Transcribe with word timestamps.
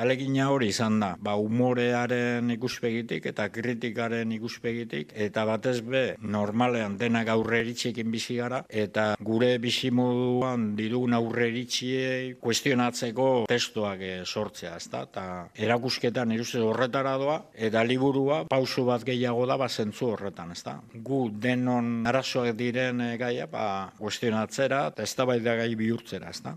Alegina 0.00 0.46
hori 0.48 0.70
izan 0.72 0.94
da, 1.02 1.10
ba, 1.20 1.34
umorearen 1.36 2.48
ikuspegitik 2.54 3.26
eta 3.28 3.50
kritikaren 3.52 4.30
ikuspegitik, 4.32 5.10
eta 5.26 5.42
batez 5.44 5.82
be, 5.84 6.00
normalean 6.36 6.94
denak 7.02 7.28
aurre 7.28 7.58
eritxekin 7.60 8.08
bizi 8.14 8.38
gara, 8.38 8.62
eta 8.82 9.10
gure 9.20 9.50
bizimoduan 9.60 10.70
didugun 10.78 11.18
aurre 11.18 11.50
eritxiei 11.50 12.32
kuestionatzeko 12.40 13.28
testuak 13.50 14.00
e, 14.00 14.14
sortzea, 14.24 14.78
ezta? 14.80 15.04
Eta 15.10 15.26
erakusketan 15.68 16.32
iruzte 16.32 16.64
horretara 16.64 17.18
doa, 17.20 17.36
eta 17.68 17.84
liburua 17.84 18.46
pausu 18.48 18.86
bat 18.88 19.04
gehiago 19.04 19.44
da, 19.52 19.60
ba, 19.60 19.68
zentzu 19.68 20.14
horretan, 20.14 20.56
ezta? 20.56 20.78
Gu 20.96 21.26
denon 21.44 22.08
arazoak 22.08 22.56
diren 22.56 23.04
e, 23.04 23.12
gaia, 23.20 23.52
ba, 23.52 23.68
kuestionatzera, 24.00 24.86
eta 24.96 25.32
gai 25.60 25.74
bihurtzera, 25.76 26.32
ezta? 26.32 26.56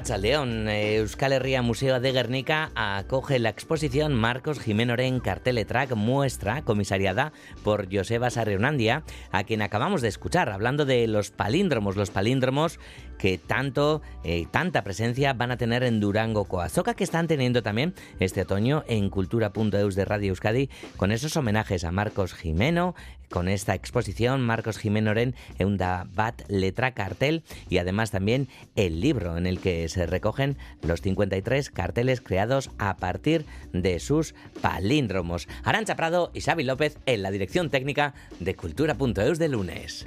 Racha 0.00 0.16
León, 0.16 0.66
Euskal 0.66 1.34
Herria 1.34 1.60
Museo 1.60 2.00
de 2.00 2.12
Guernica 2.12 2.70
acoge 2.74 3.38
la 3.38 3.50
exposición 3.50 4.14
Marcos 4.14 4.58
Jimenoren 4.58 5.20
Carteletrack 5.20 5.94
Muestra, 5.94 6.62
comisariada 6.62 7.34
por 7.62 7.94
Joseba 7.94 8.30
Sarreunandia, 8.30 9.02
a 9.30 9.44
quien 9.44 9.60
acabamos 9.60 10.00
de 10.00 10.08
escuchar, 10.08 10.48
hablando 10.48 10.86
de 10.86 11.06
los 11.06 11.32
palíndromos, 11.32 11.96
los 11.96 12.10
palíndromos 12.10 12.80
que 13.18 13.36
tanto, 13.36 14.00
eh, 14.24 14.46
tanta 14.50 14.84
presencia 14.84 15.34
van 15.34 15.50
a 15.50 15.58
tener 15.58 15.82
en 15.82 16.00
Durango 16.00 16.46
Coazoca, 16.46 16.94
que 16.94 17.04
están 17.04 17.28
teniendo 17.28 17.62
también 17.62 17.94
este 18.20 18.40
otoño 18.40 18.82
en 18.88 19.10
Cultura.eus 19.10 19.94
de 19.94 20.06
Radio 20.06 20.30
Euskadi, 20.30 20.70
con 20.96 21.12
esos 21.12 21.36
homenajes 21.36 21.84
a 21.84 21.92
Marcos 21.92 22.32
Jimeno, 22.32 22.94
con 23.30 23.48
esta 23.48 23.74
exposición 23.74 24.42
Marcos 24.42 24.78
Jimenoren 24.78 25.34
Eunda 25.58 26.06
Bat 26.12 26.42
Letra 26.48 26.92
Cartel 26.92 27.44
y 27.68 27.78
además 27.78 28.10
también 28.10 28.48
el 28.76 29.00
libro 29.00 29.36
en 29.36 29.46
el 29.46 29.60
que 29.60 29.88
se 29.88 30.06
recogen 30.06 30.56
los 30.82 31.00
53 31.00 31.70
carteles 31.70 32.20
creados 32.20 32.70
a 32.78 32.96
partir 32.96 33.46
de 33.72 34.00
sus 34.00 34.34
palíndromos. 34.60 35.48
Arancha 35.64 35.96
Prado 35.96 36.30
y 36.34 36.40
Xavi 36.40 36.64
López 36.64 36.98
en 37.06 37.22
la 37.22 37.30
dirección 37.30 37.70
técnica 37.70 38.14
de 38.38 38.54
Cultura.eus 38.54 39.38
de 39.38 39.48
lunes. 39.48 40.06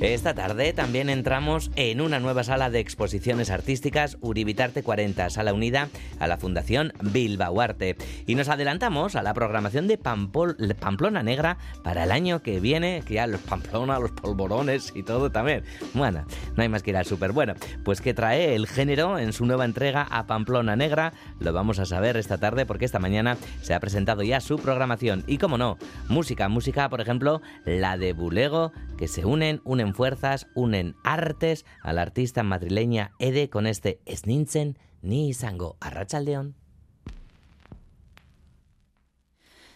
Esta 0.00 0.32
tarde 0.32 0.72
también 0.72 1.10
entramos 1.10 1.70
en 1.76 2.00
una 2.00 2.20
nueva 2.20 2.42
sala 2.42 2.70
de 2.70 2.80
exposiciones 2.80 3.50
artísticas 3.50 4.16
Uribitarte 4.22 4.82
40, 4.82 5.28
sala 5.28 5.52
unida 5.52 5.90
a 6.18 6.26
la 6.26 6.38
Fundación 6.38 6.94
Bilbao 7.02 7.60
Arte. 7.60 7.96
Y 8.26 8.34
nos 8.34 8.48
adelantamos 8.48 9.14
a 9.14 9.22
la 9.22 9.34
programación 9.34 9.88
de 9.88 9.98
Pamplona 9.98 11.22
Negra 11.22 11.58
para 11.84 12.04
el 12.04 12.12
año 12.12 12.40
que 12.40 12.60
viene, 12.60 13.02
que 13.04 13.14
ya 13.14 13.26
los 13.26 13.42
Pamplona, 13.42 13.98
los 13.98 14.12
polvorones 14.12 14.90
y 14.94 15.02
todo 15.02 15.30
también. 15.30 15.64
Bueno, 15.92 16.24
no 16.56 16.62
hay 16.62 16.70
más 16.70 16.82
que 16.82 16.92
ir 16.92 16.96
al 16.96 17.04
súper. 17.04 17.32
Bueno, 17.32 17.52
pues 17.84 18.00
que 18.00 18.14
trae 18.14 18.54
el 18.54 18.66
género 18.66 19.18
en 19.18 19.34
su 19.34 19.44
nueva 19.44 19.66
entrega 19.66 20.08
a 20.10 20.26
Pamplona 20.26 20.76
Negra, 20.76 21.12
lo 21.40 21.52
vamos 21.52 21.78
a 21.78 21.84
saber 21.84 22.16
esta 22.16 22.38
tarde 22.38 22.64
porque 22.64 22.86
esta 22.86 23.00
mañana 23.00 23.36
se 23.60 23.74
ha 23.74 23.80
presentado 23.80 24.22
ya 24.22 24.40
su 24.40 24.58
programación. 24.58 25.24
Y 25.26 25.36
como 25.36 25.58
no, 25.58 25.76
música, 26.08 26.48
música, 26.48 26.88
por 26.88 27.02
ejemplo, 27.02 27.42
la 27.66 27.98
de 27.98 28.14
Bulego, 28.14 28.72
que 28.96 29.06
se 29.06 29.26
unen, 29.26 29.60
unen 29.64 29.89
fuerzas, 29.94 30.46
unen 30.54 30.96
artes 31.04 31.64
a 31.82 31.92
la 31.92 32.02
artista 32.02 32.42
madrileña 32.42 33.12
Ede 33.18 33.50
con 33.50 33.66
este 33.66 34.00
Snintzen 34.06 34.78
ni 35.02 35.32
Sango 35.34 35.76
Arrachaldeón. 35.80 36.54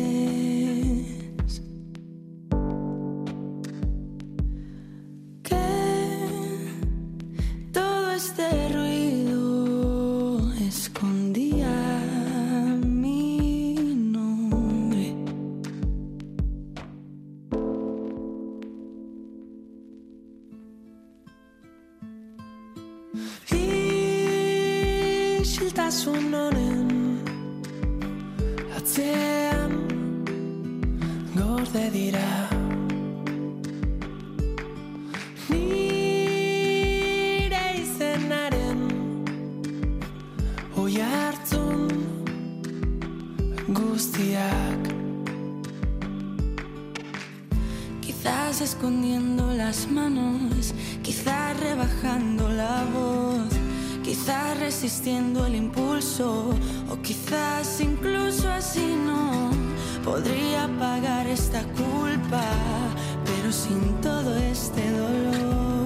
que 5.44 5.66
todo 7.74 8.12
este 8.12 8.70
ruido 8.70 8.85
Isiltasun 25.86 26.34
honen 26.34 26.90
atzean 28.78 29.74
gorde 31.36 31.84
dira. 31.94 32.32
Nire 35.50 36.86
izenaren 37.84 38.82
oi 40.76 40.96
hartzun 41.06 41.86
guztiak. 43.70 44.84
Quizás 48.02 48.62
escondiendo 48.62 49.54
las 49.54 49.88
manos, 49.88 50.74
resistiendo 54.66 55.46
el 55.46 55.56
impulso 55.56 56.50
o 56.90 57.02
quizás 57.04 57.80
incluso 57.82 58.50
así 58.50 58.96
no 59.06 59.52
podría 60.04 60.68
pagar 60.80 61.28
esta 61.28 61.62
culpa, 61.82 62.42
pero 63.24 63.52
sin 63.52 64.02
todo 64.02 64.36
este 64.36 64.82
dolor. 64.90 65.85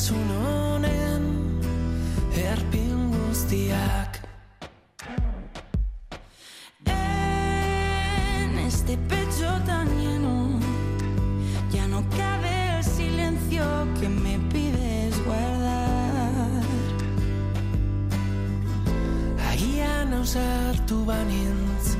Isiltasun 0.00 0.30
honen 0.30 1.24
erpin 2.32 3.12
guztiak. 3.12 4.12
En 6.86 8.58
este 8.66 8.96
pecho 8.96 9.50
tan 9.66 9.86
lleno 10.00 10.58
Ya 11.70 11.86
no 11.86 12.02
cabe 12.16 12.78
el 12.78 12.84
silencio 12.84 13.62
que 14.00 14.08
me 14.08 14.38
pides 14.50 15.22
guardar. 15.26 16.64
Agian 19.52 20.14
ausartu 20.14 21.04
banintz 21.04 21.96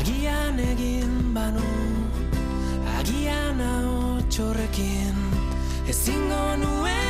Agian 0.00 0.58
egin 0.58 1.32
banu 1.34 1.70
Agian 2.98 3.60
hau 3.60 4.20
txorrekin 4.30 5.16
Ezingo 5.86 6.44
nuen 6.56 7.05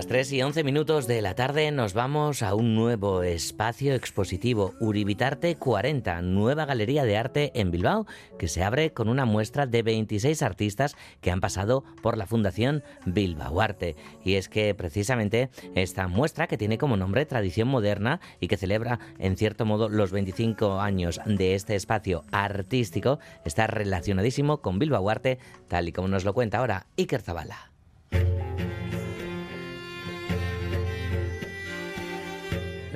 Las 0.00 0.06
3 0.06 0.32
y 0.32 0.42
11 0.42 0.64
minutos 0.64 1.06
de 1.06 1.20
la 1.20 1.34
tarde 1.34 1.70
nos 1.72 1.92
vamos 1.92 2.42
a 2.42 2.54
un 2.54 2.74
nuevo 2.74 3.22
espacio 3.22 3.94
expositivo, 3.94 4.72
Uribitarte 4.80 5.56
40, 5.56 6.22
nueva 6.22 6.64
galería 6.64 7.04
de 7.04 7.18
arte 7.18 7.52
en 7.54 7.70
Bilbao, 7.70 8.06
que 8.38 8.48
se 8.48 8.64
abre 8.64 8.94
con 8.94 9.10
una 9.10 9.26
muestra 9.26 9.66
de 9.66 9.82
26 9.82 10.40
artistas 10.40 10.96
que 11.20 11.30
han 11.30 11.42
pasado 11.42 11.84
por 12.00 12.16
la 12.16 12.24
Fundación 12.24 12.82
Bilbao 13.04 13.60
Arte. 13.60 13.94
Y 14.24 14.36
es 14.36 14.48
que 14.48 14.74
precisamente 14.74 15.50
esta 15.74 16.08
muestra, 16.08 16.46
que 16.46 16.56
tiene 16.56 16.78
como 16.78 16.96
nombre 16.96 17.26
Tradición 17.26 17.68
Moderna 17.68 18.20
y 18.40 18.48
que 18.48 18.56
celebra 18.56 19.00
en 19.18 19.36
cierto 19.36 19.66
modo 19.66 19.90
los 19.90 20.12
25 20.12 20.80
años 20.80 21.20
de 21.26 21.54
este 21.54 21.76
espacio 21.76 22.24
artístico, 22.32 23.18
está 23.44 23.66
relacionadísimo 23.66 24.62
con 24.62 24.78
Bilbao 24.78 25.10
Arte, 25.10 25.38
tal 25.68 25.88
y 25.88 25.92
como 25.92 26.08
nos 26.08 26.24
lo 26.24 26.32
cuenta 26.32 26.56
ahora 26.56 26.86
Iker 26.96 27.20
Zabala. 27.20 27.70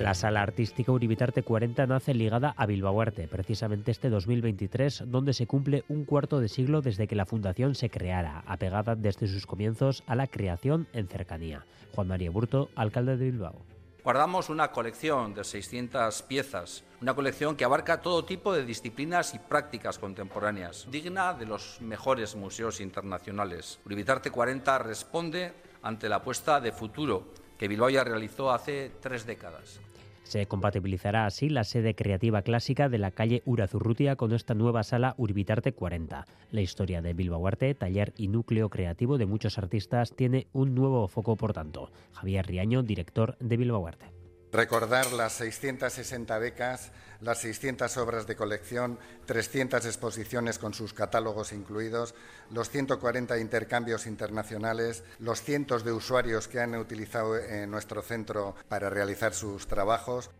La 0.04 0.12
sala 0.12 0.42
artística 0.42 0.92
Uribitarte 0.92 1.42
40 1.42 1.86
nace 1.86 2.12
ligada 2.12 2.52
a 2.58 2.66
Bilbao 2.66 3.00
Arte, 3.00 3.26
precisamente 3.26 3.90
este 3.90 4.10
2023, 4.10 5.04
donde 5.06 5.32
se 5.32 5.46
cumple 5.46 5.82
un 5.88 6.04
cuarto 6.04 6.40
de 6.40 6.50
siglo 6.50 6.82
desde 6.82 7.06
que 7.06 7.14
la 7.14 7.24
fundación 7.24 7.74
se 7.74 7.88
creara, 7.88 8.44
apegada 8.46 8.96
desde 8.96 9.26
sus 9.26 9.46
comienzos 9.46 10.04
a 10.06 10.14
la 10.14 10.26
creación 10.26 10.88
en 10.92 11.08
cercanía. 11.08 11.64
Juan 11.94 12.08
María 12.08 12.30
Burto, 12.30 12.68
alcalde 12.76 13.16
de 13.16 13.30
Bilbao. 13.30 13.64
Guardamos 14.04 14.50
una 14.50 14.70
colección 14.72 15.32
de 15.32 15.42
600 15.42 16.20
piezas, 16.24 16.84
una 17.00 17.14
colección 17.14 17.56
que 17.56 17.64
abarca 17.64 18.02
todo 18.02 18.26
tipo 18.26 18.52
de 18.52 18.66
disciplinas 18.66 19.32
y 19.32 19.38
prácticas 19.38 19.98
contemporáneas, 19.98 20.86
digna 20.90 21.32
de 21.32 21.46
los 21.46 21.80
mejores 21.80 22.36
museos 22.36 22.82
internacionales. 22.82 23.80
Uribitarte 23.86 24.30
40 24.30 24.80
responde 24.80 25.54
ante 25.80 26.10
la 26.10 26.16
apuesta 26.16 26.60
de 26.60 26.72
futuro 26.72 27.32
que 27.58 27.68
Bilbao 27.68 27.88
ya 27.88 28.04
realizó 28.04 28.52
hace 28.52 28.92
tres 29.00 29.24
décadas. 29.24 29.80
Se 30.24 30.46
compatibilizará 30.46 31.26
así 31.26 31.48
la 31.48 31.64
sede 31.64 31.94
creativa 31.94 32.42
clásica 32.42 32.88
de 32.88 32.98
la 32.98 33.10
calle 33.10 33.42
Urazurrutia 33.44 34.16
con 34.16 34.32
esta 34.32 34.54
nueva 34.54 34.82
sala 34.82 35.14
Urbitarte 35.18 35.72
40. 35.72 36.26
La 36.50 36.60
historia 36.60 37.02
de 37.02 37.12
Bilbao 37.12 37.46
Arte, 37.46 37.74
taller 37.74 38.12
y 38.16 38.28
núcleo 38.28 38.70
creativo 38.70 39.18
de 39.18 39.26
muchos 39.26 39.58
artistas, 39.58 40.16
tiene 40.16 40.46
un 40.52 40.74
nuevo 40.74 41.06
foco, 41.08 41.36
por 41.36 41.52
tanto. 41.52 41.90
Javier 42.12 42.46
Riaño, 42.46 42.82
director 42.82 43.36
de 43.38 43.56
Bilbao 43.56 43.86
Arte. 43.86 44.13
Recordar 44.54 45.12
las 45.12 45.32
660 45.32 46.38
becas, 46.38 46.92
las 47.20 47.38
600 47.38 47.96
obras 47.96 48.28
de 48.28 48.36
colección, 48.36 49.00
300 49.26 49.84
exposiciones 49.84 50.60
con 50.60 50.74
sus 50.74 50.94
catálogos 50.94 51.52
incluidos, 51.52 52.14
los 52.52 52.70
140 52.70 53.40
intercambios 53.40 54.06
internacionales, 54.06 55.02
los 55.18 55.42
cientos 55.42 55.84
de 55.84 55.90
usuarios 55.90 56.46
que 56.46 56.60
han 56.60 56.76
utilizado 56.76 57.36
en 57.36 57.68
nuestro 57.68 58.00
centro 58.00 58.54
para 58.68 58.90
realizar 58.90 59.34
sus 59.34 59.66
trabajos 59.66 60.30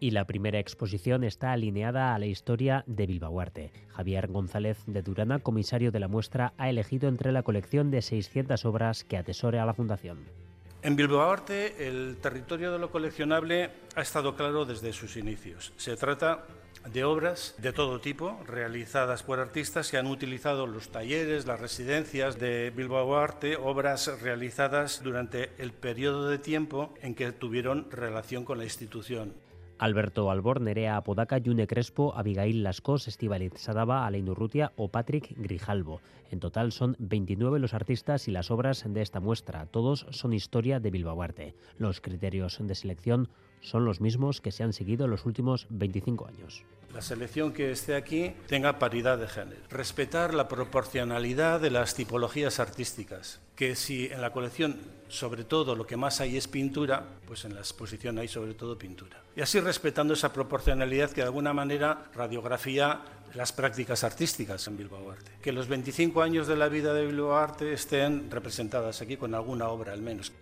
y 0.00 0.12
la 0.12 0.24
primera 0.26 0.60
exposición 0.60 1.22
está 1.22 1.52
alineada 1.52 2.14
a 2.14 2.18
la 2.18 2.26
historia 2.26 2.84
de 2.86 3.06
Bilbao 3.06 3.38
Arte. 3.38 3.72
Javier 3.88 4.28
González 4.28 4.78
de 4.86 5.02
Durana, 5.02 5.40
comisario 5.40 5.90
de 5.90 6.00
la 6.00 6.08
muestra, 6.08 6.54
ha 6.56 6.70
elegido 6.70 7.06
entre 7.08 7.32
la 7.32 7.42
colección 7.42 7.90
de 7.90 8.00
600 8.00 8.64
obras 8.64 9.04
que 9.04 9.18
atesore 9.18 9.58
a 9.58 9.66
la 9.66 9.74
Fundación. 9.74 10.47
En 10.80 10.94
Bilbao 10.94 11.28
Arte, 11.28 11.88
el 11.88 12.18
territorio 12.22 12.70
de 12.70 12.78
lo 12.78 12.92
coleccionable 12.92 13.70
ha 13.96 14.00
estado 14.00 14.36
claro 14.36 14.64
desde 14.64 14.92
sus 14.92 15.16
inicios. 15.16 15.72
Se 15.76 15.96
trata 15.96 16.44
de 16.92 17.02
obras 17.02 17.56
de 17.58 17.72
todo 17.72 18.00
tipo, 18.00 18.40
realizadas 18.46 19.24
por 19.24 19.40
artistas 19.40 19.90
que 19.90 19.98
han 19.98 20.06
utilizado 20.06 20.68
los 20.68 20.90
talleres, 20.90 21.46
las 21.46 21.60
residencias 21.60 22.38
de 22.38 22.70
Bilbao 22.70 23.16
Arte, 23.16 23.56
obras 23.56 24.20
realizadas 24.22 25.02
durante 25.02 25.50
el 25.58 25.72
periodo 25.72 26.28
de 26.28 26.38
tiempo 26.38 26.94
en 27.02 27.16
que 27.16 27.32
tuvieron 27.32 27.90
relación 27.90 28.44
con 28.44 28.58
la 28.58 28.64
institución. 28.64 29.34
Alberto 29.78 30.30
Albor, 30.30 30.60
Nerea 30.60 30.96
Apodaca, 30.96 31.40
June 31.44 31.66
Crespo, 31.66 32.14
Abigail 32.16 32.62
Lascos, 32.62 33.08
Estivaliz 33.08 33.52
Sadaba, 33.56 34.06
Alain 34.06 34.28
Urrutia 34.28 34.72
o 34.76 34.88
Patrick 34.88 35.34
Grijalvo. 35.36 36.00
En 36.30 36.40
total 36.40 36.72
son 36.72 36.96
29 36.98 37.58
los 37.58 37.74
artistas 37.74 38.28
y 38.28 38.32
las 38.32 38.50
obras 38.50 38.84
de 38.86 39.02
esta 39.02 39.20
muestra. 39.20 39.66
Todos 39.66 40.06
son 40.10 40.32
historia 40.32 40.80
de 40.80 40.90
Bilbao 40.90 41.22
Arte. 41.22 41.54
Los 41.78 42.00
criterios 42.00 42.58
de 42.60 42.74
selección 42.74 43.28
son 43.60 43.84
los 43.84 44.00
mismos 44.00 44.40
que 44.40 44.52
se 44.52 44.64
han 44.64 44.72
seguido 44.72 45.04
en 45.04 45.12
los 45.12 45.26
últimos 45.26 45.66
25 45.70 46.26
años. 46.26 46.64
La 46.92 47.02
selección 47.02 47.52
que 47.52 47.70
esté 47.70 47.94
aquí 47.94 48.32
tenga 48.46 48.78
paridad 48.78 49.18
de 49.18 49.28
género. 49.28 49.60
Respetar 49.68 50.32
la 50.32 50.48
proporcionalidad 50.48 51.60
de 51.60 51.70
las 51.70 51.94
tipologías 51.94 52.60
artísticas. 52.60 53.40
Que 53.54 53.76
si 53.76 54.06
en 54.06 54.22
la 54.22 54.32
colección, 54.32 54.78
sobre 55.08 55.44
todo, 55.44 55.76
lo 55.76 55.86
que 55.86 55.96
más 55.96 56.20
hay 56.20 56.36
es 56.36 56.48
pintura, 56.48 57.04
pues 57.26 57.44
en 57.44 57.54
la 57.54 57.60
exposición 57.60 58.18
hay 58.18 58.28
sobre 58.28 58.54
todo 58.54 58.78
pintura. 58.78 59.22
Y 59.36 59.42
así 59.42 59.60
respetando 59.60 60.14
esa 60.14 60.32
proporcionalidad 60.32 61.10
que 61.10 61.20
de 61.20 61.26
alguna 61.26 61.52
manera 61.52 62.10
radiografía 62.14 63.02
las 63.34 63.52
prácticas 63.52 64.04
artísticas 64.04 64.66
en 64.66 64.76
Bilbao 64.76 65.10
Arte. 65.10 65.32
Que 65.42 65.52
los 65.52 65.68
25 65.68 66.22
años 66.22 66.46
de 66.46 66.56
la 66.56 66.68
vida 66.68 66.94
de 66.94 67.06
Bilbao 67.06 67.36
Arte 67.36 67.72
estén 67.72 68.30
representadas 68.30 69.02
aquí 69.02 69.16
con 69.16 69.34
alguna 69.34 69.68
obra 69.68 69.92
al 69.92 70.00
menos. 70.00 70.32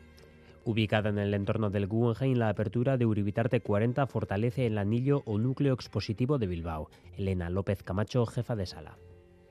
Ubicada 0.66 1.10
en 1.10 1.18
el 1.18 1.32
entorno 1.32 1.70
del 1.70 1.86
Guggenheim, 1.86 2.38
la 2.38 2.48
apertura 2.48 2.96
de 2.96 3.06
Uribitarte 3.06 3.60
40 3.60 4.04
fortalece 4.08 4.66
el 4.66 4.78
anillo 4.78 5.22
o 5.24 5.38
núcleo 5.38 5.72
expositivo 5.72 6.38
de 6.38 6.48
Bilbao. 6.48 6.90
Elena 7.16 7.48
López 7.50 7.84
Camacho, 7.84 8.26
jefa 8.26 8.56
de 8.56 8.66
sala. 8.66 8.98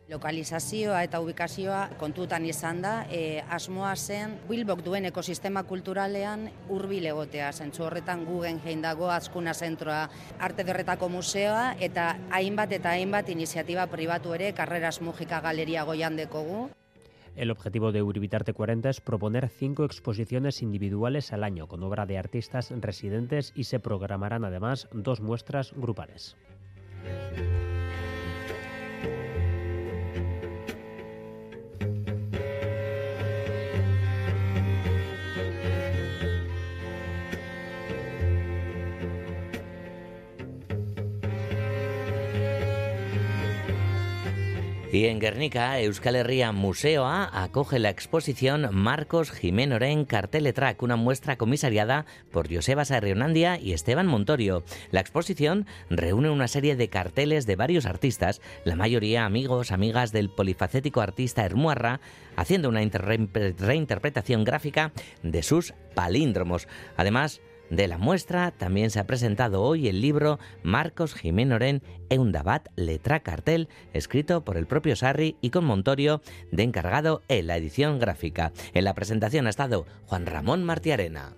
Lokalizazioa 0.09 1.05
eta 1.07 1.21
ubikazioa 1.23 1.95
kontutan 1.97 2.43
izan 2.45 2.83
da, 2.83 3.07
e, 3.07 3.39
asmoa 3.47 3.95
zen 3.95 4.35
Bilbok 4.49 4.83
duen 4.83 5.07
ekosistema 5.07 5.63
kulturalean 5.63 6.49
hurbil 6.67 7.07
egotea, 7.07 7.53
zentzu 7.53 7.87
horretan 7.87 8.25
Guggenheim 8.27 8.83
dago, 8.83 9.07
Azkuna 9.09 9.53
Zentroa, 9.53 10.09
Arte 10.37 10.67
Derretako 10.67 11.07
Museoa, 11.07 11.77
eta 11.79 12.17
hainbat 12.29 12.75
eta 12.75 12.91
hainbat 12.91 13.31
iniziatiba 13.31 13.87
pribatu 13.87 14.35
ere, 14.35 14.51
Carreras 14.51 14.99
Mujika 14.99 15.39
Galeria 15.39 15.87
goian 15.87 16.19
dekogu. 16.19 16.67
El 17.35 17.51
objetivo 17.51 17.91
de 17.91 18.01
Uribitarte 18.01 18.53
40 18.53 18.89
es 18.89 19.01
proponer 19.01 19.49
cinco 19.49 19.83
exposiciones 19.83 20.61
individuales 20.61 21.33
al 21.33 21.43
año 21.43 21.67
con 21.67 21.83
obra 21.83 22.05
de 22.05 22.17
artistas 22.17 22.71
residentes 22.71 23.51
y 23.55 23.65
se 23.65 23.79
programarán 23.79 24.45
además 24.45 24.87
dos 24.93 25.19
muestras 25.19 25.73
grupales. 25.75 26.37
Y 44.95 45.07
en 45.07 45.19
Guernica, 45.19 45.77
Euskal 45.81 46.15
Herria 46.15 46.53
Museoa 46.53 47.29
acoge 47.33 47.79
la 47.79 47.89
exposición 47.89 48.69
Marcos 48.71 49.29
Jimenoren 49.29 50.05
Carteletrak, 50.05 50.81
una 50.81 50.95
muestra 50.95 51.35
comisariada 51.35 52.05
por 52.31 52.47
Joseba 52.49 52.85
Sarrionandia 52.85 53.59
y 53.59 53.73
Esteban 53.73 54.07
Montorio. 54.07 54.63
La 54.91 55.01
exposición 55.01 55.65
reúne 55.89 56.29
una 56.29 56.47
serie 56.47 56.77
de 56.77 56.87
carteles 56.87 57.45
de 57.45 57.57
varios 57.57 57.85
artistas, 57.85 58.39
la 58.63 58.77
mayoría 58.77 59.25
amigos, 59.25 59.73
amigas 59.73 60.13
del 60.13 60.29
polifacético 60.29 61.01
artista 61.01 61.43
Hermuarra, 61.43 61.99
haciendo 62.37 62.69
una 62.69 62.79
reinterpretación 62.79 64.45
gráfica 64.45 64.93
de 65.23 65.43
sus 65.43 65.73
palíndromos. 65.93 66.69
Además, 66.95 67.41
de 67.69 67.87
la 67.87 67.97
muestra 67.97 68.51
también 68.51 68.89
se 68.89 68.99
ha 68.99 69.07
presentado 69.07 69.61
hoy 69.61 69.87
el 69.87 70.01
libro 70.01 70.39
Marcos 70.63 71.13
Jimenoren 71.15 71.81
Eundabat 72.09 72.67
Letra 72.75 73.21
Cartel, 73.21 73.69
escrito 73.93 74.43
por 74.43 74.57
el 74.57 74.67
propio 74.67 74.95
Sarri 74.95 75.35
y 75.41 75.49
con 75.49 75.65
Montorio 75.65 76.21
de 76.51 76.63
encargado 76.63 77.23
en 77.27 77.47
la 77.47 77.57
edición 77.57 77.99
gráfica. 77.99 78.51
En 78.73 78.83
la 78.83 78.93
presentación 78.93 79.47
ha 79.47 79.49
estado 79.49 79.85
Juan 80.05 80.25
Ramón 80.25 80.63
Martiarena. 80.63 81.33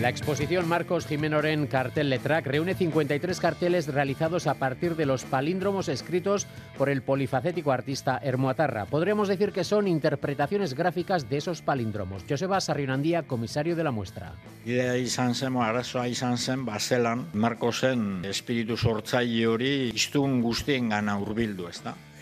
La 0.00 0.08
exposición 0.08 0.66
Marcos 0.66 1.06
Jimenoren 1.06 1.66
Cartel 1.66 2.08
Letrac 2.08 2.46
reúne 2.46 2.74
53 2.74 3.38
carteles 3.38 3.86
realizados 3.86 4.46
a 4.46 4.54
partir 4.54 4.96
de 4.96 5.04
los 5.04 5.24
palíndromos 5.24 5.90
escritos 5.90 6.46
por 6.78 6.88
el 6.88 7.02
polifacético 7.02 7.70
artista 7.70 8.18
Hermoatarra. 8.22 8.86
Podríamos 8.86 9.28
decir 9.28 9.52
que 9.52 9.62
son 9.62 9.86
interpretaciones 9.86 10.72
gráficas 10.72 11.28
de 11.28 11.36
esos 11.36 11.60
palíndromos. 11.60 12.24
Joseba 12.26 12.62
Sarrionandía, 12.62 13.24
comisario 13.24 13.76
de 13.76 13.84
la 13.84 13.90
muestra. 13.90 14.32
Idea 14.64 14.96
izan 14.96 15.34
zen, 15.34 15.56
arazoa 15.56 16.08
izan 16.08 16.38
zen, 16.38 16.64
bazelan, 16.64 17.28
Marcosen 17.34 18.24
espiritu 18.24 18.78
sortzaile 18.78 19.46
hori 19.46 19.90
iztun? 19.92 20.40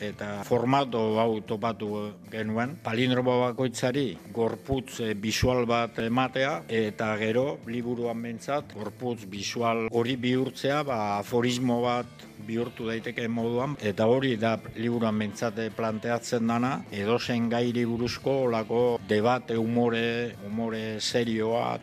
Eta 0.01 0.43
formato 0.45 1.19
hau 1.21 1.41
topatu 1.47 1.89
genuen. 2.31 2.77
Palindromo 2.85 3.39
bakoitzari 3.41 4.07
gorputz 4.35 5.01
eh, 5.01 5.15
bisual 5.15 5.67
bat 5.67 5.99
ematea 6.03 6.63
eta 6.69 7.11
gero 7.21 7.59
liburuan 7.67 8.23
bentsat 8.23 8.75
gorputz 8.75 9.27
bisual 9.27 9.89
hori 9.91 10.17
bihurtzea 10.17 10.83
ba, 10.87 11.19
aforismo 11.19 11.81
bat 11.83 12.27
bihurtu 12.47 12.87
daiteke 12.89 13.29
moduan 13.29 13.77
eta 13.83 14.07
hori 14.07 14.37
da 14.37 14.57
liburuan 14.77 15.19
bentsate 15.19 15.71
planteatzen 15.77 16.47
dana 16.47 16.73
edo 16.91 17.19
zen 17.19 17.49
gairi 17.51 17.85
buruzko 17.85 18.43
olako 18.49 18.83
debate 19.09 19.57
umore, 19.59 20.35
umore 20.47 21.01
serioa 21.01 21.79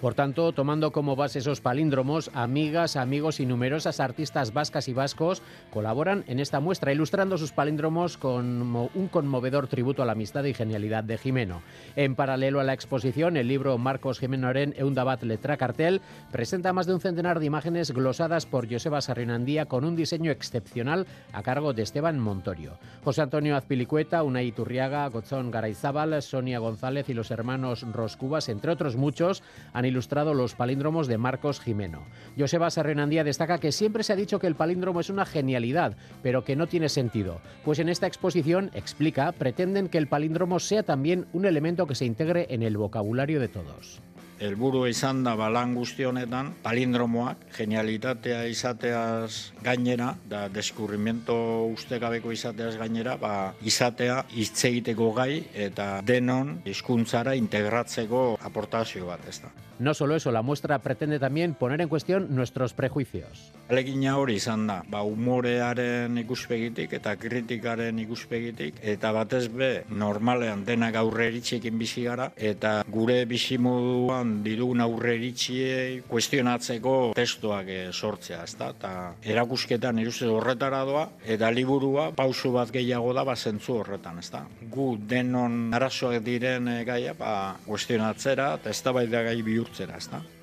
Por 0.00 0.14
tanto, 0.14 0.52
tomando 0.52 0.92
como 0.92 1.16
base 1.16 1.40
esos 1.40 1.60
palíndromos, 1.60 2.30
amigas, 2.32 2.94
amigos 2.94 3.40
y 3.40 3.46
numerosas 3.46 3.98
artistas 3.98 4.52
vascas 4.52 4.86
y 4.86 4.92
vascos 4.92 5.42
colaboran 5.72 6.22
en 6.28 6.38
esta 6.38 6.60
muestra, 6.60 6.92
ilustrando 6.92 7.36
sus 7.36 7.50
palíndromos 7.50 8.16
con 8.16 8.62
un 8.94 9.08
conmovedor 9.08 9.66
tributo 9.66 10.00
a 10.04 10.06
la 10.06 10.12
amistad 10.12 10.44
y 10.44 10.54
genialidad 10.54 11.02
de 11.02 11.18
Jimeno. 11.18 11.62
En 11.96 12.14
paralelo 12.14 12.60
a 12.60 12.64
la 12.64 12.74
exposición, 12.74 13.36
el 13.36 13.48
libro 13.48 13.76
Marcos 13.76 14.20
Jimenoren 14.20 14.72
Eundabat 14.76 15.24
Letra 15.24 15.56
Cartel 15.56 16.00
presenta 16.30 16.72
más 16.72 16.86
de 16.86 16.94
un 16.94 17.00
centenar 17.00 17.40
de 17.40 17.46
imágenes 17.46 17.90
glosadas 17.90 18.46
por 18.46 18.70
Joseba 18.70 19.00
Sarrinandía 19.00 19.66
con 19.66 19.84
un 19.84 19.96
diseño 19.96 20.30
excepcional 20.30 21.08
a 21.32 21.42
cargo 21.42 21.72
de 21.72 21.82
Esteban 21.82 22.20
Montorio. 22.20 22.78
José 23.02 23.22
Antonio 23.22 23.56
Azpilicueta, 23.56 24.22
Unai 24.22 24.46
Iturriaga, 24.46 25.08
Gozón 25.08 25.50
Garayzábal, 25.50 26.22
Sonia 26.22 26.60
González 26.60 27.08
y 27.08 27.14
los 27.14 27.32
hermanos 27.32 27.84
Roscubas, 27.92 28.48
entre 28.48 28.70
otros 28.70 28.94
muchos, 28.96 29.42
han 29.72 29.87
ilustrado 29.88 30.34
los 30.34 30.54
palíndromos 30.54 31.08
de 31.08 31.18
Marcos 31.18 31.60
Jimeno. 31.60 32.02
Joseba 32.38 32.70
Serrenandía 32.70 33.24
destaca 33.24 33.58
que 33.58 33.72
siempre 33.72 34.04
se 34.04 34.12
ha 34.12 34.16
dicho 34.16 34.38
que 34.38 34.46
el 34.46 34.54
palíndromo 34.54 35.00
es 35.00 35.10
una 35.10 35.26
genialidad, 35.26 35.96
pero 36.22 36.44
que 36.44 36.56
no 36.56 36.66
tiene 36.66 36.88
sentido. 36.88 37.40
Pues 37.64 37.78
en 37.78 37.88
esta 37.88 38.06
exposición, 38.06 38.70
explica, 38.74 39.32
pretenden 39.32 39.88
que 39.88 39.98
el 39.98 40.06
palíndromo 40.06 40.60
sea 40.60 40.82
también 40.82 41.26
un 41.32 41.44
elemento 41.44 41.86
que 41.86 41.94
se 41.94 42.04
integre 42.04 42.46
en 42.50 42.62
el 42.62 42.76
vocabulario 42.76 43.40
de 43.40 43.48
todos. 43.48 44.00
helburu 44.38 44.84
izan 44.86 45.24
da 45.26 45.34
balan 45.34 45.74
guzti 45.74 46.06
honetan 46.06 46.52
palindromoak 46.62 47.48
genialitatea 47.56 48.44
izateaz 48.52 49.52
gainera 49.66 50.12
da 50.30 50.46
deskurrimiento 50.48 51.36
ustekabeko 51.74 52.32
izateaz 52.32 52.76
gainera 52.78 53.16
ba 53.18 53.54
izatea 53.62 54.24
hitz 54.30 54.64
egiteko 54.70 55.12
gai 55.12 55.42
eta 55.68 55.88
denon 56.06 56.60
hizkuntzara 56.64 57.34
integratzeko 57.34 58.38
aportazio 58.40 59.06
bat, 59.10 59.26
ezta. 59.28 59.50
No 59.78 59.94
solo 59.94 60.16
eso, 60.16 60.32
la 60.32 60.42
muestra 60.42 60.80
pretende 60.80 61.20
también 61.20 61.54
poner 61.54 61.80
en 61.80 61.88
cuestión 61.88 62.34
nuestros 62.34 62.74
prejuicios. 62.74 63.52
Alegina 63.68 64.16
hori 64.18 64.34
izan 64.40 64.66
da, 64.66 64.80
ba, 64.90 65.04
humorearen 65.06 66.18
ikuspegitik 66.18 66.96
eta 66.98 67.12
kritikaren 67.20 68.00
ikuspegitik, 68.02 68.80
eta 68.82 69.12
batez 69.14 69.44
be, 69.52 69.68
normalean 69.86 70.64
denak 70.66 70.96
aurre 70.98 71.28
eritxekin 71.28 71.78
bizi 71.78 72.02
gara, 72.08 72.32
eta 72.34 72.80
gure 72.90 73.20
bizimoduan 73.30 74.40
didugun 74.42 74.82
aurre 74.82 75.14
eritxiei 75.14 76.00
kuestionatzeko 76.08 76.96
testuak 77.14 77.70
eh, 77.70 77.92
sortzea, 77.92 78.42
ezta? 78.48 78.72
Ta 78.74 78.92
erakusketan 79.22 80.02
iruzte 80.02 80.26
horretara 80.26 80.82
doa, 80.88 81.06
eta 81.22 81.52
liburua 81.54 82.08
pausu 82.18 82.50
bat 82.56 82.74
gehiago 82.74 83.14
da, 83.14 83.22
ba, 83.28 83.36
zentzu 83.36 83.78
horretan, 83.84 84.18
ezta? 84.24 84.42
Gu 84.74 84.90
denon 85.06 85.68
arazoak 85.76 86.18
diren 86.26 86.66
e, 86.72 86.82
gaia, 86.88 87.14
ba, 87.14 87.54
kuestionatzera, 87.68 88.54
eta 88.58 88.74
ez 88.74 88.82
da 88.82 88.96
bai 88.96 89.06
da 89.12 89.22
gai 89.28 89.38
bihur 89.46 89.67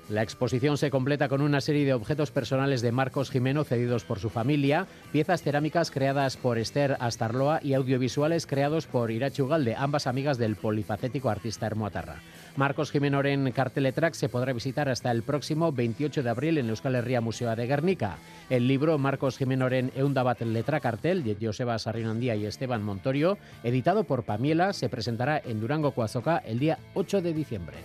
La 0.08 0.22
exposición 0.22 0.78
se 0.78 0.90
completa 0.90 1.28
con 1.28 1.40
una 1.40 1.60
serie 1.60 1.84
de 1.84 1.92
objetos 1.92 2.30
personales 2.30 2.80
de 2.80 2.92
Marcos 2.92 3.30
Jimeno 3.30 3.64
cedidos 3.64 4.04
por 4.04 4.20
su 4.20 4.30
familia, 4.30 4.86
piezas 5.10 5.42
cerámicas 5.42 5.90
creadas 5.90 6.36
por 6.36 6.58
Esther 6.58 6.96
Astarloa 7.00 7.58
y 7.60 7.74
audiovisuales 7.74 8.46
creados 8.46 8.86
por 8.86 9.10
Irachu 9.10 9.44
Ugalde, 9.44 9.74
ambas 9.76 10.06
amigas 10.06 10.38
del 10.38 10.54
polifacético 10.54 11.28
artista 11.28 11.66
Hermoatarra. 11.66 12.20
Marcos 12.54 12.92
Jimeno 12.92 13.22
en 13.24 13.50
Carteletrack 13.50 14.14
se 14.14 14.28
podrá 14.28 14.52
visitar 14.52 14.88
hasta 14.88 15.10
el 15.10 15.24
próximo 15.24 15.72
28 15.72 16.22
de 16.22 16.30
abril 16.30 16.58
en 16.58 16.68
Euskal 16.68 16.94
Herria 16.94 17.20
Museo 17.20 17.54
de 17.56 17.66
Guernica. 17.66 18.18
El 18.48 18.68
libro 18.68 18.98
Marcos 18.98 19.36
Jimenoren 19.36 19.90
Eundabat 19.96 20.40
Letra 20.42 20.78
Cartel 20.78 21.24
de 21.24 21.36
Joseba 21.40 21.78
Sarrinandía 21.80 22.36
y 22.36 22.46
Esteban 22.46 22.82
Montorio, 22.82 23.38
editado 23.64 24.04
por 24.04 24.22
Pamiela, 24.22 24.72
se 24.72 24.88
presentará 24.88 25.42
en 25.44 25.60
Durango 25.60 25.90
Coazoca 25.90 26.38
el 26.38 26.60
día 26.60 26.78
8 26.94 27.22
de 27.22 27.34
diciembre. 27.34 27.76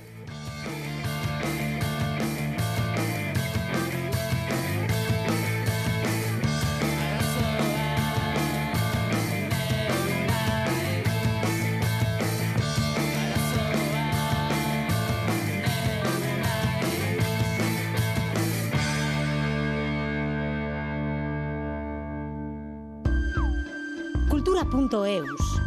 cultura.eus. 24.71 25.60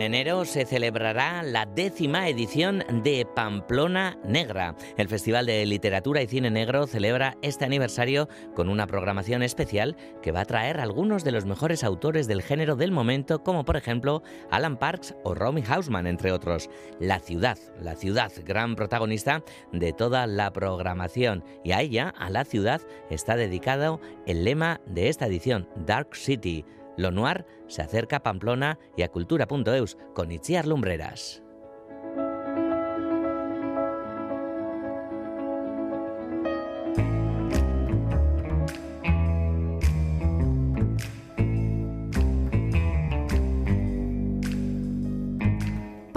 En 0.00 0.14
enero 0.14 0.46
se 0.46 0.64
celebrará 0.64 1.42
la 1.42 1.66
décima 1.66 2.26
edición 2.26 2.82
de 3.04 3.26
Pamplona 3.36 4.16
Negra. 4.24 4.74
El 4.96 5.08
Festival 5.08 5.44
de 5.44 5.66
Literatura 5.66 6.22
y 6.22 6.26
Cine 6.26 6.50
Negro 6.50 6.86
celebra 6.86 7.36
este 7.42 7.66
aniversario 7.66 8.26
con 8.54 8.70
una 8.70 8.86
programación 8.86 9.42
especial 9.42 9.98
que 10.22 10.32
va 10.32 10.40
a 10.40 10.46
traer 10.46 10.80
algunos 10.80 11.22
de 11.22 11.32
los 11.32 11.44
mejores 11.44 11.84
autores 11.84 12.26
del 12.26 12.40
género 12.40 12.76
del 12.76 12.92
momento, 12.92 13.42
como 13.42 13.66
por 13.66 13.76
ejemplo 13.76 14.22
Alan 14.50 14.78
Parks 14.78 15.16
o 15.22 15.34
Romy 15.34 15.62
Hausman, 15.68 16.06
entre 16.06 16.32
otros. 16.32 16.70
La 16.98 17.18
ciudad, 17.18 17.58
la 17.78 17.94
ciudad, 17.94 18.32
gran 18.46 18.76
protagonista 18.76 19.44
de 19.70 19.92
toda 19.92 20.26
la 20.26 20.50
programación. 20.50 21.44
Y 21.62 21.72
a 21.72 21.82
ella, 21.82 22.14
a 22.16 22.30
la 22.30 22.46
ciudad, 22.46 22.80
está 23.10 23.36
dedicado 23.36 24.00
el 24.24 24.46
lema 24.46 24.80
de 24.86 25.10
esta 25.10 25.26
edición, 25.26 25.68
Dark 25.76 26.16
City. 26.16 26.64
Lo 26.96 27.10
Noir 27.10 27.46
se 27.66 27.82
acerca 27.82 28.16
a 28.16 28.22
Pamplona 28.22 28.78
y 28.96 29.02
a 29.02 29.08
cultura.eus 29.08 29.96
con 30.14 30.30
Itziar 30.32 30.66
Lumbreras. 30.66 31.42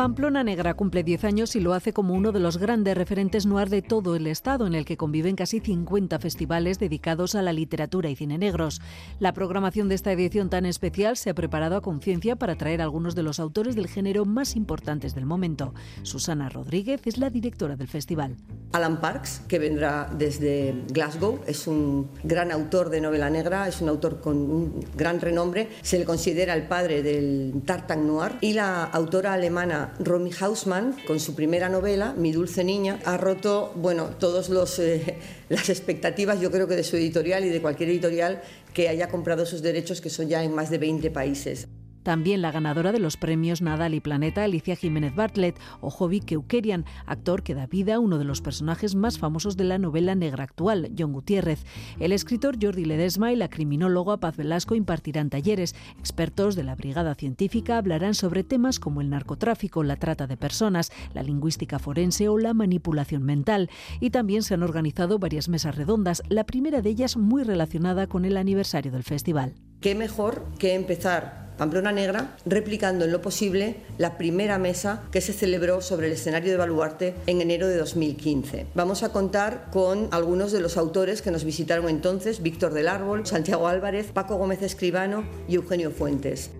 Pamplona 0.03 0.43
Negra 0.43 0.73
cumple 0.73 1.01
10 1.01 1.23
años 1.23 1.55
y 1.55 1.61
lo 1.61 1.73
hace 1.73 1.93
como 1.93 2.13
uno 2.13 2.33
de 2.33 2.41
los 2.41 2.57
grandes 2.57 2.97
referentes 2.97 3.45
noir 3.45 3.69
de 3.69 3.81
todo 3.81 4.17
el 4.17 4.27
estado, 4.27 4.67
en 4.67 4.75
el 4.75 4.83
que 4.83 4.97
conviven 4.97 5.37
casi 5.37 5.61
50 5.61 6.19
festivales 6.19 6.77
dedicados 6.77 7.35
a 7.35 7.41
la 7.41 7.53
literatura 7.53 8.09
y 8.09 8.17
cine 8.17 8.37
negros. 8.37 8.81
La 9.19 9.31
programación 9.31 9.87
de 9.87 9.95
esta 9.95 10.11
edición 10.11 10.49
tan 10.49 10.65
especial 10.65 11.15
se 11.15 11.29
ha 11.29 11.33
preparado 11.33 11.77
a 11.77 11.81
conciencia 11.81 12.35
para 12.35 12.57
traer 12.57 12.81
a 12.81 12.83
algunos 12.83 13.15
de 13.15 13.23
los 13.23 13.39
autores 13.39 13.77
del 13.77 13.87
género 13.87 14.25
más 14.25 14.57
importantes 14.57 15.15
del 15.15 15.25
momento. 15.25 15.73
Susana 16.01 16.49
Rodríguez 16.49 16.99
es 17.05 17.17
la 17.17 17.29
directora 17.29 17.77
del 17.77 17.87
festival. 17.87 18.35
Alan 18.73 18.99
Parks, 18.99 19.43
que 19.47 19.57
vendrá 19.57 20.09
desde 20.17 20.83
Glasgow, 20.89 21.39
es 21.47 21.65
un 21.65 22.09
gran 22.23 22.51
autor 22.51 22.89
de 22.89 22.99
novela 22.99 23.29
negra, 23.29 23.69
es 23.69 23.79
un 23.79 23.87
autor 23.87 24.19
con 24.19 24.35
un 24.35 24.85
gran 24.97 25.21
renombre, 25.21 25.69
se 25.81 25.97
le 25.97 26.03
considera 26.03 26.55
el 26.55 26.63
padre 26.67 27.03
del 27.03 27.61
tartan 27.65 28.05
noir 28.05 28.33
y 28.41 28.51
la 28.51 28.83
autora 28.83 29.31
alemana 29.31 29.92
Romy 29.99 30.31
Hausmann, 30.39 30.95
con 31.05 31.19
su 31.19 31.35
primera 31.35 31.69
novela, 31.69 32.13
Mi 32.17 32.31
dulce 32.31 32.63
niña, 32.63 32.99
ha 33.05 33.17
roto 33.17 33.73
bueno, 33.75 34.09
todas 34.19 34.49
eh, 34.79 35.17
las 35.49 35.69
expectativas, 35.69 36.39
yo 36.39 36.51
creo 36.51 36.67
que 36.67 36.75
de 36.75 36.83
su 36.83 36.95
editorial 36.95 37.45
y 37.45 37.49
de 37.49 37.61
cualquier 37.61 37.89
editorial 37.89 38.41
que 38.73 38.89
haya 38.89 39.09
comprado 39.09 39.45
sus 39.45 39.61
derechos, 39.61 40.01
que 40.01 40.09
son 40.09 40.27
ya 40.27 40.43
en 40.43 40.53
más 40.53 40.69
de 40.69 40.77
20 40.77 41.11
países. 41.11 41.67
También 42.03 42.41
la 42.41 42.51
ganadora 42.51 42.91
de 42.91 42.99
los 42.99 43.17
premios 43.17 43.61
Nadal 43.61 43.93
y 43.93 43.99
Planeta, 43.99 44.43
Alicia 44.43 44.75
Jiménez 44.75 45.15
Bartlett, 45.15 45.59
o 45.81 45.89
Jovi 45.89 46.19
Keukerian, 46.19 46.85
actor 47.05 47.43
que 47.43 47.55
da 47.55 47.65
vida 47.65 47.95
a 47.95 47.99
uno 47.99 48.17
de 48.17 48.25
los 48.25 48.41
personajes 48.41 48.95
más 48.95 49.17
famosos 49.17 49.57
de 49.57 49.63
la 49.63 49.77
novela 49.77 50.13
negra 50.15 50.43
actual, 50.43 50.91
John 50.97 51.13
Gutiérrez. 51.13 51.63
El 51.99 52.11
escritor 52.11 52.57
Jordi 52.61 52.85
Ledesma 52.85 53.31
y 53.31 53.35
la 53.35 53.49
criminóloga 53.49 54.17
Paz 54.17 54.37
Velasco 54.37 54.75
impartirán 54.75 55.29
talleres. 55.29 55.75
Expertos 55.97 56.55
de 56.55 56.63
la 56.63 56.75
Brigada 56.75 57.15
Científica 57.15 57.77
hablarán 57.77 58.13
sobre 58.13 58.43
temas 58.43 58.79
como 58.79 59.01
el 59.01 59.09
narcotráfico, 59.09 59.83
la 59.83 59.95
trata 59.95 60.27
de 60.27 60.37
personas, 60.37 60.91
la 61.13 61.23
lingüística 61.23 61.79
forense 61.79 62.27
o 62.27 62.37
la 62.37 62.53
manipulación 62.53 63.23
mental. 63.23 63.69
Y 63.99 64.09
también 64.09 64.43
se 64.43 64.53
han 64.53 64.63
organizado 64.63 65.19
varias 65.19 65.47
mesas 65.49 65.75
redondas, 65.75 66.21
la 66.29 66.45
primera 66.45 66.81
de 66.81 66.89
ellas 66.89 67.17
muy 67.17 67.43
relacionada 67.43 68.07
con 68.07 68.25
el 68.25 68.37
aniversario 68.37 68.91
del 68.91 69.03
festival. 69.03 69.55
¿Qué 69.79 69.95
mejor 69.95 70.45
que 70.59 70.75
empezar 70.75 71.42
Pamplona 71.63 71.93
Negra, 71.93 72.35
replicando 72.45 73.05
en 73.05 73.13
lo 73.13 73.21
posible 73.21 73.77
la 73.97 74.17
primera 74.17 74.59
mesa 74.59 75.03
que 75.11 75.21
se 75.21 75.31
celebró 75.31 75.79
sobre 75.79 76.07
el 76.07 76.13
escenario 76.13 76.51
de 76.51 76.57
Baluarte 76.57 77.15
en 77.25 77.39
enero 77.39 77.69
de 77.69 77.77
2015. 77.77 78.65
Vamos 78.75 79.01
a 79.01 79.13
contar 79.13 79.69
con 79.71 80.09
algunos 80.11 80.51
de 80.51 80.59
los 80.59 80.75
autores 80.75 81.21
que 81.21 81.31
nos 81.31 81.45
visitaron 81.45 81.87
entonces, 81.87 82.43
Víctor 82.43 82.73
del 82.73 82.89
Árbol, 82.89 83.25
Santiago 83.25 83.69
Álvarez, 83.69 84.11
Paco 84.11 84.35
Gómez 84.35 84.61
Escribano 84.61 85.23
y 85.47 85.55
Eugenio 85.55 85.91
Fuentes. 85.91 86.51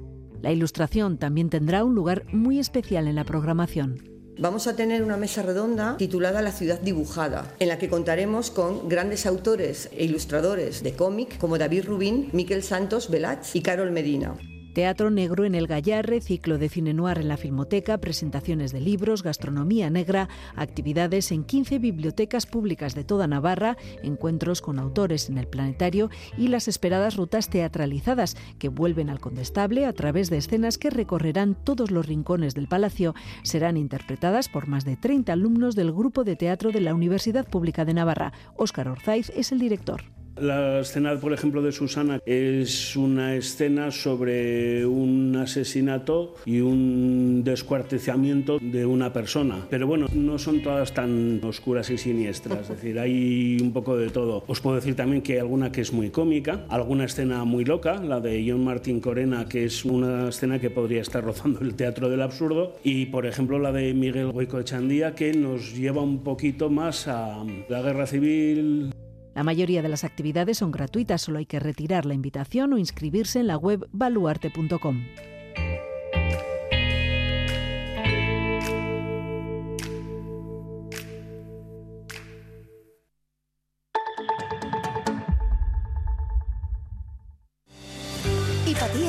La 0.42 0.54
ilustración 0.54 1.18
también 1.18 1.50
tendrá 1.50 1.84
un 1.84 1.96
lugar 1.96 2.24
muy 2.32 2.58
especial 2.58 3.10
en 3.10 3.16
la 3.16 3.26
programación. 3.26 4.14
Vamos 4.40 4.68
a 4.68 4.76
tener 4.78 5.04
una 5.04 5.18
mesa 5.18 5.44
redonda 5.44 5.98
titulada 5.98 6.42
La 6.42 6.54
ciudad 6.54 6.80
dibujada, 6.80 7.54
en 7.60 7.68
la 7.68 7.78
que 7.78 7.90
contaremos 7.90 8.52
con 8.52 8.88
grandes 8.88 9.26
autores 9.26 9.90
e 9.92 10.06
ilustradores 10.06 10.82
de 10.82 10.94
cómic 10.94 11.38
como 11.38 11.58
David 11.58 11.86
Rubín, 11.86 12.30
Miquel 12.32 12.64
Santos 12.64 13.12
Velach 13.12 13.54
y 13.54 13.62
Carol 13.62 13.92
Medina. 13.92 14.36
Teatro 14.74 15.12
Negro 15.12 15.46
en 15.46 15.54
el 15.54 15.68
Gallarre, 15.68 16.20
ciclo 16.20 16.58
de 16.58 16.68
cine 16.68 16.96
noir 16.96 17.20
en 17.20 17.28
la 17.28 17.38
Filmoteca, 17.38 18.00
presentaciones 18.00 18.72
de 18.72 18.82
libros, 18.82 19.22
gastronomía 19.22 19.92
negra, 19.92 20.30
actividades 20.56 21.32
en 21.32 21.44
15 21.44 21.78
bibliotecas 21.78 22.48
públicas 22.48 22.96
de 22.96 23.04
toda 23.04 23.28
Navarra, 23.28 23.78
encuentros 24.02 24.62
con 24.62 24.80
autores 24.80 25.30
en 25.30 25.38
el 25.38 25.48
planetario 25.48 26.10
y 26.40 26.48
las 26.48 26.68
esperadas 26.68 27.18
rutas 27.18 27.50
teatralizadas 27.50 28.36
que 28.58 28.70
vuelven 28.70 29.12
al 29.12 29.20
Condestable 29.20 29.86
a 29.86 29.94
través 29.94 30.32
de 30.32 30.38
escenas 30.38 30.80
que 30.80 30.90
recorrerán 30.90 31.56
todos 31.56 31.92
los 31.92 32.08
rincones 32.08 32.56
del 32.56 32.68
palacio. 32.68 33.14
Serán 33.44 33.78
interpretadas 33.78 34.50
por 34.50 34.68
más 34.68 34.86
de 34.86 34.98
30 34.98 35.34
alumnos 35.34 35.76
del 35.76 35.92
grupo 35.92 36.24
de 36.24 36.36
teatro 36.36 36.72
de 36.72 36.82
la 36.82 36.96
Universidad 36.96 37.48
Pública 37.48 37.86
de 37.86 37.94
Navarra. 37.94 38.34
Óscar 38.58 38.88
Orzaiz 38.88 39.30
es 39.36 39.52
el 39.52 39.60
director. 39.60 40.23
La 40.36 40.80
escena, 40.80 41.16
por 41.20 41.32
ejemplo, 41.32 41.62
de 41.62 41.72
Susana 41.72 42.20
es 42.26 42.96
una 42.96 43.36
escena 43.36 43.92
sobre 43.92 44.84
un 44.84 45.36
asesinato 45.36 46.34
y 46.46 46.60
un 46.60 47.44
descuartizamiento 47.44 48.58
de 48.60 48.84
una 48.86 49.14
persona. 49.14 49.68
Pero 49.70 49.86
bueno, 49.86 50.08
no 50.16 50.40
son 50.40 50.64
todas 50.64 50.92
tan 50.92 51.40
oscuras 51.44 51.92
y 51.92 52.00
siniestras, 52.00 52.62
es 52.62 52.70
decir, 52.70 53.00
hay 53.00 53.60
un 53.62 53.72
poco 53.74 53.96
de 53.96 54.10
todo. 54.10 54.44
Os 54.48 54.60
puedo 54.60 54.76
decir 54.76 54.96
también 54.96 55.22
que 55.22 55.34
hay 55.34 55.40
alguna 55.40 55.72
que 55.72 55.82
es 55.82 55.94
muy 55.94 56.10
cómica, 56.10 56.66
alguna 56.68 57.06
escena 57.06 57.44
muy 57.44 57.64
loca, 57.64 58.02
la 58.02 58.20
de 58.20 58.44
John 58.48 58.64
Martin 58.64 59.02
Corena, 59.02 59.46
que 59.48 59.66
es 59.66 59.86
una 59.86 60.30
escena 60.30 60.60
que 60.60 60.72
podría 60.72 61.02
estar 61.02 61.24
rozando 61.24 61.62
el 61.62 61.76
teatro 61.76 62.10
del 62.10 62.24
absurdo, 62.24 62.76
y 62.84 63.06
por 63.06 63.28
ejemplo 63.28 63.60
la 63.60 63.72
de 63.72 63.94
Miguel 63.94 64.32
Goico 64.32 64.60
Echandía, 64.60 65.14
que 65.14 65.32
nos 65.34 65.76
lleva 65.76 66.02
un 66.02 66.24
poquito 66.24 66.72
más 66.72 67.08
a 67.08 67.46
la 67.70 67.82
guerra 67.84 68.08
civil, 68.08 68.90
la 69.36 69.44
mayoría 69.44 69.82
de 69.82 69.90
las 69.90 70.04
actividades 70.04 70.58
son 70.58 70.72
gratuitas, 70.72 71.22
solo 71.22 71.40
hay 71.40 71.46
que 71.46 71.60
retirar 71.60 72.06
la 72.06 72.14
invitación 72.14 72.74
o 72.74 72.78
inscribirse 72.78 73.40
en 73.40 73.48
la 73.48 73.58
web 73.58 73.88
baluarte.com. 73.92 75.04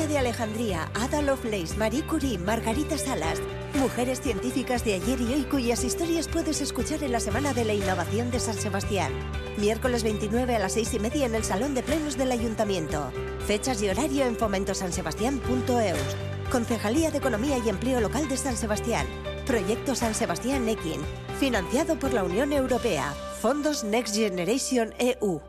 De 0.09 0.19
Alejandría, 0.19 0.91
Ada 0.93 1.23
Lovelace, 1.23 1.75
Marie 1.77 2.03
Curie, 2.03 2.37
Margarita 2.37 2.95
Salas. 2.95 3.41
Mujeres 3.75 4.21
científicas 4.21 4.85
de 4.85 4.93
ayer 4.93 5.19
y 5.19 5.33
hoy 5.33 5.43
cuyas 5.43 5.83
historias 5.83 6.29
puedes 6.29 6.61
escuchar 6.61 7.03
en 7.03 7.11
la 7.11 7.19
Semana 7.19 7.53
de 7.53 7.65
la 7.65 7.73
Innovación 7.73 8.31
de 8.31 8.39
San 8.39 8.55
Sebastián. 8.55 9.11
Miércoles 9.57 10.03
29 10.03 10.55
a 10.55 10.59
las 10.59 10.73
6 10.73 10.93
y 10.93 10.99
media 10.99 11.25
en 11.25 11.35
el 11.35 11.43
Salón 11.43 11.75
de 11.75 11.83
Plenos 11.83 12.17
del 12.17 12.31
Ayuntamiento. 12.31 13.11
Fechas 13.45 13.81
y 13.81 13.89
horario 13.89 14.25
en 14.25 14.37
fomentosansebastián.eus. 14.37 16.15
Concejalía 16.51 17.11
de 17.11 17.17
Economía 17.17 17.57
y 17.57 17.67
Empleo 17.67 17.99
Local 17.99 18.29
de 18.29 18.37
San 18.37 18.55
Sebastián. 18.55 19.05
Proyecto 19.45 19.93
San 19.93 20.15
Sebastián 20.15 20.67
Equin. 20.69 21.01
Financiado 21.39 21.99
por 21.99 22.13
la 22.13 22.23
Unión 22.23 22.53
Europea. 22.53 23.13
Fondos 23.41 23.83
Next 23.83 24.15
Generation 24.15 24.93
EU. 24.99 25.41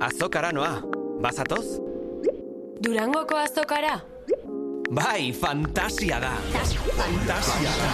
Azokara 0.00 0.52
noa. 0.52 0.82
Bazatoz? 1.20 1.80
Durangoko 2.80 3.36
azokara? 3.36 4.09
Bai, 4.90 5.32
fantasia 5.32 6.18
da. 6.18 6.32
Fantasia 6.98 7.70
da. 7.78 7.90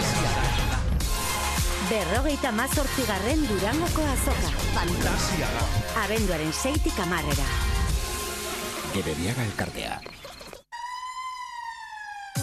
Berrogeita 1.91 2.49
mazortzigarren 2.51 3.45
Durangoko 3.45 4.01
azoka. 4.01 4.49
Fantasia 4.73 5.45
da. 5.53 5.63
Abenduaren 6.07 6.49
seitik 6.49 6.97
amarrera. 7.05 7.45
Gebediaga 8.95 9.45
elkartea. 9.45 9.99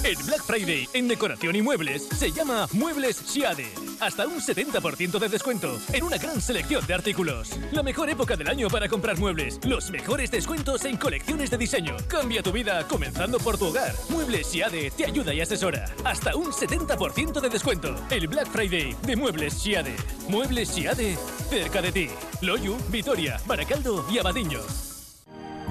El 0.05 0.23
Black 0.23 0.43
Friday 0.43 0.87
en 0.93 1.09
decoración 1.09 1.57
y 1.57 1.63
muebles 1.63 2.07
se 2.15 2.31
llama 2.31 2.69
Muebles 2.73 3.17
Siade. 3.17 3.67
Hasta 4.01 4.27
un 4.27 4.39
70% 4.39 5.19
de 5.19 5.29
descuento 5.31 5.79
en 5.95 6.05
una 6.05 6.19
gran 6.19 6.43
selección 6.43 6.87
de 6.87 6.93
artículos. 6.93 7.59
La 7.73 7.83
mejor 7.83 8.11
época 8.11 8.37
del 8.37 8.49
año 8.49 8.69
para 8.69 8.87
comprar 8.87 9.19
muebles. 9.19 9.59
Los 9.65 9.91
mejores 9.91 10.31
descuentos 10.31 10.85
en 10.85 10.99
colecciones 10.99 11.51
de 11.51 11.57
diseño. 11.57 11.97
Cambia 12.07 12.43
tu 12.43 12.53
vida 12.53 12.87
comenzando 12.87 13.39
por 13.39 13.57
tu 13.57 13.69
hogar. 13.69 13.95
Muebles 14.11 14.47
Siade 14.47 14.91
te 14.91 15.07
ayuda 15.07 15.33
y 15.33 15.41
asesora. 15.41 15.87
Hasta 16.05 16.37
un 16.37 16.53
70% 16.53 17.41
de 17.41 17.49
descuento. 17.49 17.95
El 18.11 18.29
Black 18.29 18.49
Friday 18.49 18.95
de 19.07 19.17
Muebles 19.17 19.55
Siade. 19.55 19.97
Muebles 20.29 20.69
Siade 20.69 21.17
cerca 21.49 21.81
de 21.81 21.93
ti. 21.93 22.11
Loyu, 22.43 22.77
Vitoria, 22.91 23.41
Baracaldo 23.47 24.05
y 24.11 24.19
Abadiño. 24.19 24.61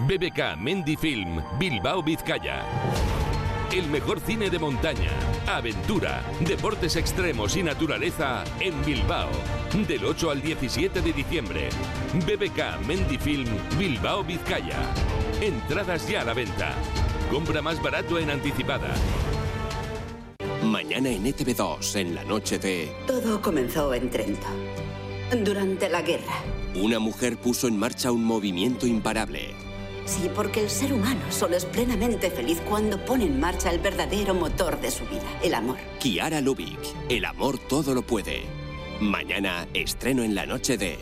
BBK 0.07 0.57
Mendy 0.57 0.97
Film, 0.97 1.39
Bilbao, 1.59 2.01
Vizcaya. 2.01 2.65
El 3.73 3.87
mejor 3.87 4.19
cine 4.19 4.51
de 4.51 4.59
montaña, 4.59 5.09
aventura, 5.47 6.23
deportes 6.41 6.95
extremos 6.95 7.57
y 7.57 7.63
naturaleza 7.63 8.43
en 8.59 8.85
Bilbao. 8.85 9.31
Del 9.87 10.05
8 10.05 10.29
al 10.29 10.43
17 10.43 11.01
de 11.01 11.11
diciembre. 11.11 11.69
BBK 12.13 12.85
Mendy 12.85 13.17
Film, 13.17 13.49
Bilbao, 13.79 14.23
Vizcaya. 14.23 14.77
Entradas 15.41 16.07
ya 16.07 16.21
a 16.21 16.23
la 16.23 16.35
venta. 16.35 16.75
Compra 17.31 17.63
más 17.63 17.81
barato 17.81 18.19
en 18.19 18.29
anticipada. 18.29 18.93
Mañana 20.63 21.09
en 21.09 21.25
ETV2, 21.25 21.95
en 21.95 22.13
la 22.13 22.23
noche 22.25 22.59
de... 22.59 22.95
Todo 23.07 23.41
comenzó 23.41 23.91
en 23.95 24.11
Trento, 24.11 24.49
durante 25.43 25.89
la 25.89 26.03
guerra. 26.03 26.43
Una 26.75 26.99
mujer 26.99 27.37
puso 27.37 27.67
en 27.67 27.79
marcha 27.79 28.11
un 28.11 28.23
movimiento 28.23 28.85
imparable. 28.85 29.72
Sí, 30.05 30.29
porque 30.35 30.61
el 30.61 30.69
ser 30.69 30.93
humano 30.93 31.21
solo 31.29 31.55
es 31.55 31.65
plenamente 31.65 32.29
feliz 32.29 32.61
cuando 32.69 33.03
pone 33.03 33.25
en 33.25 33.39
marcha 33.39 33.71
el 33.71 33.79
verdadero 33.79 34.33
motor 34.33 34.79
de 34.81 34.91
su 34.91 35.05
vida, 35.05 35.23
el 35.41 35.53
amor. 35.53 35.77
Kiara 35.99 36.41
Lubick, 36.41 36.79
el 37.09 37.25
amor 37.25 37.57
todo 37.57 37.93
lo 37.93 38.01
puede. 38.01 38.43
Mañana 38.99 39.67
estreno 39.73 40.23
en 40.23 40.35
la 40.35 40.45
noche 40.45 40.77
de... 40.77 40.97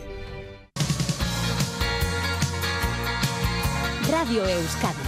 Radio 4.10 4.46
Euskadi. 4.46 4.98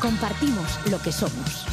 Compartimos 0.00 0.78
lo 0.90 1.00
que 1.00 1.12
somos. 1.12 1.63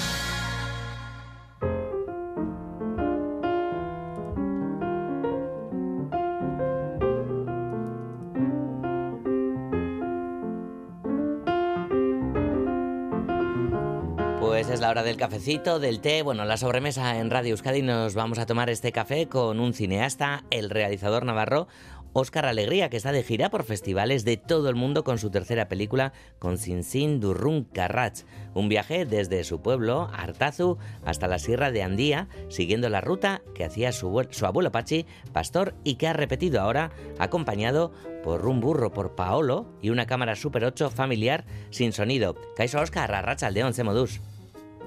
Hora 14.92 15.04
del 15.04 15.16
cafecito, 15.16 15.80
del 15.80 16.02
té, 16.02 16.22
bueno, 16.22 16.44
la 16.44 16.58
sobremesa 16.58 17.18
en 17.18 17.30
Radio 17.30 17.52
Euskadi 17.52 17.82
nos 17.82 18.14
vamos 18.14 18.40
a 18.40 18.46
tomar 18.46 18.70
este 18.70 18.92
café 18.92 19.28
con 19.28 19.62
un 19.62 19.74
cineasta, 19.74 20.44
el 20.50 20.70
realizador 20.70 21.24
navarro 21.24 21.70
Óscar 22.12 22.46
Alegría, 22.46 22.90
que 22.90 22.98
está 22.98 23.14
de 23.14 23.24
gira 23.24 23.50
por 23.50 23.64
festivales 23.64 24.26
de 24.26 24.36
todo 24.36 24.68
el 24.68 24.76
mundo 24.76 25.06
con 25.06 25.18
su 25.18 25.30
tercera 25.32 25.70
película, 25.70 26.12
con 26.40 26.58
Sin 26.58 27.22
Durrun 27.22 27.64
Carrach, 27.64 28.24
un 28.54 28.68
viaje 28.68 29.06
desde 29.06 29.46
su 29.46 29.62
pueblo, 29.62 30.10
Artazu, 30.12 30.78
hasta 31.06 31.30
la 31.30 31.40
Sierra 31.40 31.72
de 31.72 31.84
Andía, 31.84 32.28
siguiendo 32.50 32.90
la 32.90 33.00
ruta 33.00 33.42
que 33.56 33.64
hacía 33.64 33.94
su, 33.94 34.28
su 34.32 34.46
abuelo 34.46 34.74
Pachi, 34.74 35.06
pastor, 35.32 35.74
y 35.86 35.96
que 35.96 36.10
ha 36.10 36.14
repetido 36.14 36.60
ahora, 36.60 36.92
acompañado 37.18 37.94
por 38.26 38.46
un 38.46 38.60
burro 38.60 38.92
por 38.92 39.16
Paolo 39.16 39.68
y 39.82 39.90
una 39.90 40.06
cámara 40.06 40.36
Super 40.36 40.66
8 40.66 40.90
familiar 40.90 41.46
sin 41.70 41.94
sonido. 41.94 42.36
Caiso 42.58 42.82
Óscar, 42.82 43.14
Arracha 43.14 43.48
Aldeón, 43.48 43.74
Semodús. 43.74 44.20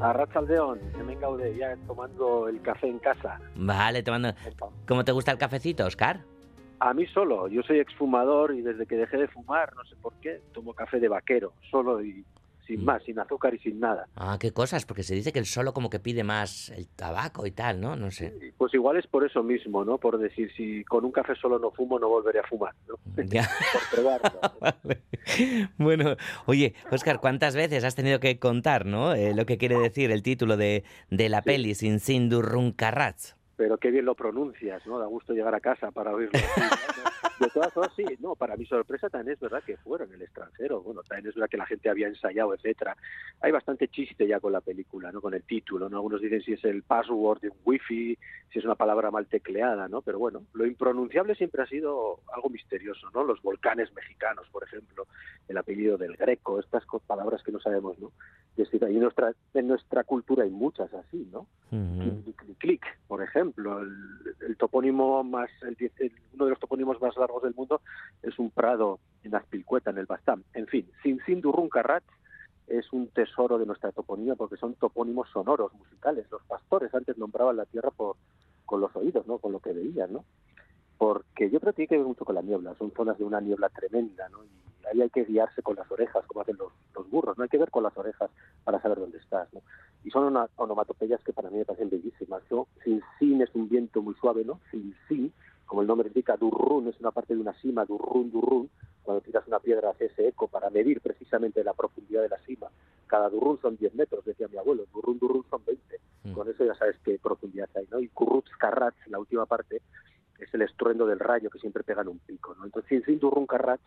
A 0.01 0.13
Rachaldeón, 0.13 0.81
hemen 0.99 1.21
gaude, 1.21 1.57
ya 1.57 1.77
tomando 1.87 2.49
el 2.49 2.61
café 2.63 2.89
en 2.89 2.99
casa. 2.99 3.41
Vale, 3.57 4.03
tomando... 4.03 4.35
¿Cómo 4.87 5.05
te 5.05 5.13
gusta 5.13 5.31
el 5.31 5.39
cafecito, 5.39 5.87
Oscar? 5.87 6.21
A 6.81 6.93
mí 6.93 7.07
solo, 7.07 7.49
yo 7.49 7.63
soy 7.63 7.79
exfumador 7.79 8.55
y 8.55 8.61
desde 8.61 8.87
que 8.87 8.97
dejé 8.97 9.17
de 9.17 9.29
fumar, 9.29 9.75
no 9.75 9.85
sé 9.85 9.95
por 9.97 10.13
qué, 10.15 10.43
tomo 10.53 10.75
café 10.75 10.99
de 10.99 11.09
vaquero, 11.09 11.53
solo 11.71 12.03
y 12.03 12.25
sin 12.67 12.85
más, 12.85 13.03
sin 13.05 13.19
azúcar 13.19 13.55
y 13.55 13.59
sin 13.59 13.81
nada. 13.81 14.07
Ah, 14.17 14.39
qué 14.41 14.53
cosas, 14.53 14.87
porque 14.87 15.03
se 15.03 15.15
dice 15.15 15.33
que 15.33 15.39
el 15.39 15.47
solo 15.47 15.73
como 15.73 15.91
que 15.91 16.01
pide 16.01 16.25
más 16.25 16.71
el 16.71 16.87
tabaco 16.89 17.47
y 17.47 17.51
tal, 17.51 17.81
¿no? 17.81 17.97
No 17.97 18.11
sé. 18.11 18.53
Pues 18.57 18.73
igual 18.75 18.97
es 18.97 19.07
por 19.07 19.25
eso 19.25 19.43
mismo, 19.43 19.85
¿no? 19.85 19.99
Por 19.99 20.19
decir, 20.19 20.51
si 20.57 20.85
con 20.85 21.05
un 21.05 21.13
café 21.13 21.35
solo 21.35 21.59
no 21.59 21.71
fumo, 21.71 21.99
no 21.99 22.09
volveré 22.09 22.41
a 22.41 22.45
fumar, 22.45 22.75
¿no? 22.89 22.97
Ya. 23.25 23.49
por 23.73 24.03
probarlo. 24.03 24.41
Vale. 24.61 25.03
Bueno, 25.79 26.17
oye, 26.47 26.75
Oscar, 26.91 27.21
¿cuántas 27.21 27.57
veces 27.57 27.85
has 27.85 27.95
tenido 27.95 28.21
que 28.21 28.39
contar, 28.39 28.87
¿no? 28.87 29.15
Eh, 29.15 29.35
lo 29.35 29.47
que 29.47 29.59
quiere 29.59 29.79
decir 29.79 30.11
el 30.11 30.23
título 30.23 30.57
de, 30.57 30.85
de 31.11 31.29
la 31.29 31.43
peli, 31.43 31.75
Sin 31.75 32.01
Sin 32.01 32.29
Durrun 32.29 32.73
Carrats. 32.73 33.37
Pero 33.57 33.79
qué 33.79 33.91
bien 33.91 34.05
lo 34.05 34.15
pronuncias, 34.15 34.85
¿no? 34.87 34.99
Da 34.99 35.07
gusto 35.07 35.33
llegar 35.33 35.55
a 35.55 35.61
casa 35.61 35.91
para 35.93 36.13
oírlo. 36.13 36.33
así, 36.39 36.61
¿no? 36.61 37.31
De 37.39 37.51
todas 37.51 37.73
formas, 37.73 37.93
sí, 37.97 38.05
no, 38.21 38.37
para 38.37 38.57
mi 38.57 38.65
sorpresa 38.65 39.11
también 39.11 39.35
es 39.35 39.41
verdad 39.41 39.63
que 39.65 39.77
fueron 39.79 40.13
el 40.13 40.23
extranjero. 40.23 40.81
Bueno, 40.83 41.03
también 41.03 41.29
es 41.29 41.35
verdad 41.35 41.49
que 41.51 41.57
la 41.57 41.67
gente 41.67 41.89
había 41.91 42.07
ensayado, 42.07 42.55
etcétera. 42.55 42.97
Hay 43.41 43.51
bastante 43.51 43.89
chiste 43.89 44.27
ya 44.29 44.39
con 44.39 44.53
la 44.53 44.61
película, 44.61 45.11
¿no? 45.11 45.21
Con 45.21 45.35
el 45.35 45.43
título, 45.43 45.89
¿no? 45.89 45.97
Algunos 45.97 46.21
dicen 46.21 46.43
si 46.43 46.53
es 46.53 46.65
el 46.65 46.83
password 46.85 47.41
de 47.41 47.49
un 47.51 47.57
wifi, 47.65 48.17
si 48.53 48.59
es 48.61 48.65
una 48.65 48.77
palabra 48.77 49.11
mal 49.11 49.27
tecleada, 49.27 49.89
¿no? 49.89 50.01
Pero 50.03 50.19
bueno, 50.21 50.45
lo 50.53 50.65
impronunciable 50.65 51.35
siempre 51.35 51.63
ha 51.63 51.67
sido 51.67 52.21
algo 52.33 52.51
misterioso, 52.51 53.09
¿no? 53.13 53.25
Los 53.25 53.43
volcanes 53.43 53.93
mexicanos, 53.95 54.47
por 54.51 54.63
ejemplo, 54.63 55.07
el 55.49 55.59
apellido 55.59 55.99
del 55.99 56.17
greco, 56.17 56.61
estas 56.61 56.85
palabras 57.07 57.43
que 57.43 57.51
no 57.53 57.59
sabemos, 57.61 57.99
¿no? 57.99 58.13
Es 58.57 58.71
decir, 58.71 58.85
en 58.85 59.01
nuestra, 59.01 59.33
en 59.55 59.67
nuestra 59.67 60.05
cultura 60.05 60.45
hay 60.45 60.51
muchas 60.51 60.93
así, 60.95 61.29
¿no? 61.33 61.49
Clic, 62.23 62.37
clic, 62.37 62.59
clic, 62.59 62.85
por 63.09 63.21
ejemplo, 63.23 63.81
el, 63.81 63.91
el 64.47 64.57
topónimo 64.57 65.25
más, 65.25 65.51
el, 65.63 65.77
el- 65.99 66.13
uno 66.35 66.45
de 66.45 66.51
los 66.51 66.61
topónimos 66.61 67.01
más 67.01 67.17
largos 67.25 67.43
del 67.43 67.55
mundo 67.55 67.81
es 68.23 68.39
un 68.39 68.51
prado 68.51 69.01
en 69.23 69.35
Azpilcueta, 69.35 69.91
en 69.91 69.99
el 69.99 70.07
Bastam. 70.07 70.43
En 70.53 70.67
fin, 70.67 70.89
Sin 71.03 71.21
Sin 71.25 71.41
Durrun 71.41 71.69
Carrat 71.69 72.05
es 72.67 72.93
un 72.93 73.09
tesoro 73.09 73.59
de 73.59 73.67
nuestra 73.67 73.93
toponía 73.93 74.35
porque 74.35 74.57
son 74.57 74.75
topónimos 74.75 75.29
sonoros, 75.31 75.73
musicales. 75.75 76.27
Los 76.31 76.43
pastores 76.45 76.95
antes 76.95 77.19
nombraban 77.19 77.57
la 77.57 77.67
tierra 77.67 77.91
por, 77.91 78.17
con 78.65 78.81
los 78.81 78.95
oídos, 78.97 79.27
¿no? 79.27 79.39
Con 79.39 79.53
lo 79.53 79.61
que 79.61 79.73
veían, 79.73 80.13
¿no? 80.13 80.25
Porque 80.97 81.51
yo 81.51 81.61
creo 81.61 81.73
que 81.73 81.77
tiene 81.77 81.89
que 81.89 81.97
ver 81.99 82.07
mucho 82.07 82.25
con 82.25 82.35
la 82.35 82.43
niebla. 82.43 82.75
Son 82.79 82.91
zonas 82.93 83.19
de 83.19 83.25
una 83.25 83.41
niebla 83.41 83.69
tremenda, 83.69 84.29
¿no? 84.31 84.45
Y 84.45 84.87
ahí 84.91 85.03
hay 85.03 85.11
que 85.11 85.25
guiarse 85.25 85.63
con 85.63 85.77
las 85.77 85.91
orejas, 85.91 86.25
como 86.27 86.41
hacen 86.41 86.57
los, 86.57 86.73
los 86.95 87.11
burros. 87.11 87.37
No 87.37 87.45
hay 87.45 87.51
que 87.51 87.59
ver 87.59 87.71
con 87.71 87.83
las 87.83 87.97
orejas 87.97 88.31
para 88.65 88.81
saber 88.81 88.99
dónde 88.99 89.19
estás, 89.19 89.53
¿no? 89.53 89.61
Y 90.05 90.11
son 90.11 90.37
onomatopeyas 90.57 91.23
que 91.25 91.33
para 91.33 91.51
mí 91.51 91.59
me 91.59 91.65
parecen 91.65 91.91
bellísimas. 91.91 92.43
¿no? 92.51 92.69
Sin 92.83 93.03
sin 93.19 93.41
es 93.41 93.55
un 93.55 93.69
viento 93.69 94.03
muy 94.03 94.15
suave, 94.15 94.45
¿no? 94.45 94.61
Sin 94.71 94.95
sin, 95.09 95.33
como 95.67 95.83
el 95.83 95.87
nombre 95.87 96.09
indica, 96.09 96.37
durrun 96.37 96.89
es 96.89 96.99
una 97.01 97.11
parte 97.11 97.35
de 97.35 97.41
una 97.41 97.55
cima, 97.61 97.85
durrun, 97.85 98.31
durrun. 98.31 98.71
Cuando 99.03 99.21
tiras 99.21 99.47
una 99.47 99.59
piedra 99.59 99.91
hace 99.91 100.07
ese 100.07 100.29
eco 100.29 100.49
para 100.49 100.71
medir 100.71 101.01
precisamente 101.01 101.63
la 101.63 101.75
profundidad 101.75 102.23
de 102.23 102.31
la 102.31 102.39
cima. 102.41 102.69
Cada 103.07 103.29
durrun 103.29 103.61
son 103.61 103.77
10 103.77 103.95
metros, 103.95 104.25
decía 104.25 104.49
mi 104.49 104.57
abuelo. 104.57 104.87
Durrun, 104.93 105.19
durrun 105.19 105.45
son 105.51 105.63
20. 105.65 106.01
Con 106.33 106.49
eso 106.49 106.65
ya 106.65 106.75
sabes 106.75 106.97
qué 107.05 107.19
profundidad 107.19 107.69
hay, 107.75 107.87
¿no? 107.91 108.01
Y 108.01 108.09
kurrutz, 108.09 108.51
karratz, 108.59 108.97
la 109.09 109.19
última 109.19 109.45
parte, 109.45 109.83
es 110.39 110.55
el 110.55 110.63
estruendo 110.63 111.07
del 111.07 111.19
rayo 111.19 111.51
que 111.51 111.59
siempre 111.59 111.85
pega 111.85 112.01
en 112.01 112.09
un 112.09 112.19
pico, 112.19 112.55
¿no? 112.55 112.65
Entonces, 112.65 113.05
sin 113.05 113.19
durrun, 113.19 113.47
karratz, 113.47 113.83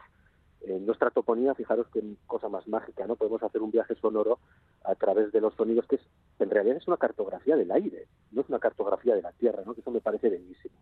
en 0.61 0.85
nuestra 0.85 1.09
toponía, 1.09 1.55
fijaros 1.55 1.87
que 1.87 2.03
cosa 2.25 2.49
más 2.49 2.67
mágica, 2.67 3.07
¿no? 3.07 3.15
Podemos 3.15 3.41
hacer 3.41 3.61
un 3.61 3.71
viaje 3.71 3.95
sonoro 3.95 4.39
a 4.83 4.95
través 4.95 5.31
de 5.31 5.41
los 5.41 5.55
sonidos, 5.55 5.87
que 5.87 5.95
es, 5.95 6.01
en 6.39 6.49
realidad 6.49 6.77
es 6.77 6.87
una 6.87 6.97
cartografía 6.97 7.55
del 7.55 7.71
aire, 7.71 8.07
no 8.31 8.41
es 8.41 8.49
una 8.49 8.59
cartografía 8.59 9.15
de 9.15 9.21
la 9.21 9.31
tierra, 9.31 9.63
¿no? 9.65 9.73
Que 9.73 9.81
eso 9.81 9.91
me 9.91 10.01
parece 10.01 10.29
bellísimo. 10.29 10.75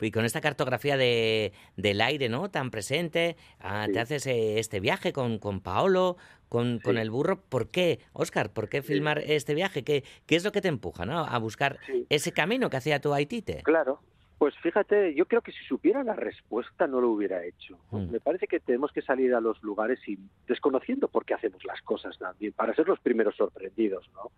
Y 0.00 0.10
con 0.10 0.24
esta 0.24 0.40
cartografía 0.40 0.96
de, 0.96 1.52
del 1.76 2.00
aire, 2.00 2.28
¿no? 2.28 2.50
Tan 2.50 2.70
presente, 2.70 3.36
ah, 3.60 3.86
te 3.92 4.00
haces 4.00 4.26
eh, 4.26 4.58
este 4.58 4.80
viaje 4.80 5.12
con, 5.12 5.38
con 5.38 5.60
Paolo, 5.60 6.16
con, 6.48 6.78
con 6.80 6.98
el 6.98 7.10
burro. 7.10 7.40
¿Por 7.40 7.68
qué, 7.68 8.00
Oscar? 8.12 8.52
¿Por 8.52 8.68
qué 8.68 8.82
filmar 8.82 9.18
este 9.18 9.54
viaje? 9.54 9.84
¿Qué, 9.84 10.04
¿Qué 10.26 10.36
es 10.36 10.44
lo 10.44 10.52
que 10.52 10.60
te 10.60 10.68
empuja, 10.68 11.06
¿no? 11.06 11.24
A 11.24 11.38
buscar 11.38 11.78
ese 12.08 12.32
camino 12.32 12.70
que 12.70 12.76
hacía 12.76 13.00
tu 13.00 13.14
Haitite. 13.14 13.62
Claro. 13.62 14.00
Pues 14.38 14.54
fíjate, 14.58 15.14
yo 15.14 15.24
creo 15.26 15.40
que 15.40 15.52
si 15.52 15.64
supiera 15.64 16.04
la 16.04 16.14
respuesta 16.14 16.86
no 16.86 17.00
lo 17.00 17.10
hubiera 17.10 17.42
hecho. 17.44 17.78
Me 17.90 18.20
parece 18.20 18.46
que 18.46 18.60
tenemos 18.60 18.92
que 18.92 19.00
salir 19.00 19.34
a 19.34 19.40
los 19.40 19.62
lugares 19.62 19.98
y 20.06 20.18
desconociendo 20.46 21.08
por 21.08 21.24
qué 21.24 21.32
hacemos 21.32 21.64
las 21.64 21.80
cosas 21.80 22.18
también, 22.18 22.52
para 22.52 22.74
ser 22.74 22.86
los 22.86 23.00
primeros 23.00 23.34
sorprendidos, 23.36 24.10
¿no? 24.12 24.32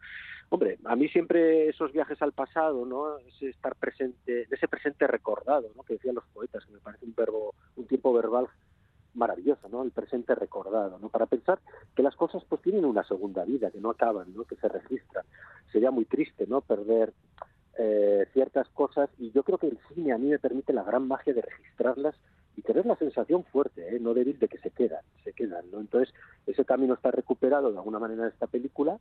Hombre, 0.51 0.79
a 0.85 0.95
mí 0.95 1.09
siempre 1.09 1.69
esos 1.69 1.93
viajes 1.93 2.23
al 2.23 2.33
pasado, 2.33 2.87
¿no? 2.87 3.19
Ese 3.19 3.49
estar 3.49 3.75
presente, 3.75 4.47
ese 4.49 4.69
presente 4.69 5.07
recordado, 5.09 5.69
¿no? 5.77 5.83
Que 5.83 5.95
decían 5.95 6.15
los 6.15 6.27
poetas, 6.29 6.65
que 6.65 6.73
me 6.73 6.79
parece 6.79 7.05
un 7.05 7.15
verbo, 7.17 7.55
un 7.77 7.87
tiempo 7.87 8.13
verbal 8.13 8.47
maravilloso, 9.15 9.69
¿no? 9.69 9.83
El 9.83 9.91
presente 9.91 10.35
recordado, 10.37 10.99
¿no? 11.01 11.09
Para 11.09 11.27
pensar 11.27 11.59
que 11.97 12.05
las 12.05 12.15
cosas 12.15 12.45
pues 12.49 12.63
tienen 12.63 12.85
una 12.85 13.03
segunda 13.03 13.45
vida, 13.45 13.71
que 13.71 13.81
no 13.81 13.91
acaban, 13.91 14.33
¿no? 14.33 14.45
Que 14.45 14.57
se 14.57 14.69
registran. 14.69 15.27
Sería 15.73 15.91
muy 15.91 16.05
triste, 16.05 16.47
¿no? 16.47 16.61
Perder 16.61 17.13
eh, 17.79 18.27
ciertas 18.33 18.69
cosas 18.71 19.09
y 19.19 19.31
yo 19.31 19.45
creo 19.45 19.57
que 19.57 19.69
el 19.69 19.79
cine 19.95 20.13
a 20.13 20.19
mí 20.19 20.29
me 20.29 20.39
permite 20.39 20.73
la 20.73 20.83
gran 20.83 21.07
magia 21.07 21.33
de 21.33 21.43
registrarlas 21.43 22.17
y 22.57 22.63
tener 22.63 22.85
la 22.87 22.97
sensación 22.97 23.45
fuerte, 23.45 23.95
¿eh? 23.95 24.01
no 24.01 24.15
débil, 24.15 24.37
de 24.37 24.49
que 24.49 24.59
se 24.59 24.71
quedan, 24.71 25.03
se 25.23 25.33
quedan, 25.33 25.71
¿no? 25.71 25.79
Entonces, 25.79 26.13
ese 26.45 26.65
camino 26.65 26.95
está 26.95 27.13
recuperado 27.13 27.71
de 27.71 27.79
alguna 27.79 28.01
manera 28.01 28.25
en 28.25 28.31
esta 28.31 28.49
película, 28.49 28.99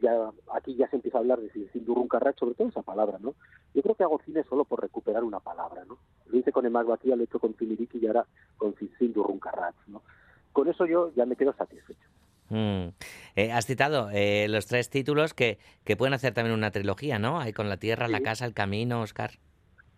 ya 0.00 0.30
aquí 0.54 0.74
ya 0.74 0.88
se 0.88 0.96
empieza 0.96 1.18
a 1.18 1.20
hablar 1.20 1.38
de 1.38 1.50
sin 1.50 1.84
Durrun 1.84 2.08
Carrat, 2.08 2.38
sobre 2.38 2.54
todo 2.54 2.68
esa 2.68 2.80
palabra, 2.80 3.18
¿no? 3.20 3.34
Yo 3.74 3.82
creo 3.82 3.94
que 3.94 4.04
hago 4.04 4.20
cine 4.24 4.42
solo 4.44 4.64
por 4.64 4.80
recuperar 4.80 5.22
una 5.22 5.40
palabra, 5.40 5.84
¿no? 5.84 5.98
Lo 6.26 6.38
hice 6.38 6.50
con 6.50 6.64
Emma 6.64 6.82
Batia, 6.82 7.14
lo 7.14 7.22
he 7.22 7.26
hecho 7.26 7.38
con 7.38 7.54
Filiriki 7.54 7.98
y 7.98 8.06
ahora 8.06 8.24
con 8.56 8.74
Sin 8.98 9.12
Durrun 9.12 9.38
Carrat, 9.38 9.74
¿no? 9.86 10.00
Con 10.52 10.68
eso 10.68 10.86
yo 10.86 11.12
ya 11.14 11.26
me 11.26 11.36
quedo 11.36 11.52
satisfecho. 11.52 12.08
Mm. 12.54 12.90
Eh, 13.34 13.50
has 13.50 13.66
citado 13.66 14.10
eh, 14.12 14.46
los 14.48 14.66
tres 14.66 14.88
títulos 14.88 15.34
que, 15.34 15.58
que 15.82 15.96
pueden 15.96 16.14
hacer 16.14 16.34
también 16.34 16.54
una 16.54 16.70
trilogía, 16.70 17.18
¿no? 17.18 17.40
Ahí 17.40 17.52
con 17.52 17.68
la 17.68 17.78
tierra, 17.78 18.06
la 18.06 18.20
casa, 18.20 18.46
el 18.46 18.54
camino, 18.54 19.00
Oscar. 19.00 19.32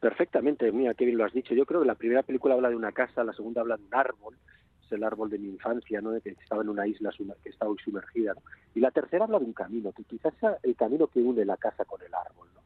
Perfectamente, 0.01 0.73
mira, 0.73 0.95
qué 0.95 1.05
bien 1.05 1.19
lo 1.19 1.27
has 1.27 1.35
dicho. 1.35 1.55
Yo 1.55 1.67
creo 1.67 1.83
que 1.83 1.87
la 1.87 1.97
primera 1.97 2.23
película 2.23 2.55
habla 2.55 2.71
de 2.71 2.77
una 2.77 2.93
casa, 2.93 3.25
la 3.25 3.35
segunda 3.35 3.61
habla 3.61 3.77
de 3.77 3.85
un 3.85 3.95
árbol, 3.95 4.39
es 4.83 4.91
el 4.91 5.05
árbol 5.05 5.29
de 5.29 5.39
mi 5.39 5.49
infancia, 5.49 6.01
¿no? 6.01 6.13
De 6.13 6.23
que 6.23 6.31
estaba 6.31 6.63
en 6.63 6.71
una 6.71 6.87
isla 6.87 7.11
que 7.43 7.51
está 7.51 7.69
hoy 7.69 7.77
sumergida, 7.85 8.33
¿no? 8.33 8.41
Y 8.75 8.81
la 8.81 8.91
tercera 8.91 9.25
habla 9.25 9.39
de 9.39 9.45
un 9.45 9.53
camino, 9.53 9.93
que 9.93 10.05
quizás 10.05 10.33
sea 10.41 10.57
el 10.63 10.77
camino 10.77 11.09
que 11.09 11.21
une 11.21 11.45
la 11.45 11.59
casa 11.59 11.85
con 11.85 12.01
el 12.01 12.15
árbol, 12.15 12.49
¿no? 12.55 12.63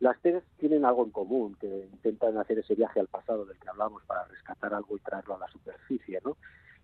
Las 0.00 0.20
tres 0.20 0.42
tienen 0.58 0.84
algo 0.84 1.04
en 1.04 1.12
común, 1.12 1.56
que 1.58 1.88
intentan 1.92 2.36
hacer 2.36 2.58
ese 2.58 2.74
viaje 2.74 3.00
al 3.00 3.06
pasado 3.06 3.46
del 3.46 3.58
que 3.58 3.70
hablamos 3.70 4.02
para 4.04 4.24
rescatar 4.24 4.74
algo 4.74 4.98
y 4.98 5.00
traerlo 5.00 5.36
a 5.36 5.38
la 5.38 5.48
superficie, 5.48 6.20
¿no? 6.24 6.36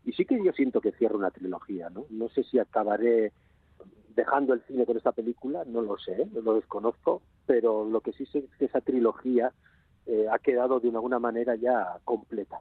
Y 0.05 0.13
sí 0.13 0.25
que 0.25 0.43
yo 0.45 0.53
siento 0.53 0.81
que 0.81 0.93
cierra 0.93 1.17
una 1.17 1.31
trilogía, 1.31 1.91
¿no? 1.91 2.07
No 2.11 2.29
sé 2.29 2.45
si 2.45 2.59
acabaré 2.59 3.33
dejando 4.15 4.55
el 4.55 4.63
cine 4.67 4.87
con 4.87 4.97
esta 4.97 5.13
película, 5.13 5.65
no 5.67 5.83
lo 5.83 5.99
sé, 5.99 6.27
no 6.33 6.41
lo 6.41 6.55
desconozco, 6.55 7.23
pero 7.45 7.85
lo 7.85 8.01
que 8.01 8.13
sí 8.13 8.25
sé 8.27 8.39
es 8.39 8.57
que 8.59 8.65
esa 8.67 8.81
trilogía 8.81 9.53
eh, 10.07 10.27
ha 10.33 10.39
quedado 10.39 10.81
de 10.81 10.89
alguna 10.89 11.19
manera 11.19 11.55
ya 11.57 11.99
completa. 12.05 12.59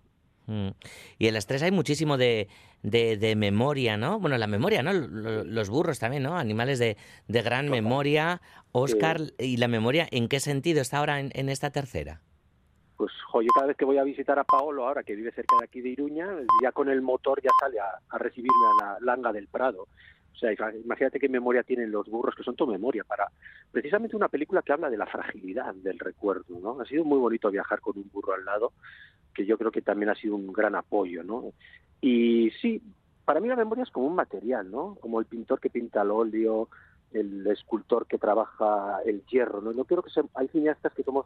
Mm. 0.48 0.70
Y 1.18 1.28
en 1.28 1.34
las 1.34 1.48
tres 1.48 1.64
hay 1.64 1.72
muchísimo 1.72 2.18
de, 2.18 2.50
de, 2.84 3.18
de 3.18 3.36
memoria, 3.36 3.96
¿no? 3.98 4.20
Bueno, 4.20 4.38
la 4.38 4.48
memoria, 4.48 4.84
¿no? 4.84 4.92
Lo- 4.94 5.44
Los 5.44 5.70
burros 5.70 5.98
también, 6.00 6.24
¿no? 6.24 6.38
Animales 6.38 6.78
de, 6.78 6.98
de 7.28 7.42
gran 7.42 7.70
memoria. 7.70 8.42
Oscar, 8.72 9.22
¿y 9.40 9.58
la 9.58 9.68
memoria 9.68 10.08
en 10.12 10.28
qué 10.28 10.40
sentido 10.40 10.82
está 10.82 10.98
ahora 10.98 11.20
en, 11.20 11.32
en 11.34 11.50
esta 11.50 11.70
tercera? 11.72 12.22
Pues 12.98 13.12
jo, 13.32 13.40
cada 13.54 13.68
vez 13.68 13.78
que 13.78 13.86
voy 13.86 13.98
a 13.98 14.04
visitar 14.04 14.40
a 14.40 14.44
Paolo, 14.46 14.88
ahora 14.88 15.04
que 15.04 15.16
vive 15.16 15.32
cerca 15.32 15.56
de 15.60 15.66
aquí 15.66 15.82
de 15.82 15.90
Iruña, 15.90 16.30
ya 16.64 16.72
con 16.72 16.90
el 16.90 17.02
motor 17.02 17.42
ya 17.42 17.50
sale 17.60 17.78
a, 17.80 18.18
recibirme 18.18 18.66
a 18.82 18.86
la 18.86 18.98
langa 19.02 19.34
del 19.34 19.48
Prado. 19.48 19.84
O 20.34 20.38
sea, 20.38 20.52
ima- 20.54 20.74
imagínate 20.76 21.20
qué 21.20 21.28
memoria 21.30 21.64
tienen 21.64 21.92
los 21.92 22.08
burros, 22.08 22.36
que 22.36 22.44
son 22.44 22.56
tu 22.56 22.66
memoria, 22.68 23.04
para 23.04 23.28
precisamente 23.72 24.16
una 24.16 24.30
película 24.30 24.62
que 24.62 24.72
habla 24.74 24.90
de 24.90 24.98
la 24.98 25.06
fragilidad 25.08 25.74
del 25.76 26.00
recuerdo, 26.00 26.58
¿no? 26.62 26.80
Ha 26.82 26.86
sido 26.86 27.04
muy 27.04 27.18
bonito 27.20 27.50
viajar 27.52 27.82
con 27.82 27.98
un 27.98 28.10
burro 28.12 28.34
al 28.34 28.46
lado, 28.46 28.74
que 29.34 29.46
yo 29.46 29.58
creo 29.58 29.72
que 29.72 29.82
también 29.82 30.10
ha 30.10 30.16
sido 30.16 30.36
un 30.36 30.52
gran 30.54 30.76
apoyo, 30.76 31.24
¿no? 31.24 31.52
Y 32.02 32.52
sí, 32.62 32.82
para 33.26 33.40
mí 33.42 33.48
la 33.50 33.56
memoria 33.58 33.84
es 33.84 33.90
como 33.92 34.08
un 34.08 34.16
material, 34.16 34.70
¿no? 34.72 34.96
Como 35.02 35.20
el 35.20 35.26
pintor 35.26 35.60
que 35.60 35.70
pinta 35.70 36.02
el 36.02 36.12
óleo, 36.12 36.70
el 37.12 37.46
escultor 37.48 38.06
que 38.08 38.18
trabaja 38.18 39.00
el 39.06 39.26
hierro, 39.26 39.62
¿no? 39.62 39.74
No 39.74 39.84
creo 39.86 40.02
que 40.04 40.10
se- 40.12 40.22
hay 40.34 40.48
cineastas 40.50 40.94
que 40.94 41.04
somos 41.04 41.26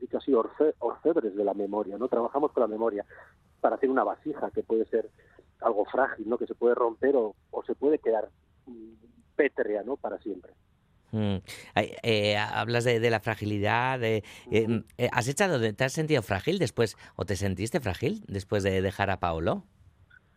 dicho 0.00 0.18
así, 0.18 0.34
orfe, 0.34 0.74
orfebres 0.78 1.34
de 1.34 1.44
la 1.44 1.54
memoria, 1.54 1.98
¿no? 1.98 2.08
Trabajamos 2.08 2.52
con 2.52 2.62
la 2.62 2.66
memoria 2.66 3.04
para 3.60 3.76
hacer 3.76 3.90
una 3.90 4.04
vasija 4.04 4.50
que 4.50 4.62
puede 4.62 4.84
ser 4.86 5.10
algo 5.60 5.84
frágil, 5.86 6.28
¿no? 6.28 6.38
Que 6.38 6.46
se 6.46 6.54
puede 6.54 6.74
romper 6.74 7.16
o, 7.16 7.34
o 7.50 7.64
se 7.64 7.74
puede 7.74 7.98
quedar 7.98 8.28
mm, 8.66 8.92
pétrea, 9.36 9.82
¿no? 9.82 9.96
Para 9.96 10.18
siempre. 10.18 10.52
Mm. 11.12 11.36
Eh, 11.74 12.36
hablas 12.36 12.84
de, 12.84 13.00
de, 13.00 13.10
la 13.10 13.20
fragilidad. 13.20 13.98
De, 13.98 14.22
eh, 14.50 14.82
eh, 14.98 15.08
¿Has 15.12 15.28
echado, 15.28 15.60
te 15.74 15.84
has 15.84 15.92
sentido 15.92 16.22
frágil 16.22 16.58
después, 16.58 16.96
o 17.16 17.24
te 17.24 17.36
sentiste 17.36 17.80
frágil 17.80 18.24
después 18.28 18.62
de 18.62 18.82
dejar 18.82 19.10
a 19.10 19.20
Paolo? 19.20 19.64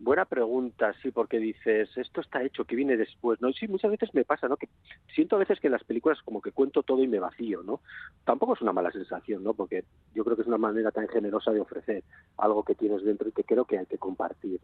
Buena 0.01 0.23
pregunta, 0.23 0.93
sí, 1.01 1.11
porque 1.11 1.39
dices, 1.39 1.89
esto 1.97 2.21
está 2.21 2.41
hecho, 2.41 2.63
que 2.63 2.77
viene 2.77 2.95
después, 2.95 3.41
¿no? 3.41 3.51
Sí, 3.51 3.67
muchas 3.67 3.91
veces 3.91 4.13
me 4.13 4.23
pasa, 4.23 4.47
¿no? 4.47 4.55
Que 4.55 4.69
siento 5.13 5.35
a 5.35 5.39
veces 5.39 5.59
que 5.59 5.67
en 5.67 5.73
las 5.73 5.83
películas 5.83 6.21
como 6.23 6.41
que 6.41 6.53
cuento 6.53 6.83
todo 6.83 7.03
y 7.03 7.07
me 7.07 7.19
vacío, 7.19 7.63
¿no? 7.63 7.81
Tampoco 8.23 8.53
es 8.53 8.61
una 8.61 8.71
mala 8.71 8.91
sensación, 8.91 9.43
¿no? 9.43 9.53
Porque 9.53 9.83
yo 10.15 10.23
creo 10.23 10.37
que 10.37 10.43
es 10.43 10.47
una 10.47 10.57
manera 10.57 10.91
tan 10.91 11.09
generosa 11.09 11.51
de 11.51 11.59
ofrecer 11.59 12.05
algo 12.37 12.63
que 12.63 12.75
tienes 12.75 13.03
dentro 13.03 13.27
y 13.27 13.33
que 13.33 13.43
creo 13.43 13.65
que 13.65 13.77
hay 13.77 13.85
que 13.87 13.97
compartir. 13.97 14.61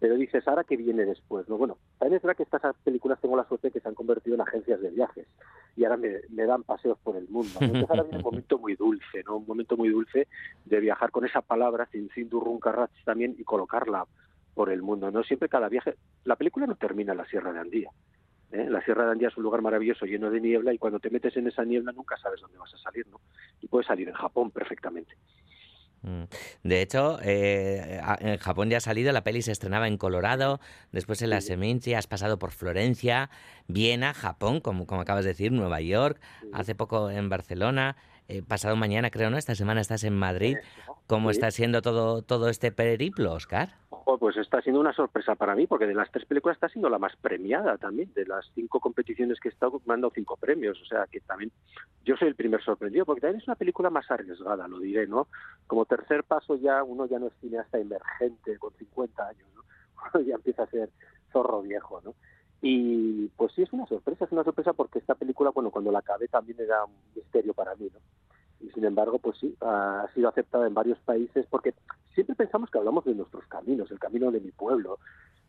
Pero 0.00 0.16
dices, 0.16 0.48
¿ahora 0.48 0.64
qué 0.64 0.76
viene 0.76 1.04
después, 1.04 1.48
no? 1.48 1.58
Bueno, 1.58 1.78
también 2.00 2.16
es 2.16 2.22
verdad 2.22 2.36
que 2.36 2.42
estas 2.42 2.74
películas 2.82 3.20
tengo 3.20 3.36
la 3.36 3.46
suerte 3.46 3.68
de 3.68 3.72
que 3.72 3.80
se 3.80 3.88
han 3.88 3.94
convertido 3.94 4.34
en 4.34 4.40
agencias 4.40 4.80
de 4.80 4.90
viajes 4.90 5.28
y 5.76 5.84
ahora 5.84 5.96
me, 5.96 6.22
me 6.30 6.44
dan 6.44 6.64
paseos 6.64 6.98
por 7.04 7.16
el 7.16 7.28
mundo, 7.28 7.52
¿no? 7.60 7.66
Entonces 7.66 7.90
ahora 7.90 8.02
viene 8.02 8.18
un 8.18 8.24
momento 8.24 8.58
muy 8.58 8.74
dulce, 8.74 9.22
¿no? 9.24 9.36
Un 9.36 9.46
momento 9.46 9.76
muy 9.76 9.90
dulce 9.90 10.26
de 10.64 10.80
viajar 10.80 11.12
con 11.12 11.24
esa 11.24 11.40
palabra, 11.40 11.88
sin, 11.92 12.10
sin 12.10 12.28
Durruncarrach 12.28 12.90
también, 13.04 13.36
y 13.38 13.44
colocarla 13.44 14.06
por 14.54 14.70
el 14.70 14.82
mundo. 14.82 15.10
No 15.10 15.22
siempre 15.22 15.48
cada 15.48 15.68
viaje. 15.68 15.96
La 16.24 16.36
película 16.36 16.66
no 16.66 16.76
termina 16.76 17.12
en 17.12 17.18
la 17.18 17.26
Sierra 17.26 17.52
de 17.52 17.60
Andía. 17.60 17.90
¿eh? 18.52 18.66
La 18.68 18.82
Sierra 18.82 19.06
de 19.06 19.12
Andía 19.12 19.28
es 19.28 19.36
un 19.36 19.42
lugar 19.42 19.62
maravilloso 19.62 20.06
lleno 20.06 20.30
de 20.30 20.40
niebla 20.40 20.72
y 20.72 20.78
cuando 20.78 21.00
te 21.00 21.10
metes 21.10 21.36
en 21.36 21.46
esa 21.48 21.64
niebla 21.64 21.92
nunca 21.92 22.16
sabes 22.16 22.40
dónde 22.40 22.58
vas 22.58 22.72
a 22.74 22.78
salir, 22.78 23.06
¿no? 23.08 23.20
Y 23.60 23.68
puedes 23.68 23.86
salir 23.86 24.08
en 24.08 24.14
Japón 24.14 24.50
perfectamente. 24.50 25.14
Mm. 26.02 26.24
De 26.64 26.82
hecho, 26.82 27.18
eh, 27.22 28.00
en 28.20 28.36
Japón 28.38 28.68
ya 28.68 28.78
ha 28.78 28.80
salido, 28.80 29.12
la 29.12 29.22
peli 29.22 29.40
se 29.42 29.52
estrenaba 29.52 29.86
en 29.86 29.96
Colorado, 29.96 30.60
después 30.90 31.22
en 31.22 31.30
la 31.30 31.40
Seminci, 31.40 31.94
has 31.94 32.08
pasado 32.08 32.38
por 32.38 32.50
Florencia, 32.50 33.30
Viena, 33.68 34.12
Japón, 34.12 34.60
como, 34.60 34.86
como 34.86 35.00
acabas 35.02 35.24
de 35.24 35.30
decir, 35.30 35.52
Nueva 35.52 35.80
York, 35.80 36.20
hace 36.52 36.74
poco 36.74 37.10
en 37.10 37.28
Barcelona, 37.28 37.96
eh, 38.28 38.42
pasado 38.42 38.76
mañana 38.76 39.10
creo, 39.10 39.30
¿no? 39.30 39.38
Esta 39.38 39.54
semana 39.54 39.80
estás 39.80 40.04
en 40.04 40.14
Madrid. 40.16 40.56
¿Cómo 41.06 41.30
está 41.30 41.50
siendo 41.50 41.82
todo, 41.82 42.22
todo 42.22 42.48
este 42.48 42.72
periplo, 42.72 43.32
Oscar? 43.32 43.70
Oh, 43.90 44.18
pues 44.18 44.36
está 44.36 44.60
siendo 44.62 44.80
una 44.80 44.92
sorpresa 44.92 45.34
para 45.34 45.54
mí, 45.54 45.66
porque 45.66 45.86
de 45.86 45.94
las 45.94 46.10
tres 46.10 46.24
películas 46.26 46.56
está 46.56 46.68
siendo 46.68 46.88
la 46.88 46.98
más 46.98 47.14
premiada 47.16 47.76
también. 47.78 48.12
De 48.14 48.24
las 48.24 48.50
cinco 48.54 48.80
competiciones 48.80 49.38
que 49.40 49.48
he 49.48 49.52
estado, 49.52 49.80
me 49.84 49.94
han 49.94 50.00
dado 50.00 50.12
cinco 50.14 50.36
premios. 50.36 50.80
O 50.80 50.84
sea 50.84 51.06
que 51.10 51.20
también 51.20 51.52
yo 52.04 52.16
soy 52.16 52.28
el 52.28 52.34
primer 52.34 52.62
sorprendido, 52.62 53.04
porque 53.04 53.20
también 53.20 53.40
es 53.40 53.48
una 53.48 53.56
película 53.56 53.90
más 53.90 54.10
arriesgada, 54.10 54.66
lo 54.68 54.78
diré, 54.78 55.06
¿no? 55.06 55.28
Como 55.66 55.84
tercer 55.84 56.24
paso 56.24 56.56
ya 56.56 56.82
uno 56.82 57.06
ya 57.06 57.18
no 57.18 57.26
es 57.26 57.34
cineasta 57.40 57.78
emergente 57.78 58.58
con 58.58 58.72
50 58.74 59.28
años, 59.28 59.48
¿no? 59.54 59.62
Uno 60.14 60.24
ya 60.26 60.34
empieza 60.34 60.62
a 60.64 60.66
ser 60.66 60.90
zorro 61.32 61.62
viejo, 61.62 62.00
¿no? 62.02 62.14
Y 62.62 63.26
pues 63.36 63.52
sí, 63.54 63.62
es 63.62 63.72
una 63.72 63.86
sorpresa, 63.86 64.24
es 64.24 64.32
una 64.32 64.44
sorpresa 64.44 64.72
porque 64.72 65.00
esta 65.00 65.14
película, 65.14 65.50
bueno, 65.50 65.70
cuando 65.70 65.90
la 65.92 65.98
acabé 65.98 66.28
también 66.28 66.60
era 66.60 66.84
un 66.84 66.92
misterio 67.14 67.52
para 67.52 67.74
mí, 67.74 67.90
¿no? 67.92 67.98
y 68.62 68.70
sin 68.70 68.84
embargo, 68.84 69.18
pues 69.18 69.36
sí, 69.38 69.54
ha 69.60 70.06
sido 70.14 70.28
aceptada 70.28 70.66
en 70.66 70.74
varios 70.74 70.98
países 71.00 71.46
porque 71.50 71.74
siempre 72.14 72.36
pensamos 72.36 72.70
que 72.70 72.78
hablamos 72.78 73.04
de 73.04 73.14
nuestros 73.14 73.44
caminos, 73.46 73.90
el 73.90 73.98
camino 73.98 74.30
de 74.30 74.40
mi 74.40 74.52
pueblo, 74.52 74.98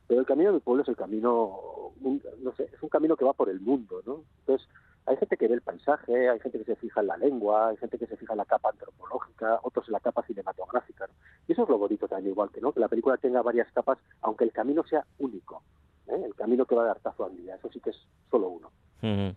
pero 0.07 0.19
el 0.19 0.25
camino 0.25 0.49
de 0.49 0.55
mi 0.55 0.61
pueblo 0.61 0.83
es 0.83 0.89
el 0.89 0.95
camino, 0.95 1.91
no 2.01 2.55
sé, 2.55 2.69
es 2.73 2.81
un 2.81 2.89
camino 2.89 3.15
que 3.15 3.25
va 3.25 3.33
por 3.33 3.49
el 3.49 3.59
mundo, 3.59 4.01
¿no? 4.05 4.23
Entonces, 4.39 4.67
hay 5.05 5.17
gente 5.17 5.37
que 5.37 5.47
ve 5.47 5.55
el 5.55 5.61
paisaje, 5.61 6.29
hay 6.29 6.39
gente 6.39 6.57
que 6.59 6.65
se 6.65 6.75
fija 6.75 7.01
en 7.01 7.07
la 7.07 7.17
lengua, 7.17 7.69
hay 7.69 7.77
gente 7.77 7.97
que 7.97 8.07
se 8.07 8.17
fija 8.17 8.33
en 8.33 8.37
la 8.37 8.45
capa 8.45 8.69
antropológica, 8.69 9.59
otros 9.63 9.87
en 9.87 9.93
la 9.93 9.99
capa 9.99 10.23
cinematográfica, 10.23 11.07
¿no? 11.07 11.13
Y 11.47 11.51
eso 11.51 11.63
es 11.63 11.69
lo 11.69 11.77
bonito 11.77 12.07
también, 12.07 12.31
igual 12.31 12.49
que, 12.51 12.61
¿no? 12.61 12.71
Que 12.71 12.79
la 12.79 12.87
película 12.87 13.17
tenga 13.17 13.41
varias 13.41 13.71
capas, 13.73 13.99
aunque 14.21 14.45
el 14.45 14.51
camino 14.51 14.83
sea 14.85 15.05
único, 15.19 15.61
¿eh? 16.07 16.21
el 16.25 16.33
camino 16.35 16.65
que 16.65 16.75
va 16.75 16.85
de 16.85 16.91
Artazo 16.91 17.23
a 17.23 17.27
Andía, 17.27 17.55
eso 17.55 17.69
sí 17.71 17.79
que 17.79 17.91
es 17.91 17.97
solo 18.29 18.49
uno. 18.49 18.71
Uh 19.01 19.07
-huh. 19.07 19.35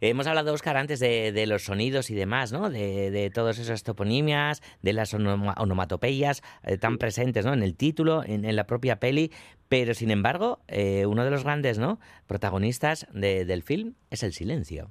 Hemos 0.00 0.26
hablado, 0.26 0.52
Oscar, 0.54 0.76
antes 0.78 0.98
de, 0.98 1.32
de, 1.32 1.46
los 1.46 1.64
sonidos 1.64 2.10
y 2.10 2.14
demás, 2.14 2.50
¿no? 2.50 2.70
De, 2.70 3.10
de 3.10 3.30
todas 3.30 3.58
esas 3.58 3.84
toponimias, 3.84 4.62
de 4.82 4.94
las 4.94 5.12
onoma 5.14 5.54
onomatopeyas 5.58 6.42
eh, 6.64 6.78
tan 6.78 6.96
presentes, 6.96 7.44
¿no? 7.44 7.52
En 7.52 7.62
el 7.62 7.76
título, 7.76 8.24
en, 8.24 8.44
en, 8.44 8.56
la 8.56 8.66
propia 8.66 8.98
peli, 8.98 9.30
pero 9.68 9.94
sin 9.94 10.10
embargo, 10.10 10.60
eh, 10.66 11.06
uno 11.06 11.24
de 11.24 11.30
los 11.30 11.44
grandes, 11.44 11.78
¿no? 11.78 12.00
Protagonistas 12.26 13.06
de, 13.12 13.44
del 13.44 13.62
film 13.62 13.94
es 14.10 14.22
el 14.22 14.32
silencio. 14.32 14.90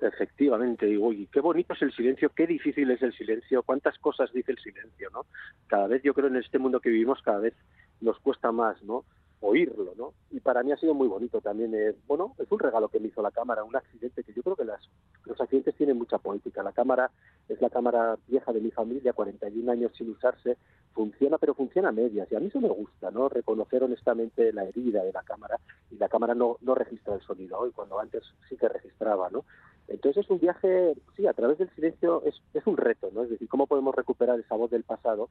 Efectivamente, 0.00 0.86
digo, 0.86 1.12
y 1.12 1.26
qué 1.26 1.40
bonito 1.40 1.74
es 1.74 1.82
el 1.82 1.92
silencio, 1.92 2.30
qué 2.30 2.46
difícil 2.46 2.90
es 2.90 3.00
el 3.02 3.12
silencio, 3.14 3.62
cuántas 3.62 3.96
cosas 3.98 4.32
dice 4.32 4.52
el 4.52 4.58
silencio, 4.58 5.08
¿no? 5.10 5.26
Cada 5.66 5.86
vez 5.86 6.02
yo 6.02 6.12
creo 6.12 6.28
en 6.28 6.36
este 6.36 6.58
mundo 6.58 6.80
que 6.80 6.90
vivimos, 6.90 7.22
cada 7.22 7.38
vez 7.38 7.54
nos 8.00 8.18
cuesta 8.18 8.52
más, 8.52 8.82
¿no? 8.82 9.04
Oírlo, 9.42 9.92
¿no? 9.96 10.14
Y 10.30 10.40
para 10.40 10.62
mí 10.62 10.72
ha 10.72 10.76
sido 10.76 10.94
muy 10.94 11.08
bonito 11.08 11.40
también. 11.40 11.74
Eh, 11.74 11.94
bueno, 12.06 12.34
es 12.38 12.50
un 12.50 12.58
regalo 12.58 12.88
que 12.88 13.00
me 13.00 13.08
hizo 13.08 13.20
la 13.22 13.32
cámara, 13.32 13.64
un 13.64 13.76
accidente 13.76 14.22
que 14.22 14.32
yo 14.32 14.42
creo 14.42 14.56
que 14.56 14.64
las, 14.64 14.80
los 15.24 15.40
accidentes 15.40 15.74
tienen 15.76 15.98
mucha 15.98 16.18
poética. 16.18 16.62
La 16.62 16.72
cámara 16.72 17.10
es 17.48 17.60
la 17.60 17.68
cámara 17.68 18.16
vieja 18.28 18.52
de 18.52 18.60
mi 18.60 18.70
familia, 18.70 19.12
41 19.12 19.70
años 19.70 19.92
sin 19.98 20.10
usarse, 20.10 20.56
funciona, 20.92 21.38
pero 21.38 21.54
funciona 21.54 21.88
a 21.88 21.92
medias. 21.92 22.30
Y 22.30 22.36
a 22.36 22.40
mí 22.40 22.46
eso 22.46 22.60
me 22.60 22.68
gusta, 22.68 23.10
¿no? 23.10 23.28
Reconocer 23.28 23.82
honestamente 23.82 24.52
la 24.52 24.64
herida 24.64 25.02
de 25.02 25.12
la 25.12 25.22
cámara 25.22 25.58
y 25.90 25.96
la 25.96 26.08
cámara 26.08 26.34
no, 26.34 26.56
no 26.60 26.74
registra 26.74 27.14
el 27.14 27.20
sonido 27.22 27.58
hoy, 27.58 27.72
cuando 27.72 27.98
antes 27.98 28.22
sí 28.48 28.56
que 28.56 28.68
registraba, 28.68 29.28
¿no? 29.30 29.44
Entonces 29.88 30.24
es 30.24 30.30
un 30.30 30.38
viaje, 30.38 30.94
sí, 31.16 31.26
a 31.26 31.32
través 31.32 31.58
del 31.58 31.68
silencio 31.74 32.22
es, 32.24 32.40
es 32.54 32.66
un 32.66 32.76
reto, 32.76 33.10
¿no? 33.12 33.24
Es 33.24 33.30
decir, 33.30 33.48
cómo 33.48 33.66
podemos 33.66 33.94
recuperar 33.94 34.38
esa 34.38 34.54
voz 34.54 34.70
del 34.70 34.84
pasado 34.84 35.28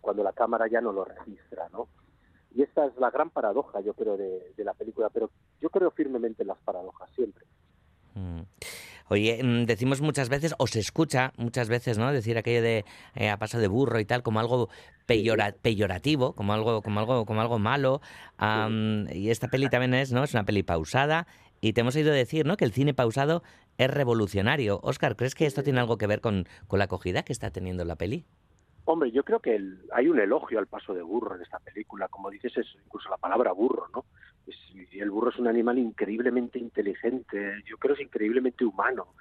cuando 0.00 0.24
la 0.24 0.32
cámara 0.32 0.66
ya 0.66 0.80
no 0.80 0.92
lo 0.92 1.04
registra, 1.04 1.68
¿no? 1.68 1.88
Y 2.54 2.62
esta 2.62 2.86
es 2.86 2.96
la 2.96 3.10
gran 3.10 3.30
paradoja, 3.30 3.80
yo 3.80 3.94
creo, 3.94 4.16
de, 4.16 4.52
de 4.56 4.64
la 4.64 4.74
película, 4.74 5.08
pero 5.10 5.30
yo 5.60 5.70
creo 5.70 5.90
firmemente 5.90 6.42
en 6.42 6.48
las 6.48 6.58
paradojas, 6.58 7.08
siempre. 7.14 7.44
Mm. 8.14 8.42
Oye, 9.12 9.40
decimos 9.66 10.00
muchas 10.00 10.28
veces, 10.28 10.54
o 10.58 10.68
se 10.68 10.78
escucha 10.78 11.32
muchas 11.36 11.68
veces, 11.68 11.98
¿no? 11.98 12.12
Decir 12.12 12.38
aquello 12.38 12.62
de 12.62 12.84
eh, 13.16 13.28
a 13.28 13.38
paso 13.38 13.58
de 13.58 13.66
burro 13.66 13.98
y 13.98 14.04
tal, 14.04 14.22
como 14.22 14.38
algo 14.38 14.68
peyora, 15.06 15.52
peyorativo, 15.60 16.32
como 16.36 16.52
algo, 16.52 16.80
como 16.80 17.00
algo, 17.00 17.26
como 17.26 17.40
algo 17.40 17.58
malo. 17.58 18.00
Um, 18.40 19.08
y 19.10 19.30
esta 19.30 19.48
peli 19.48 19.68
también 19.68 19.94
es, 19.94 20.12
¿no? 20.12 20.22
Es 20.22 20.32
una 20.32 20.44
peli 20.44 20.62
pausada. 20.62 21.26
Y 21.60 21.72
te 21.72 21.80
hemos 21.80 21.96
oído 21.96 22.12
decir, 22.12 22.46
¿no? 22.46 22.56
Que 22.56 22.64
el 22.64 22.72
cine 22.72 22.94
pausado 22.94 23.42
es 23.78 23.90
revolucionario. 23.90 24.78
Oscar, 24.84 25.16
¿crees 25.16 25.34
que 25.34 25.44
esto 25.44 25.64
tiene 25.64 25.80
algo 25.80 25.98
que 25.98 26.06
ver 26.06 26.20
con, 26.20 26.46
con 26.68 26.78
la 26.78 26.84
acogida 26.84 27.24
que 27.24 27.32
está 27.32 27.50
teniendo 27.50 27.84
la 27.84 27.96
peli? 27.96 28.24
Hombre, 28.92 29.12
yo 29.12 29.22
creo 29.22 29.38
que 29.38 29.54
el, 29.54 29.78
hay 29.92 30.08
un 30.08 30.18
elogio 30.18 30.58
al 30.58 30.66
paso 30.66 30.92
de 30.92 31.02
burro 31.02 31.36
en 31.36 31.42
esta 31.42 31.60
película. 31.60 32.08
Como 32.08 32.28
dices, 32.28 32.56
es 32.56 32.66
incluso 32.84 33.08
la 33.08 33.18
palabra 33.18 33.52
burro, 33.52 33.86
¿no? 33.94 34.04
El 34.92 35.10
burro 35.12 35.30
es 35.30 35.38
un 35.38 35.46
animal 35.46 35.78
increíblemente 35.78 36.58
inteligente, 36.58 37.62
yo 37.66 37.78
creo 37.78 37.94
que 37.94 38.02
es 38.02 38.08
increíblemente 38.08 38.64
humano. 38.64 39.14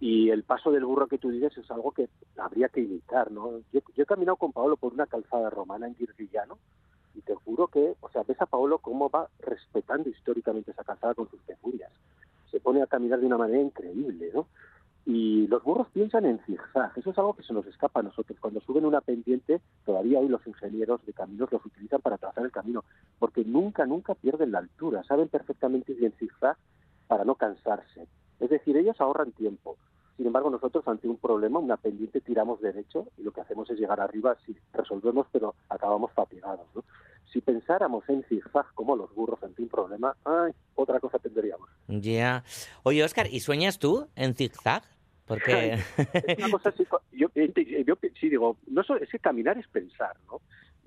Y 0.00 0.30
el 0.30 0.44
paso 0.44 0.72
del 0.72 0.86
burro 0.86 1.06
que 1.06 1.18
tú 1.18 1.28
dices 1.28 1.54
es 1.58 1.70
algo 1.70 1.92
que 1.92 2.08
habría 2.38 2.70
que 2.70 2.80
imitar, 2.80 3.30
¿no? 3.30 3.58
Yo, 3.70 3.80
yo 3.94 4.04
he 4.04 4.06
caminado 4.06 4.36
con 4.36 4.52
Paolo 4.52 4.78
por 4.78 4.94
una 4.94 5.06
calzada 5.06 5.50
romana 5.50 5.86
en 5.86 5.96
Guirvillano 5.96 6.58
y 7.14 7.20
te 7.20 7.34
juro 7.34 7.68
que, 7.68 7.96
o 8.00 8.08
sea, 8.08 8.22
ves 8.22 8.40
a 8.40 8.46
Paolo 8.46 8.78
cómo 8.78 9.10
va 9.10 9.28
respetando 9.40 10.08
históricamente 10.08 10.70
esa 10.70 10.82
calzada 10.82 11.12
con 11.12 11.28
sus 11.28 11.42
pecurias. 11.42 11.92
Se 12.50 12.58
pone 12.58 12.80
a 12.80 12.86
caminar 12.86 13.20
de 13.20 13.26
una 13.26 13.36
manera 13.36 13.60
increíble, 13.60 14.30
¿no? 14.32 14.46
Y 15.06 15.46
los 15.48 15.62
burros 15.62 15.88
piensan 15.92 16.26
en 16.26 16.38
zigzag, 16.40 16.92
eso 16.96 17.10
es 17.10 17.18
algo 17.18 17.34
que 17.34 17.42
se 17.42 17.54
nos 17.54 17.66
escapa 17.66 18.00
a 18.00 18.02
nosotros. 18.02 18.38
Cuando 18.38 18.60
suben 18.60 18.84
una 18.84 19.00
pendiente, 19.00 19.60
todavía 19.84 20.18
hoy 20.18 20.28
los 20.28 20.46
ingenieros 20.46 21.04
de 21.06 21.12
caminos 21.12 21.50
los 21.50 21.64
utilizan 21.64 22.00
para 22.00 22.18
trazar 22.18 22.44
el 22.44 22.52
camino, 22.52 22.84
porque 23.18 23.44
nunca, 23.44 23.86
nunca 23.86 24.14
pierden 24.14 24.52
la 24.52 24.58
altura, 24.58 25.02
saben 25.04 25.28
perfectamente 25.28 25.92
ir 25.92 26.04
en 26.04 26.12
zigzag 26.12 26.56
para 27.08 27.24
no 27.24 27.34
cansarse. 27.34 28.06
Es 28.38 28.50
decir, 28.50 28.76
ellos 28.76 29.00
ahorran 29.00 29.32
tiempo. 29.32 29.76
Sin 30.16 30.26
embargo, 30.26 30.50
nosotros 30.50 30.86
ante 30.86 31.08
un 31.08 31.16
problema, 31.16 31.58
una 31.58 31.78
pendiente, 31.78 32.20
tiramos 32.20 32.60
derecho 32.60 33.06
y 33.16 33.22
lo 33.22 33.32
que 33.32 33.40
hacemos 33.40 33.70
es 33.70 33.78
llegar 33.78 34.00
arriba, 34.00 34.36
sí, 34.44 34.54
resolvemos, 34.72 35.26
pero 35.32 35.54
acabamos 35.70 36.12
fatigados. 36.12 36.66
¿no? 36.74 36.84
Si 37.32 37.40
pensáramos 37.40 38.08
en 38.08 38.24
zigzag 38.24 38.66
como 38.74 38.96
los 38.96 39.14
burros 39.14 39.42
ante 39.42 39.62
un 39.62 39.68
problema, 39.68 40.16
ay, 40.24 40.52
otra 40.74 40.98
cosa 40.98 41.18
tendríamos. 41.18 41.68
Ya. 41.88 42.00
Yeah. 42.00 42.44
Oye, 42.82 43.04
Oscar, 43.04 43.28
¿y 43.30 43.40
sueñas 43.40 43.78
tú 43.78 44.08
en 44.16 44.34
zigzag? 44.34 44.82
Porque... 45.26 45.74
es 45.96 46.38
una 46.38 46.50
cosa 46.50 46.70
así, 46.70 46.84
yo, 47.12 47.28
yo, 47.34 47.94
sí 48.18 48.28
digo, 48.28 48.56
no 48.66 48.80
es 48.80 49.08
que 49.08 49.18
caminar 49.20 49.58
es 49.58 49.68
pensar, 49.68 50.16
¿no? 50.26 50.40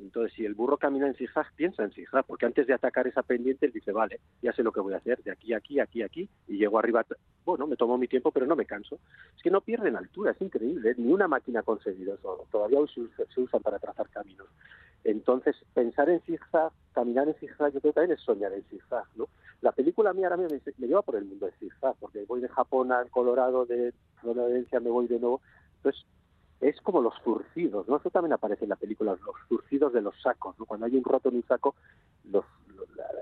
Entonces, 0.04 0.34
si 0.34 0.46
el 0.46 0.54
burro 0.54 0.78
camina 0.78 1.08
en 1.08 1.16
zigzag, 1.16 1.48
piensa 1.56 1.84
en 1.84 1.92
zigzag, 1.92 2.26
porque 2.26 2.46
antes 2.46 2.68
de 2.68 2.74
atacar 2.74 3.08
esa 3.08 3.24
pendiente, 3.24 3.66
él 3.66 3.72
dice, 3.72 3.92
vale, 3.92 4.20
ya 4.42 4.52
sé 4.52 4.62
lo 4.62 4.72
que 4.72 4.82
voy 4.82 4.94
a 4.94 4.98
hacer, 4.98 5.24
de 5.24 5.32
aquí, 5.32 5.54
aquí, 5.54 5.80
aquí, 5.80 6.04
aquí, 6.04 6.30
y 6.48 6.58
llego 6.58 6.78
arriba, 6.78 7.06
bueno, 7.46 7.68
me 7.68 7.78
tomo 7.78 7.98
mi 7.98 8.08
tiempo, 8.08 8.32
pero 8.32 8.46
no 8.46 8.56
me 8.56 8.66
canso. 8.66 9.00
Es 9.36 9.42
que 9.42 9.50
no 9.50 9.62
pierden 9.62 9.96
altura, 9.96 10.32
es 10.32 10.42
increíble, 10.42 10.92
¿eh? 10.92 10.96
ni 10.98 11.12
una 11.12 11.28
máquina 11.28 11.62
ha 11.62 11.64
conseguido 11.64 12.16
eso, 12.16 12.46
todavía 12.52 12.80
se, 12.94 13.26
se 13.34 13.42
usan 13.42 13.62
para 13.62 13.80
trazar 13.80 14.10
caminos. 14.10 14.48
Entonces, 15.06 15.56
pensar 15.74 16.10
en 16.10 16.22
zigzag, 16.22 16.72
caminar 16.94 17.28
en 17.28 17.36
zigzag, 17.36 17.74
yo 17.74 17.80
creo 17.80 17.94
que 17.94 17.96
también 17.96 18.18
es 18.18 18.24
soñar 18.24 18.54
en 18.54 18.64
zigzag, 18.66 19.06
¿no? 19.16 19.28
La 19.62 19.72
película 19.72 20.10
a 20.10 20.14
mí 20.14 20.24
ahora 20.24 20.38
me, 20.38 20.48
me 20.48 20.88
lleva 20.88 21.02
por 21.02 21.16
el 21.16 21.26
mundo 21.26 21.46
de 21.46 21.54
zigzag, 21.54 21.96
porque 22.00 22.26
voy 22.26 22.42
de 22.42 22.50
Japón 22.50 22.92
al 22.92 23.10
Colorado, 23.10 23.66
de 23.66 23.94
Florencia 24.20 24.80
me 24.82 24.90
voy 24.90 25.08
de 25.08 25.20
nuevo. 25.20 25.42
Entonces, 25.78 26.06
es 26.62 26.80
como 26.82 27.02
los 27.02 27.14
zurcidos, 27.24 27.88
¿no? 27.88 27.98
Eso 27.98 28.10
también 28.10 28.34
aparece 28.34 28.66
en 28.66 28.70
la 28.70 28.76
película, 28.76 29.12
los 29.12 29.36
zurcidos 29.48 29.94
de 29.94 30.02
los 30.02 30.16
sacos, 30.22 30.58
¿no? 30.60 30.66
Cuando 30.66 30.86
hay 30.86 30.96
un 30.96 31.04
roto 31.04 31.30
en 31.30 31.36
un 31.36 31.46
saco, 31.46 31.76
los, 32.32 32.46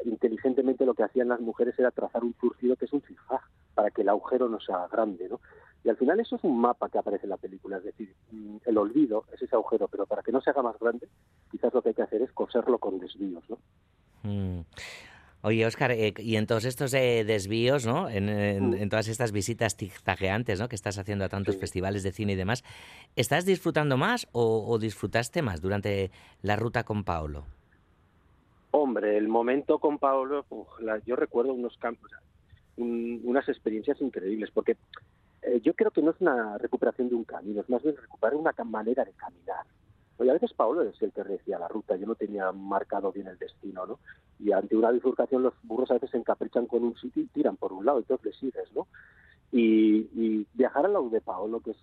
inteligentemente 0.06 0.86
lo 0.86 0.94
que 0.94 1.04
hacían 1.04 1.30
las 1.30 1.39
mujeres 1.39 1.78
era 1.78 1.91
trazar 1.91 2.24
un 2.24 2.36
zurcido 2.39 2.76
que 2.76 2.86
es 2.86 2.94
un 2.94 3.02
zigzag, 3.02 3.41
para 3.74 3.91
que 3.91 4.02
el 4.02 4.10
agujero 4.10 4.48
no 4.48 4.60
sea 4.60 4.88
grande, 4.91 5.28
¿no? 5.30 5.39
Y 5.84 5.89
al 5.89 5.98
final 5.98 6.20
eso 6.20 6.36
es 6.36 6.44
un 6.44 6.60
mapa 6.60 6.89
que 6.89 7.00
aparece 7.00 7.26
en 7.26 7.32
la 7.32 7.38
película, 7.38 7.78
es 7.78 7.84
decir, 7.84 8.13
mm, 8.32 8.58
el 8.65 8.78
olvido 8.78 9.26
es 9.34 9.41
ese 9.41 9.56
agujero, 9.56 9.88
pero 9.88 10.06
para 10.06 10.22
que 10.22 10.32
no 10.32 10.41
se 10.41 10.52
haga 10.52 10.62
más 10.62 10.78
grande, 10.80 11.08
quizás 11.50 11.74
lo 11.74 11.82
que 11.82 11.89
hay 11.89 11.96
que 11.96 12.04
hacer 12.04 12.22
es 12.22 12.32
coserlo 12.32 12.78
con 12.78 13.00
desvíos, 13.00 13.44
¿no? 13.50 13.58
Mm. 14.24 14.62
Oye, 15.43 15.65
Óscar, 15.65 15.91
eh, 15.91 16.13
y 16.17 16.36
en 16.36 16.45
todos 16.45 16.65
estos 16.65 16.93
eh, 16.93 17.23
desvíos, 17.25 17.88
¿no? 17.88 18.08
En, 18.10 18.30
en, 18.30 18.89
todas 18.89 19.08
estas 19.08 19.32
visitas 19.32 19.75
zigzagueantes, 19.75 20.60
¿no? 20.60 20.67
Que 20.67 20.75
estás 20.75 20.99
haciendo 20.99 21.25
a 21.25 21.30
tantos 21.30 21.58
festivales 21.58 22.04
de 22.04 22.12
cine 22.12 22.34
y 22.34 22.36
demás, 22.36 22.63
¿estás 23.15 23.45
disfrutando 23.45 23.97
más 23.97 24.27
o, 24.34 24.77
disfrutaste 24.77 25.41
más 25.41 25.62
durante 25.62 26.12
la 26.43 26.58
ruta 26.58 26.84
con 26.84 27.04
Paolo? 27.04 27.45
Hombre, 28.69 29.17
el 29.17 29.27
momento 29.27 29.80
con 29.80 29.97
Paolo, 29.97 30.45
yo 31.06 31.15
recuerdo 31.15 31.54
unos 31.54 31.75
campos, 31.77 32.12
unas 32.77 33.49
experiencias 33.49 33.99
increíbles, 33.99 34.51
porque 34.51 34.77
eh, 35.41 35.60
yo 35.63 35.73
creo 35.73 35.89
que 35.89 36.04
no 36.04 36.12
es 36.12 36.21
una 36.21 36.58
recuperación 36.60 37.10
de 37.10 37.15
un 37.15 37.23
camino, 37.23 37.62
es 37.62 37.69
más 37.69 37.82
bien 37.82 37.97
recuperar 37.97 38.36
una 38.36 38.54
manera 38.63 39.04
de 39.04 39.12
caminar. 39.13 39.65
Oye, 40.21 40.29
a 40.29 40.34
veces 40.34 40.53
Pablo 40.53 40.84
es 40.84 41.01
el 41.01 41.12
que 41.12 41.23
decía 41.23 41.57
la 41.57 41.67
ruta, 41.67 41.95
yo 41.95 42.05
no 42.05 42.13
tenía 42.13 42.51
marcado 42.51 43.12
bien 43.12 43.25
el 43.25 43.39
destino, 43.39 43.88
¿no? 43.88 43.99
Y 44.38 44.51
ante 44.51 44.77
una 44.77 44.91
bifurcación 44.91 45.41
los 45.41 45.55
burros 45.63 45.89
a 45.89 45.95
veces 45.95 46.12
se 46.12 46.17
encaprichan 46.17 46.67
con 46.67 46.84
un 46.84 46.95
sitio 46.95 47.23
y 47.23 47.27
tiran 47.29 47.57
por 47.57 47.73
un 47.73 47.88
lado, 47.88 47.97
entonces 47.97 48.27
le 48.27 48.34
sigues, 48.34 48.71
¿no? 48.75 48.88
Y, 49.51 50.45
viajar 50.53 50.86
al 50.86 50.93
lado 50.93 51.10
de 51.10 51.21
Paolo, 51.21 51.60
que 51.60 51.71
es, 51.71 51.77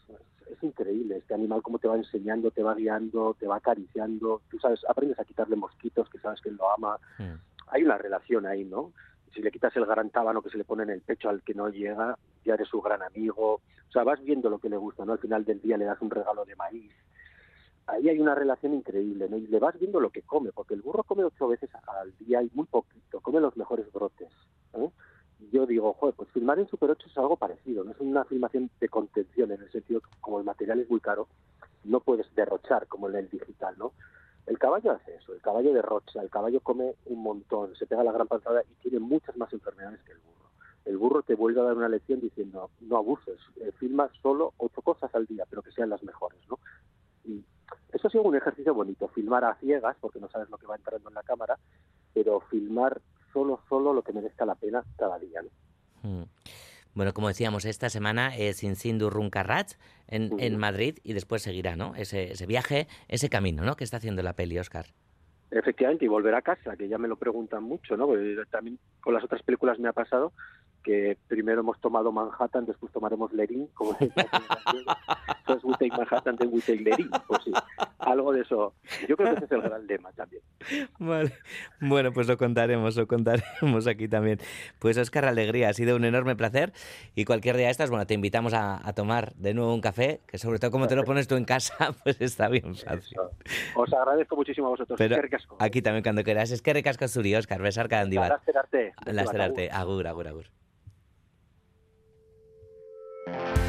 es, 0.52 0.62
increíble, 0.62 1.16
este 1.16 1.34
animal 1.34 1.62
como 1.62 1.80
te 1.80 1.88
va 1.88 1.96
enseñando, 1.96 2.52
te 2.52 2.62
va 2.62 2.76
guiando, 2.76 3.34
te 3.34 3.48
va 3.48 3.56
acariciando, 3.56 4.40
tú 4.48 4.60
sabes, 4.60 4.84
aprendes 4.88 5.18
a 5.18 5.24
quitarle 5.24 5.56
mosquitos, 5.56 6.08
que 6.08 6.20
sabes 6.20 6.40
que 6.40 6.50
él 6.50 6.58
lo 6.58 6.72
ama. 6.72 6.96
Hmm. 7.18 7.40
Hay 7.72 7.82
una 7.82 7.98
relación 7.98 8.46
ahí, 8.46 8.64
¿no? 8.64 8.92
Si 9.34 9.42
le 9.42 9.50
quitas 9.50 9.74
el 9.76 9.84
gran 9.84 10.10
tábano 10.10 10.42
que 10.42 10.50
se 10.50 10.58
le 10.58 10.64
pone 10.64 10.84
en 10.84 10.90
el 10.90 11.00
pecho 11.00 11.28
al 11.28 11.42
que 11.42 11.54
no 11.54 11.70
llega, 11.70 12.16
ya 12.44 12.54
eres 12.54 12.68
su 12.68 12.80
gran 12.80 13.02
amigo. 13.02 13.54
O 13.54 13.92
sea, 13.92 14.04
vas 14.04 14.22
viendo 14.22 14.48
lo 14.48 14.60
que 14.60 14.68
le 14.68 14.76
gusta, 14.76 15.04
¿no? 15.04 15.14
Al 15.14 15.18
final 15.18 15.44
del 15.44 15.60
día 15.60 15.76
le 15.76 15.86
das 15.86 16.00
un 16.00 16.10
regalo 16.10 16.44
de 16.44 16.54
maíz, 16.54 16.94
ahí 17.88 18.08
hay 18.08 18.20
una 18.20 18.34
relación 18.34 18.74
increíble, 18.74 19.28
¿no? 19.28 19.36
Y 19.36 19.46
le 19.46 19.58
vas 19.58 19.78
viendo 19.78 19.98
lo 19.98 20.10
que 20.10 20.22
come, 20.22 20.52
porque 20.52 20.74
el 20.74 20.82
burro 20.82 21.02
come 21.04 21.24
ocho 21.24 21.48
veces 21.48 21.70
al 21.86 22.16
día 22.18 22.42
y 22.42 22.50
muy 22.54 22.66
poquito, 22.66 23.20
come 23.20 23.40
los 23.40 23.56
mejores 23.56 23.90
brotes. 23.92 24.30
¿eh? 24.74 24.90
Yo 25.52 25.66
digo, 25.66 25.94
joder, 25.94 26.14
pues 26.14 26.28
filmar 26.30 26.58
en 26.58 26.68
Super 26.68 26.90
8 26.90 27.08
es 27.08 27.18
algo 27.18 27.36
parecido, 27.36 27.84
no 27.84 27.92
es 27.92 28.00
una 28.00 28.24
filmación 28.24 28.70
de 28.80 28.88
contención, 28.88 29.52
en 29.52 29.62
el 29.62 29.70
sentido 29.70 30.02
como 30.20 30.38
el 30.38 30.44
material 30.44 30.80
es 30.80 30.90
muy 30.90 31.00
caro, 31.00 31.28
no 31.84 32.00
puedes 32.00 32.32
derrochar 32.34 32.86
como 32.88 33.08
en 33.08 33.16
el 33.16 33.30
digital, 33.30 33.74
¿no? 33.78 33.92
El 34.46 34.58
caballo 34.58 34.92
hace 34.92 35.14
eso, 35.14 35.32
el 35.32 35.40
caballo 35.40 35.72
derrocha, 35.72 36.22
el 36.22 36.30
caballo 36.30 36.60
come 36.60 36.94
un 37.06 37.22
montón, 37.22 37.74
se 37.76 37.86
pega 37.86 38.04
la 38.04 38.12
gran 38.12 38.28
panzada 38.28 38.62
y 38.62 38.74
tiene 38.82 38.98
muchas 38.98 39.36
más 39.36 39.52
enfermedades 39.52 40.00
que 40.02 40.12
el 40.12 40.18
burro. 40.18 40.50
El 40.84 40.98
burro 40.98 41.22
te 41.22 41.34
vuelve 41.34 41.60
a 41.60 41.64
dar 41.64 41.76
una 41.76 41.88
lección 41.88 42.20
diciendo, 42.20 42.70
no 42.80 42.96
abuses, 42.96 43.38
eh, 43.60 43.72
filma 43.78 44.10
solo 44.22 44.54
ocho 44.58 44.82
cosas 44.82 45.14
al 45.14 45.26
día, 45.26 45.44
pero 45.48 45.62
que 45.62 45.72
sean 45.72 45.90
las 45.90 46.02
mejores, 46.02 46.40
¿no? 46.48 46.58
Y 47.24 47.44
eso 47.92 48.08
ha 48.08 48.10
sido 48.10 48.24
un 48.24 48.36
ejercicio 48.36 48.74
bonito, 48.74 49.08
filmar 49.08 49.44
a 49.44 49.54
ciegas, 49.56 49.96
porque 50.00 50.20
no 50.20 50.28
sabes 50.28 50.48
lo 50.50 50.58
que 50.58 50.66
va 50.66 50.76
entrando 50.76 51.08
en 51.08 51.14
la 51.14 51.22
cámara, 51.22 51.58
pero 52.12 52.40
filmar 52.50 53.00
solo, 53.32 53.60
solo 53.68 53.92
lo 53.92 54.02
que 54.02 54.12
merezca 54.12 54.44
la 54.44 54.54
pena 54.54 54.84
cada 54.96 55.18
día. 55.18 55.40
Hmm. 56.02 56.24
Bueno, 56.94 57.12
como 57.12 57.28
decíamos, 57.28 57.64
esta 57.64 57.90
semana 57.90 58.36
es 58.36 58.64
Insindu 58.64 59.08
Runcarrach 59.10 59.74
en, 60.08 60.40
en 60.40 60.56
Madrid 60.56 60.98
y 61.04 61.12
después 61.12 61.42
seguirá, 61.42 61.76
¿no? 61.76 61.94
Ese, 61.94 62.32
ese 62.32 62.46
viaje, 62.46 62.88
ese 63.06 63.28
camino, 63.28 63.62
¿no? 63.62 63.76
Que 63.76 63.84
está 63.84 63.98
haciendo 63.98 64.22
la 64.22 64.32
peli, 64.32 64.58
Oscar. 64.58 64.86
Efectivamente, 65.50 66.04
y 66.04 66.08
volver 66.08 66.34
a 66.34 66.42
casa, 66.42 66.76
que 66.76 66.88
ya 66.88 66.98
me 66.98 67.08
lo 67.08 67.16
preguntan 67.16 67.62
mucho, 67.62 67.96
¿no? 67.96 68.06
Porque 68.06 68.36
también 68.50 68.78
con 69.00 69.14
las 69.14 69.24
otras 69.24 69.42
películas 69.42 69.78
me 69.78 69.88
ha 69.88 69.92
pasado 69.92 70.32
que 70.88 71.18
primero 71.26 71.60
hemos 71.60 71.78
tomado 71.82 72.10
Manhattan, 72.10 72.64
después 72.64 72.90
tomaremos 72.90 73.30
Lerín, 73.34 73.66
como 73.74 73.94
Entonces 74.00 75.62
we 75.62 75.74
take 75.74 75.90
Manhattan, 75.90 76.38
then 76.38 76.48
we 76.50 76.62
take 76.62 76.80
Lerín. 76.80 77.10
Pues 77.26 77.42
sí, 77.44 77.52
algo 77.98 78.32
de 78.32 78.40
eso. 78.40 78.72
Yo 79.06 79.14
creo 79.18 79.34
que 79.34 79.36
ese 79.36 79.44
es 79.44 79.52
el 79.52 79.60
gran 79.60 79.86
lema 79.86 80.10
también. 80.12 80.42
Vale. 80.98 81.34
Bueno, 81.78 82.10
pues 82.10 82.26
lo 82.26 82.38
contaremos, 82.38 82.96
lo 82.96 83.06
contaremos 83.06 83.86
aquí 83.86 84.08
también. 84.08 84.38
Pues 84.78 84.96
Oscar 84.96 85.26
Alegría, 85.26 85.68
ha 85.68 85.74
sido 85.74 85.94
un 85.94 86.06
enorme 86.06 86.36
placer 86.36 86.72
y 87.14 87.26
cualquier 87.26 87.58
día 87.58 87.66
de 87.66 87.72
estas, 87.72 87.90
bueno, 87.90 88.06
te 88.06 88.14
invitamos 88.14 88.54
a, 88.54 88.80
tomar 88.96 89.34
de 89.34 89.52
nuevo 89.52 89.74
un 89.74 89.82
café, 89.82 90.22
que 90.26 90.38
sobre 90.38 90.58
todo 90.58 90.70
como 90.70 90.88
te 90.88 90.96
lo 90.96 91.04
pones 91.04 91.28
tú 91.28 91.36
en 91.36 91.44
casa, 91.44 91.94
pues 92.02 92.18
está 92.18 92.48
bien 92.48 92.74
fácil. 92.74 93.18
Os 93.74 93.92
agradezco 93.92 94.36
muchísimo 94.36 94.68
a 94.68 94.70
vosotros. 94.70 94.96
Pero 94.96 95.16
aquí 95.58 95.82
también 95.82 96.02
cuando 96.02 96.24
quieras. 96.24 96.50
Es 96.50 96.62
que 96.62 96.72
recasco 96.72 97.06
Suri, 97.08 97.34
Oscar, 97.34 97.60
besar 97.60 97.90
cada 97.90 98.06
La 98.06 98.40
La 99.04 99.52
Agur, 99.72 100.06
agur, 100.06 100.46
Thank 103.30 103.58
you. 103.58 103.67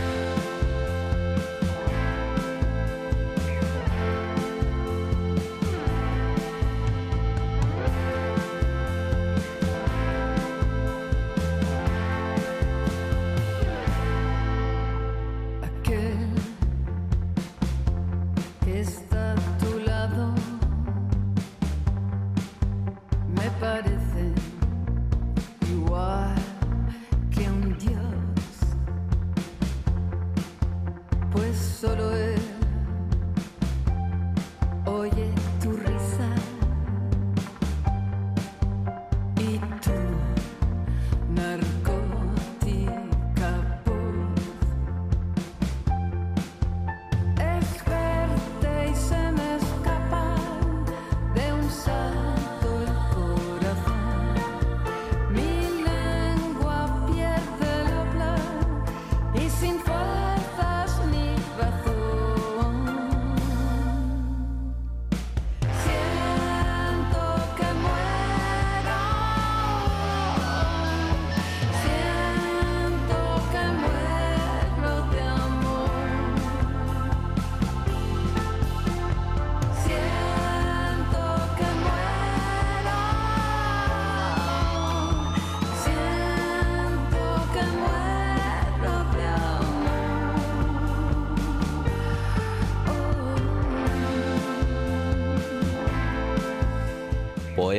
Agur. 31.84 32.29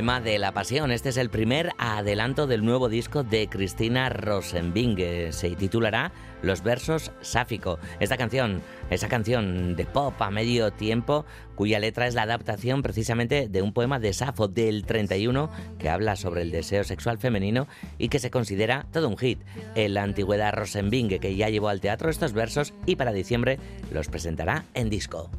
Poema 0.01 0.22
de 0.22 0.38
la 0.38 0.53
Pasión. 0.53 0.92
Este 0.92 1.11
es 1.11 1.18
el 1.18 1.28
primer 1.28 1.72
adelanto 1.76 2.46
del 2.46 2.64
nuevo 2.64 2.88
disco 2.88 3.22
de 3.22 3.51
Cristina 3.51 4.09
Rosenbing. 4.09 4.96
Se 5.30 5.51
titulará 5.57 6.11
Los 6.40 6.62
versos 6.62 7.12
sáfico. 7.20 7.78
Esta 7.98 8.16
canción, 8.16 8.62
esa 8.88 9.09
canción 9.09 9.76
de 9.76 9.84
pop 9.84 10.14
a 10.22 10.30
medio 10.30 10.70
tiempo, 10.70 11.26
cuya 11.55 11.78
letra 11.80 12.07
es 12.07 12.14
la 12.14 12.22
adaptación 12.22 12.80
precisamente 12.80 13.46
de 13.51 13.61
un 13.61 13.74
poema 13.74 13.98
de 13.98 14.14
Safo 14.14 14.48
del 14.48 14.86
31 14.86 15.51
que 15.78 15.90
habla 15.90 16.16
sobre 16.16 16.40
el 16.40 16.51
deseo 16.51 16.82
sexual 16.82 17.18
femenino 17.18 17.68
y 17.98 18.09
que 18.09 18.20
se 18.20 18.30
considera 18.30 18.86
todo 18.92 19.07
un 19.07 19.18
hit. 19.18 19.40
En 19.74 19.92
la 19.92 20.03
antigüedad 20.03 20.55
Rosenbing, 20.55 21.18
que 21.20 21.36
ya 21.36 21.51
llevó 21.51 21.68
al 21.68 21.82
teatro 21.82 22.09
estos 22.09 22.32
versos 22.32 22.72
y 22.86 22.96
para 22.96 23.12
diciembre 23.12 23.59
los 23.92 24.09
presentará 24.09 24.64
en 24.72 24.88
disco. 24.88 25.30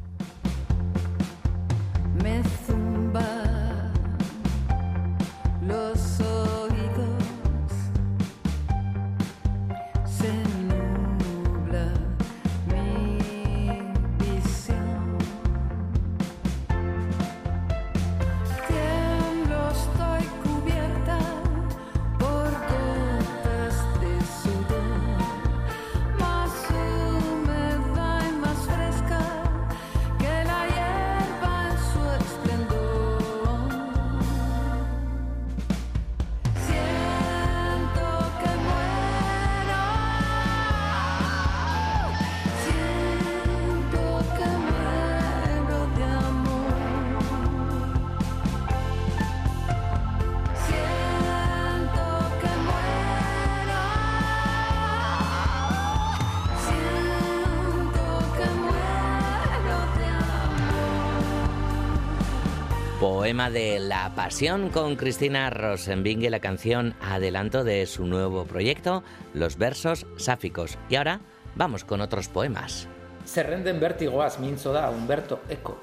Poema 63.32 63.48
de 63.50 63.80
La 63.80 64.14
Pasión 64.14 64.68
con 64.68 64.94
Cristina 64.94 65.48
Rosenbinge, 65.48 66.28
la 66.28 66.40
canción 66.40 66.94
adelanto 67.00 67.64
de 67.64 67.86
su 67.86 68.04
nuevo 68.04 68.44
proyecto, 68.44 69.02
Los 69.32 69.56
versos 69.56 70.06
sáficos. 70.18 70.76
Y 70.90 70.96
ahora 70.96 71.20
vamos 71.54 71.82
con 71.82 72.02
otros 72.02 72.28
poemas. 72.28 72.86
Zerrenden 73.26 73.80
bertigoaz 73.80 74.38
mintzo 74.38 74.74
da 74.74 74.90
Humberto 74.90 75.40
Eco. 75.48 75.78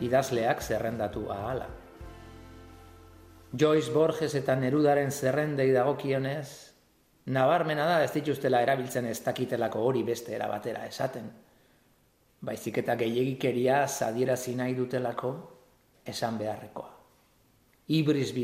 Idazleak 0.00 0.62
zerrendatu 0.62 1.30
ahala. 1.30 1.68
Joyce 3.52 3.92
Borges 3.92 4.34
eta 4.34 4.56
Nerudaren 4.56 5.12
zerrendei 5.12 5.68
dagokionez, 5.70 6.72
nabarmena 7.26 7.84
da 7.84 8.00
ez 8.04 8.14
dituztela 8.16 8.62
erabiltzen 8.64 9.04
ez 9.04 9.20
dakitelako 9.20 9.84
hori 9.84 10.02
beste 10.02 10.32
erabatera 10.32 10.86
esaten. 10.86 11.28
Baizik 12.40 12.80
eta 12.80 12.96
gehiagikeria 12.96 13.86
zadierazi 13.86 14.56
nahi 14.56 14.72
dutelako 14.72 15.57
esan 16.08 16.38
beharrekoa. 16.38 16.96
Ibris 17.86 18.34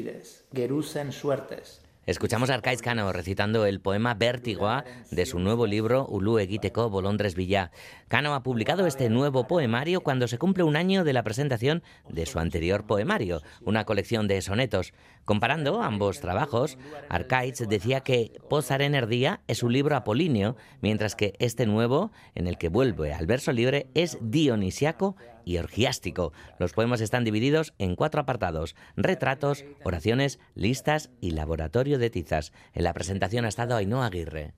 suertez, 1.10 1.84
Escuchamos 2.06 2.50
a 2.50 2.54
Arcaiz 2.54 2.82
Cano 2.82 3.10
recitando 3.14 3.64
el 3.64 3.80
poema 3.80 4.12
Vértigoa 4.12 4.84
de 5.10 5.24
su 5.24 5.38
nuevo 5.38 5.66
libro 5.66 6.06
Ulu 6.06 6.38
Egiteko 6.38 6.90
Bolondres 6.90 7.34
Villa. 7.34 7.70
Cano 8.08 8.34
ha 8.34 8.42
publicado 8.42 8.86
este 8.86 9.08
nuevo 9.08 9.46
poemario 9.46 10.02
cuando 10.02 10.28
se 10.28 10.36
cumple 10.36 10.64
un 10.64 10.76
año 10.76 11.02
de 11.04 11.14
la 11.14 11.22
presentación 11.22 11.82
de 12.10 12.26
su 12.26 12.38
anterior 12.38 12.86
poemario, 12.86 13.40
una 13.64 13.86
colección 13.86 14.28
de 14.28 14.42
sonetos. 14.42 14.92
Comparando 15.24 15.82
ambos 15.82 16.20
trabajos, 16.20 16.76
Arcaiz 17.08 17.58
decía 17.58 18.00
que 18.00 18.32
Pozaren 18.50 18.94
Erdía 18.94 19.40
es 19.46 19.62
un 19.62 19.72
libro 19.72 19.96
apolíneo, 19.96 20.56
mientras 20.82 21.16
que 21.16 21.34
este 21.38 21.66
nuevo, 21.66 22.12
en 22.34 22.46
el 22.46 22.58
que 22.58 22.68
vuelve 22.68 23.14
al 23.14 23.26
verso 23.26 23.52
libre, 23.52 23.88
es 23.94 24.18
dionisiaco 24.20 25.16
y 25.44 25.58
orgiástico. 25.58 26.32
Los 26.58 26.72
poemas 26.72 27.00
están 27.00 27.24
divididos 27.24 27.74
en 27.78 27.96
cuatro 27.96 28.20
apartados, 28.20 28.76
retratos, 28.96 29.64
oraciones, 29.82 30.38
listas 30.54 31.10
y 31.20 31.30
laboratorio 31.30 31.98
de 31.98 32.10
tizas. 32.10 32.52
En 32.72 32.84
la 32.84 32.92
presentación 32.92 33.44
ha 33.44 33.48
estado 33.48 33.76
Ainhoa 33.76 34.06
Aguirre. 34.06 34.52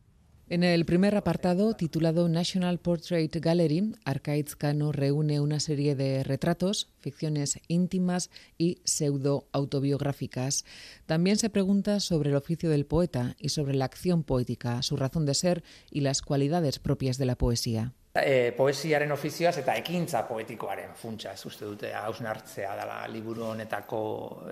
En 0.49 0.63
el 0.63 0.85
primer 0.85 1.17
apartado, 1.17 1.75
titulado 1.75 2.29
National 2.29 2.79
Portrait 2.79 3.35
Gallery, 3.35 3.97
Arcaiz 4.05 4.55
Cano 4.55 4.93
reúne 4.93 5.41
una 5.41 5.59
serie 5.59 5.97
de 5.97 6.23
retratos, 6.23 6.89
ficciones 7.01 7.59
íntimas 7.67 8.31
y 8.57 8.81
pseudo-autobiográficas. 8.85 10.65
También 11.05 11.37
se 11.37 11.51
pregunta 11.51 11.99
sobre 11.99 12.31
el 12.31 12.37
oficio 12.37 12.71
del 12.71 12.87
poeta 12.87 13.35
y 13.41 13.49
sobre 13.49 13.75
la 13.75 13.87
acción 13.87 14.23
poética, 14.23 14.83
su 14.83 14.97
razón 14.97 15.27
de 15.27 15.35
ser 15.35 15.65
y 15.91 16.03
las 16.03 16.23
cualidades 16.23 16.79
propias 16.79 17.19
de 17.19 17.27
la 17.27 17.35
poesía. 17.35 17.93
e, 18.17 18.55
poesiaren 18.57 19.13
ofizioaz 19.13 19.59
eta 19.61 19.75
ekintza 19.77 20.23
poetikoaren 20.25 20.95
funtsa, 20.97 21.35
ez 21.37 21.45
uste 21.45 21.67
dute 21.69 21.91
hausnartzea 21.93 22.71
dela 22.79 23.03
liburu 23.13 23.45
honetako 23.51 23.99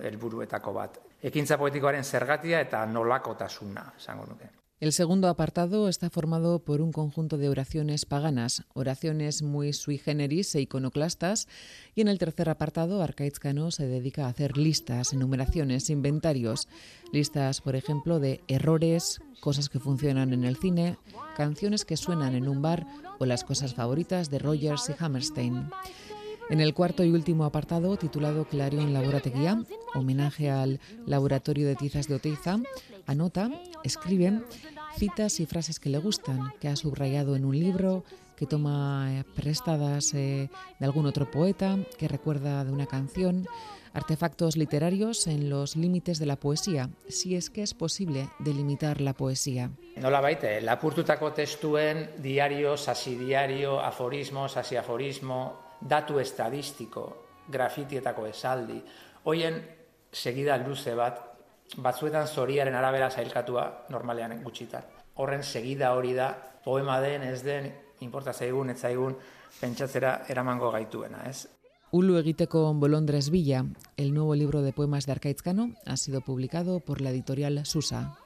helburuetako 0.03 0.75
bat. 0.77 0.99
Ekintza 1.23 1.57
poetikoaren 1.57 2.05
zergatia 2.05 2.61
eta 2.61 2.85
nolakotasuna, 2.85 3.87
esango 3.97 4.27
nuke. 4.29 4.64
El 4.85 4.93
segundo 4.93 5.29
apartado 5.29 5.89
está 5.89 6.11
formado 6.11 6.59
por 6.59 6.83
un 6.83 6.93
conjunto 6.93 7.39
de 7.39 7.49
oraciones 7.49 8.05
paganas, 8.05 8.65
oraciones 8.75 9.41
muy 9.41 9.73
sui 9.73 9.97
generis 9.97 10.55
e 10.55 10.61
iconoclastas, 10.61 11.49
y 11.95 12.03
en 12.03 12.09
el 12.09 12.19
tercer 12.19 12.51
apartado 12.51 13.03
Arcaiz 13.03 13.39
Cano 13.39 13.71
se 13.71 13.87
dedica 13.87 14.27
a 14.27 14.29
hacer 14.29 14.59
listas, 14.59 15.15
enumeraciones, 15.15 15.89
inventarios, 15.89 16.69
listas, 17.15 17.63
por 17.63 17.77
ejemplo, 17.77 18.21
de 18.21 18.43
errores, 18.47 19.23
cosas 19.41 19.71
que 19.71 19.81
funcionan 19.81 20.35
en 20.35 20.45
el 20.45 20.59
cine, 20.59 20.99
canciones 21.35 21.87
que 21.87 21.97
suenan 21.97 22.35
en 22.35 22.47
un 22.47 22.61
bar 22.61 22.87
o 23.19 23.25
las 23.25 23.43
cosas 23.43 23.73
favoritas 23.73 24.29
de 24.29 24.39
Rogers 24.39 24.91
y 24.91 25.03
Hammerstein. 25.03 25.71
En 26.51 26.61
el 26.61 26.75
cuarto 26.75 27.05
y 27.05 27.11
último 27.11 27.47
apartado, 27.47 27.97
titulado 27.97 28.45
Clarion 28.45 28.93
Laborateguía, 28.93 29.65
homenaje 29.95 30.51
al 30.51 30.79
Laboratorio 31.07 31.67
de 31.67 31.75
Tizas 31.75 32.07
de 32.07 32.17
Oteiza, 32.17 32.59
anota, 33.07 33.51
escribe 33.83 34.43
citas 34.95 35.41
y 35.41 35.47
frases 35.47 35.81
que 35.81 35.91
le 35.91 35.99
gustan, 35.99 36.53
que 36.61 36.69
ha 36.69 36.77
subrayado 36.77 37.37
en 37.37 37.45
un 37.45 37.59
libro, 37.59 38.05
que 38.37 38.47
toma 38.47 39.09
eh, 39.11 39.25
prestadas 39.35 40.15
eh, 40.15 40.51
de 40.79 40.87
algún 40.87 41.07
otro 41.07 41.31
poeta, 41.31 41.79
que 41.99 42.09
recuerda 42.09 42.65
de 42.65 42.73
una 42.73 42.87
canción, 42.87 43.47
artefactos 43.93 44.57
literarios 44.57 45.27
en 45.27 45.49
los 45.49 45.77
límites 45.77 46.19
de 46.19 46.27
la 46.27 46.37
poesía, 46.37 46.91
si 47.09 47.37
es 47.37 47.49
que 47.51 47.63
es 47.63 47.75
posible 47.75 48.29
delimitar 48.41 49.01
la 49.01 49.13
poesía. 49.15 49.71
Nola 49.97 50.21
baite, 50.21 50.61
lapurtutako 50.61 51.33
testuen 51.33 52.11
diario, 52.19 52.77
sasi 52.77 53.15
diario, 53.15 53.79
aforismo, 53.81 54.49
sasi 54.49 54.77
aforismo, 54.77 55.79
datu 55.81 56.19
estadistiko, 56.19 57.07
grafitietako 57.47 58.27
esaldi, 58.27 58.83
hoien 59.25 59.63
segida 60.11 60.59
luze 60.59 60.95
bat, 60.99 61.34
batzuetan 61.77 62.27
zoriaren 62.29 62.75
arabera 62.75 63.11
zailkatua 63.11 63.87
normalean 63.91 64.43
gutxitan. 64.43 64.85
Horren 65.15 65.43
segida 65.43 65.93
hori 65.95 66.15
da, 66.15 66.35
poema 66.65 67.01
den, 67.01 67.23
ez 67.23 67.43
den, 67.45 67.73
importa 68.01 68.33
zaigun, 68.33 68.71
ez 68.71 68.81
zaigun, 68.81 69.17
pentsatzera 69.61 70.23
eramango 70.29 70.71
gaituena, 70.75 71.23
ez? 71.29 71.47
Ulu 71.95 72.17
Egiteko 72.19 72.75
Bolondres 72.75 73.31
Villa, 73.31 73.65
el 73.97 74.15
nuevo 74.15 74.35
libro 74.35 74.63
de 74.63 74.73
poemas 74.73 75.07
de 75.07 75.13
Arcaiz 75.13 75.43
Cano, 75.43 75.71
ha 75.87 75.97
sido 75.97 76.23
publicado 76.23 76.81
por 76.81 77.01
la 77.01 77.11
editorial 77.11 77.65
Susa. 77.65 78.17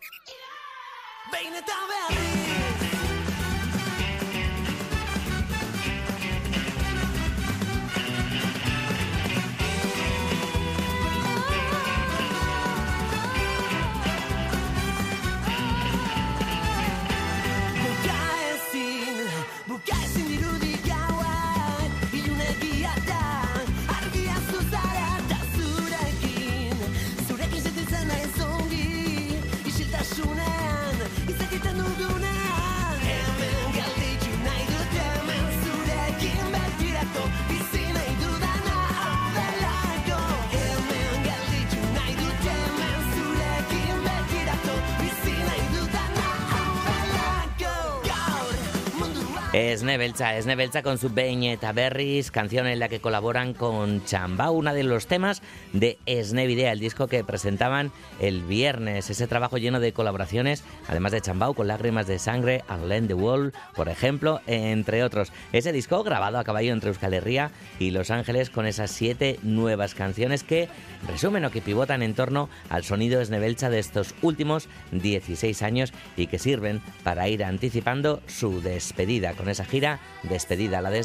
Mundua 49.59 49.73
Esne 49.73 49.99
Belcha, 49.99 50.37
Esne 50.37 50.57
Belcha 50.57 50.83
con 50.83 50.99
su 50.99 51.11
Beñe 51.11 51.53
eta 51.53 51.73
Berris, 51.73 52.31
canción 52.31 52.67
en 52.67 52.79
la 52.79 52.89
que 52.89 53.01
colaboran 53.01 53.55
con 53.55 54.05
Chambao, 54.05 54.53
uno 54.53 54.73
de 54.73 54.85
los 54.85 55.07
temas 55.07 55.43
de 55.73 55.99
Esne 56.07 56.47
Videa, 56.47 56.73
el 56.73 56.79
disco 56.79 57.09
que 57.09 57.25
presentaban 57.25 57.91
el 58.21 58.43
viernes. 58.43 59.11
Ese 59.11 59.27
trabajo 59.27 59.59
lleno 59.59 59.81
de 59.81 59.93
colaboraciones, 59.93 60.65
además 60.87 61.13
de 61.13 61.21
Chambao 61.21 61.55
con 61.55 61.67
Lágrimas 61.67 62.07
de 62.07 62.19
Sangre, 62.19 62.63
Arlene 62.69 63.09
the 63.09 63.15
Wall, 63.15 63.53
por 63.75 63.89
ejemplo, 63.89 64.41
entre 64.47 65.03
otros. 65.03 65.33
Ese 65.53 65.73
disco 65.73 66.03
grabado 66.05 66.39
a 66.39 66.45
caballo 66.45 66.73
entre 66.73 66.91
Euskal 66.91 67.15
Herria 67.15 67.51
y 67.79 67.91
Los 67.91 68.11
Ángeles 68.11 68.51
con 68.51 68.67
esas 68.67 68.91
siete 68.91 69.39
nuevas 69.43 69.95
canciones 69.95 70.45
que 70.45 70.69
resumen 71.07 71.45
o 71.45 71.51
que 71.51 71.63
pivotan 71.63 72.03
en 72.03 72.15
torno 72.15 72.49
al 72.71 72.85
sonido 72.85 73.21
Esne 73.21 73.39
Belcha 73.39 73.71
de 73.71 73.81
estos 73.81 74.15
últimos 74.23 74.69
16 74.93 75.63
años 75.63 75.93
y 76.17 76.29
que 76.29 76.39
sirven 76.39 76.81
para 77.03 77.29
ir 77.29 77.45
anticipando 77.45 78.23
su 78.27 78.61
despedida 78.61 79.35
con 79.35 79.48
esa 79.51 79.65
gira 79.65 79.99
despedida, 80.23 80.81
la 80.81 80.91
de 80.91 81.01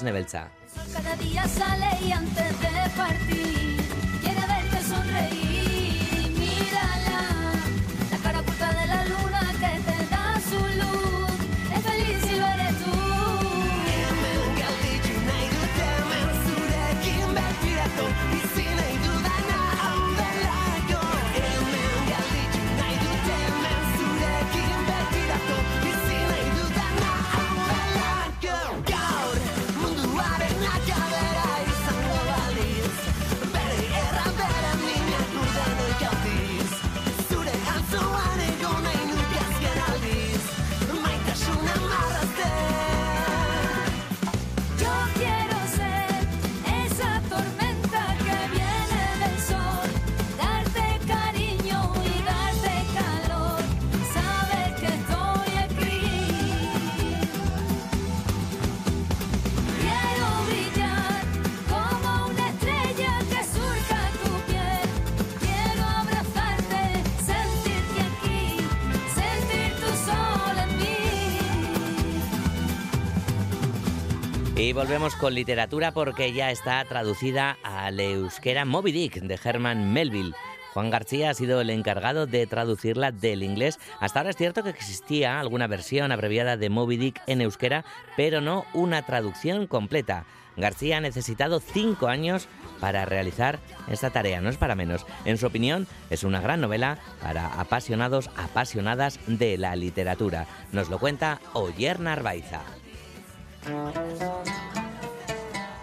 Y 74.63 74.71
volvemos 74.71 75.17
con 75.17 75.33
literatura 75.33 75.91
porque 75.91 76.31
ya 76.31 76.49
está 76.49 76.85
traducida 76.85 77.57
al 77.63 77.99
euskera 77.99 78.63
Moby 78.63 78.93
Dick 78.93 79.15
de 79.15 79.37
Herman 79.43 79.91
Melville. 79.91 80.33
Juan 80.73 80.89
García 80.89 81.31
ha 81.31 81.33
sido 81.33 81.59
el 81.59 81.69
encargado 81.69 82.27
de 82.27 82.47
traducirla 82.47 83.11
del 83.11 83.43
inglés. 83.43 83.77
Hasta 83.99 84.19
ahora 84.19 84.29
es 84.29 84.37
cierto 84.37 84.63
que 84.63 84.69
existía 84.69 85.41
alguna 85.41 85.67
versión 85.67 86.13
abreviada 86.13 86.55
de 86.55 86.69
Moby 86.69 86.95
Dick 86.95 87.21
en 87.27 87.41
euskera, 87.41 87.83
pero 88.15 88.39
no 88.39 88.63
una 88.73 89.01
traducción 89.01 89.67
completa. 89.67 90.23
García 90.55 90.95
ha 90.95 91.01
necesitado 91.01 91.59
cinco 91.59 92.07
años 92.07 92.47
para 92.79 93.03
realizar 93.03 93.59
esta 93.89 94.11
tarea, 94.11 94.39
no 94.39 94.47
es 94.47 94.55
para 94.55 94.75
menos. 94.75 95.05
En 95.25 95.37
su 95.37 95.45
opinión, 95.45 95.87
es 96.09 96.23
una 96.23 96.39
gran 96.39 96.61
novela 96.61 96.99
para 97.21 97.59
apasionados, 97.59 98.29
apasionadas 98.37 99.19
de 99.27 99.57
la 99.57 99.75
literatura. 99.75 100.47
Nos 100.71 100.89
lo 100.89 100.99
cuenta 100.99 101.41
Oyer 101.51 101.99
Narvaiza. 101.99 102.61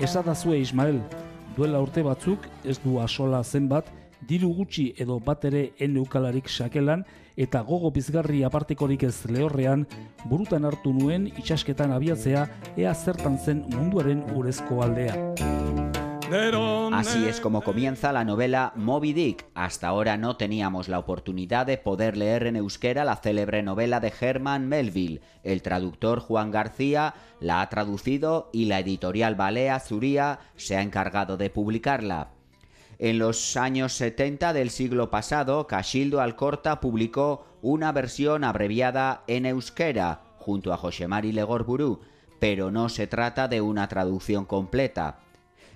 Esadazue 0.01 0.59
Ismael, 0.61 1.01
duela 1.57 1.81
urte 1.81 2.03
batzuk 2.05 2.47
ez 2.65 2.79
du 2.81 2.99
asola 3.01 3.43
zenbat, 3.45 3.89
diru 4.29 4.51
gutxi 4.57 4.91
edo 5.01 5.19
bat 5.25 5.45
ere 5.49 5.71
eneukalarik 5.81 6.49
sakelan 6.49 7.05
eta 7.41 7.63
gogo 7.65 7.91
bizgarri 7.95 8.43
apartekorik 8.45 9.07
ez 9.09 9.15
lehorrean 9.33 9.87
burutan 10.29 10.69
hartu 10.69 10.93
nuen 10.97 11.31
itxasketan 11.31 11.93
abiatzea 11.97 12.47
ea 12.77 12.95
zertan 12.95 13.39
zen 13.39 13.65
munduaren 13.77 14.25
urezko 14.37 14.83
aldea. 14.85 16.00
Así 16.93 17.27
es 17.27 17.41
como 17.41 17.63
comienza 17.63 18.13
la 18.13 18.25
novela 18.25 18.73
Moby 18.77 19.13
Dick. 19.13 19.47
Hasta 19.55 19.89
ahora 19.89 20.17
no 20.17 20.37
teníamos 20.37 20.89
la 20.89 21.01
oportunidad 21.01 21.67
de 21.67 21.77
poder 21.77 22.17
leer 22.17 22.47
en 22.47 22.55
euskera 22.55 23.05
la 23.05 23.17
célebre 23.17 23.65
novela 23.65 23.99
de 23.99 24.13
Herman 24.21 24.69
Melville. 24.69 25.23
El 25.43 25.63
traductor 25.63 26.21
Juan 26.21 26.53
García 26.53 27.15
la 27.41 27.61
ha 27.61 27.69
traducido 27.69 28.49
y 28.53 28.67
la 28.67 28.79
editorial 28.79 29.35
Balea 29.35 29.81
Zuría 29.81 30.39
se 30.55 30.77
ha 30.77 30.83
encargado 30.83 31.37
de 31.37 31.51
publicarla. 31.51 32.29
En 33.01 33.19
los 33.19 33.57
años 33.57 33.95
70 33.95 34.53
del 34.53 34.71
siglo 34.71 35.11
pasado, 35.11 35.67
Casildo 35.67 36.21
Alcorta 36.21 36.81
publicó 36.81 37.45
una 37.61 37.91
versión 37.91 38.45
abreviada 38.45 39.25
en 39.27 39.47
euskera 39.47 40.21
junto 40.39 40.73
a 40.73 40.77
Josemari 40.77 41.33
Legorburu, 41.33 42.03
pero 42.39 42.71
no 42.71 42.89
se 42.89 43.09
trata 43.09 43.49
de 43.49 43.61
una 43.61 43.89
traducción 43.89 44.45
completa. 44.45 45.19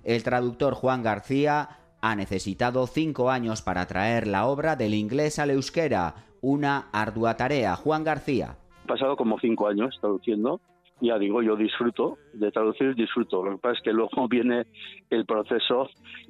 El 0.05 0.23
traductor 0.23 0.75
Juan 0.75 1.03
García 1.03 1.81
ha 2.01 2.15
necesitado 2.15 2.87
cinco 2.87 3.31
años 3.31 3.63
para 3.63 3.87
traer 3.87 4.27
la 4.27 4.47
obra 4.47 4.77
del 4.77 4.93
inglés 4.93 5.39
al 5.39 5.51
euskera, 5.51 6.15
una 6.43 6.89
ardua 6.93 7.37
tarea. 7.37 7.75
Juan 7.77 8.05
García. 8.05 8.57
He 8.85 8.89
pasado 8.89 9.17
como 9.17 9.39
cinco 9.41 9.67
años 9.67 9.97
traduciendo. 10.01 10.61
Ya 11.01 11.19
digo, 11.19 11.43
yo 11.43 11.57
disfruto 11.57 12.19
de 12.33 12.51
traducir, 12.51 12.95
disfruto. 12.95 13.45
Lo 13.45 13.53
que 13.53 13.59
pasa 13.59 13.75
es 13.77 13.83
que 13.83 13.93
luego 13.93 14.29
viene 14.29 14.65
el 15.11 15.27
proceso 15.27 15.89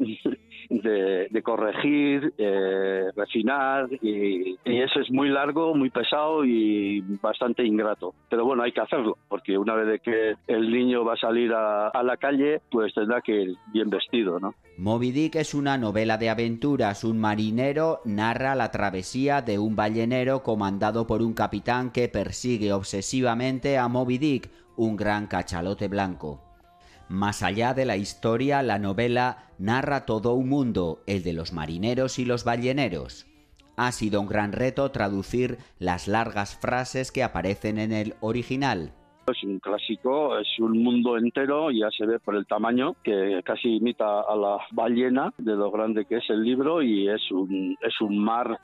de, 0.71 1.43
corregir, 1.43 2.33
eh, 2.39 3.11
refinar, 3.15 3.89
y, 4.03 4.57
eso 4.65 5.01
es 5.01 5.11
muy 5.11 5.29
largo, 5.29 5.75
muy 5.75 5.91
pesado 5.91 6.45
y 6.45 7.01
bastante 7.23 7.65
ingrato. 7.65 8.15
Pero 8.29 8.45
bueno, 8.45 8.62
hay 8.62 8.73
que 8.73 8.81
hacerlo, 8.81 9.19
porque 9.29 9.57
una 9.59 9.75
vez 9.75 10.01
que 10.01 10.35
el 10.47 10.71
niño 10.71 11.05
va 11.05 11.15
a 11.15 11.19
salir 11.19 11.53
a 11.53 12.03
la 12.03 12.17
calle, 12.17 12.61
pues 12.71 12.95
tendrá 12.95 13.21
que 13.21 13.43
ir 13.43 13.55
bien 13.73 13.91
vestido, 13.91 14.41
¿no? 14.41 14.55
Moby 14.77 15.12
Dick 15.12 15.37
es 15.37 15.55
una 15.55 15.79
novela 15.79 16.18
de 16.18 16.31
aventuras. 16.31 17.05
Un 17.05 17.18
marinero 17.18 18.01
narra 18.05 18.57
la 18.57 18.72
travesía 18.72 19.41
de 19.41 19.61
un 19.61 19.77
ballenero 19.77 20.43
comandado 20.43 21.07
por 21.07 21.22
un 21.22 21.33
capitán 21.33 21.93
que 21.93 22.09
persigue 22.09 22.72
obsesivamente 22.72 23.79
a 23.79 23.87
Moby 23.87 24.18
Dick, 24.18 24.51
un 24.77 24.97
gran 24.97 25.29
cachalote 25.29 25.87
blanco. 25.87 26.43
Más 27.09 27.45
allá 27.45 27.72
de 27.72 27.85
la 27.85 27.97
historia, 27.97 28.62
la 28.62 28.81
novela 28.81 29.53
narra 29.59 30.07
todo 30.07 30.35
un 30.35 30.49
mundo, 30.49 31.05
el 31.07 31.22
de 31.22 31.35
los 31.35 31.53
marineros 31.53 32.18
y 32.18 32.25
los 32.25 32.43
balleneros. 32.43 33.27
Ha 33.77 33.93
sido 33.93 34.20
un 34.20 34.27
gran 34.27 34.51
reto 34.51 34.91
traducir 34.91 35.59
las 35.79 36.09
largas 36.09 36.57
frases 36.57 37.12
que 37.12 37.22
aparecen 37.22 37.79
en 37.79 37.93
el 37.93 38.16
original. 38.20 38.93
Es 39.27 39.43
un 39.43 39.59
clásico, 39.59 40.39
es 40.39 40.49
un 40.59 40.83
mundo 40.83 41.16
entero, 41.16 41.70
ya 41.70 41.91
se 41.91 42.05
ve 42.05 42.18
por 42.18 42.37
el 42.37 42.47
tamaño, 42.47 42.95
que 43.03 43.41
casi 43.45 43.77
imita 43.77 44.20
a 44.20 44.37
la 44.37 44.59
ballena, 44.72 45.33
de 45.39 45.55
lo 45.57 45.70
grande 45.70 46.05
que 46.05 46.16
es 46.16 46.29
el 46.29 46.43
libro, 46.43 46.83
y 46.83 47.09
es 47.09 47.31
un, 47.31 47.77
es 47.81 48.01
un 48.01 48.18
mar 48.18 48.59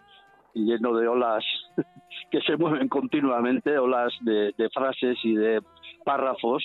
lleno 0.55 0.95
de 0.97 1.09
olas 1.09 1.45
que 2.31 2.41
se 2.43 2.57
mueven 2.57 2.89
continuamente, 2.89 3.79
olas 3.79 4.13
de, 4.21 4.53
de 4.57 4.69
frases 4.71 5.17
y 5.23 5.35
de 5.35 5.63
párrafos 6.05 6.63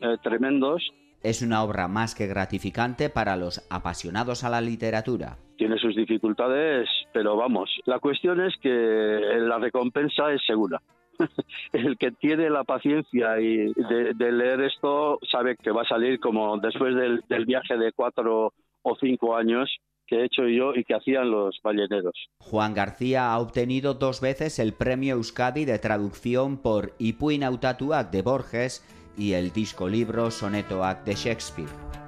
eh, 0.00 0.16
tremendos. 0.22 0.82
Es 1.22 1.42
una 1.42 1.62
obra 1.62 1.88
más 1.88 2.14
que 2.14 2.26
gratificante 2.26 3.08
para 3.08 3.36
los 3.36 3.66
apasionados 3.70 4.44
a 4.44 4.50
la 4.50 4.60
literatura. 4.60 5.38
Tiene 5.56 5.78
sus 5.78 5.94
dificultades, 5.96 6.88
pero 7.12 7.36
vamos, 7.36 7.70
la 7.86 7.98
cuestión 7.98 8.40
es 8.40 8.54
que 8.60 8.68
la 8.70 9.58
recompensa 9.58 10.32
es 10.32 10.42
segura. 10.46 10.82
el 11.72 11.96
que 11.98 12.10
tiene 12.12 12.50
la 12.50 12.64
paciencia 12.64 13.40
y 13.40 13.72
de, 13.72 14.14
de, 14.14 14.32
leer 14.32 14.60
esto 14.62 15.18
sabe 15.30 15.56
que 15.56 15.70
va 15.70 15.82
a 15.82 15.88
salir 15.88 16.20
como 16.20 16.58
después 16.58 16.94
del, 16.94 17.22
del, 17.28 17.46
viaje 17.46 17.76
de 17.76 17.92
cuatro 17.92 18.52
o 18.82 18.96
cinco 19.00 19.36
años 19.36 19.70
que 20.06 20.16
he 20.16 20.24
hecho 20.26 20.46
yo 20.46 20.74
y 20.74 20.84
que 20.84 20.94
hacían 20.94 21.30
los 21.30 21.58
balleneros. 21.62 22.14
Juan 22.38 22.74
García 22.74 23.32
ha 23.32 23.38
obtenido 23.38 23.94
dos 23.94 24.20
veces 24.20 24.58
el 24.58 24.74
premio 24.74 25.14
Euskadi 25.14 25.64
de 25.64 25.78
traducción 25.78 26.58
por 26.58 26.92
Ipuin 26.98 27.42
Autatuak 27.42 28.10
de 28.10 28.22
Borges 28.22 28.84
y 29.16 29.32
el 29.32 29.52
disco 29.52 29.88
libro 29.88 30.30
Sonetoak 30.30 31.04
de 31.04 31.14
Shakespeare. 31.14 32.03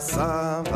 Some. 0.00 0.69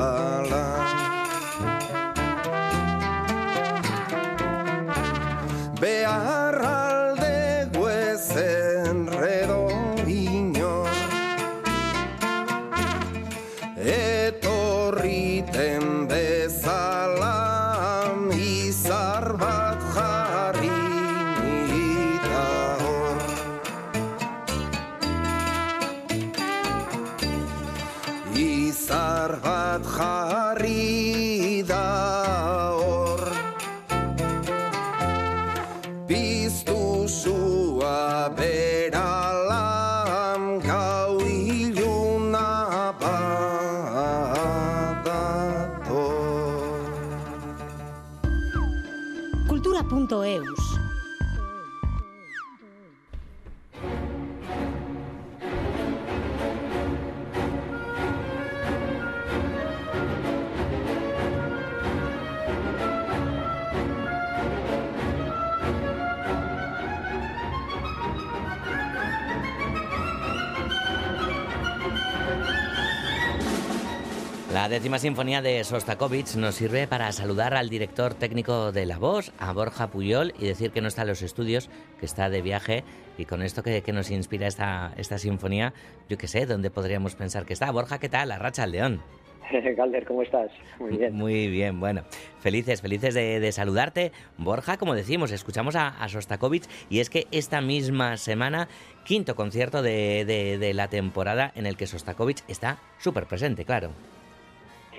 Décima 75.43 75.43
sinfonía 75.43 75.43
de 75.43 75.65
Sostakovich 75.65 76.37
nos 76.37 76.55
sirve 76.55 76.87
para 76.87 77.11
saludar 77.13 77.55
al 77.55 77.69
director 77.69 78.15
técnico 78.15 78.71
de 78.73 78.87
La 78.87 78.99
Voz, 78.99 79.33
a 79.39 79.53
Borja 79.53 79.89
Puyol, 79.89 80.33
y 80.39 80.47
decir 80.47 80.71
que 80.71 80.81
no 80.81 80.89
está 80.89 81.03
en 81.03 81.09
los 81.09 81.23
estudios, 81.23 81.71
que 81.99 82.07
está 82.07 82.29
de 82.31 82.41
viaje. 82.43 82.85
Y 83.19 83.25
con 83.25 83.43
esto 83.43 83.63
que, 83.63 83.83
que 83.83 83.93
nos 83.93 84.11
inspira 84.11 84.47
esta, 84.47 84.93
esta 84.97 85.19
sinfonía, 85.19 85.73
yo 86.09 86.19
qué 86.19 86.29
sé, 86.29 86.47
¿dónde 86.47 86.71
podríamos 86.71 87.15
pensar 87.17 87.47
que 87.47 87.53
está? 87.53 87.71
Borja, 87.71 87.99
¿qué 87.99 88.09
tal? 88.09 88.29
La 88.29 88.39
Racha 88.39 88.63
al 88.65 88.73
León. 88.73 89.03
Galder, 89.77 90.05
¿cómo 90.07 90.23
estás? 90.23 90.51
Muy 90.79 90.97
bien. 90.97 91.13
Muy 91.15 91.49
bien, 91.49 91.79
bueno. 91.81 92.05
Felices, 92.41 92.81
felices 92.81 93.15
de, 93.15 93.41
de 93.41 93.53
saludarte. 93.53 94.13
Borja, 94.39 94.77
como 94.79 94.95
decimos, 94.95 95.33
escuchamos 95.33 95.75
a, 95.77 95.89
a 95.89 96.09
Sostakovich 96.09 96.65
y 96.91 97.01
es 97.01 97.11
que 97.11 97.27
esta 97.31 97.61
misma 97.61 98.17
semana, 98.17 98.69
quinto 99.05 99.35
concierto 99.37 99.83
de, 99.83 100.25
de- 100.25 100.59
de 100.59 100.75
la 100.75 100.89
temporada 100.89 101.51
en 101.57 101.67
el 101.67 101.77
que 101.77 101.87
Sostakovich 101.87 102.43
está 102.49 102.79
súper 102.99 103.27
presente, 103.27 103.65
claro. 103.65 103.91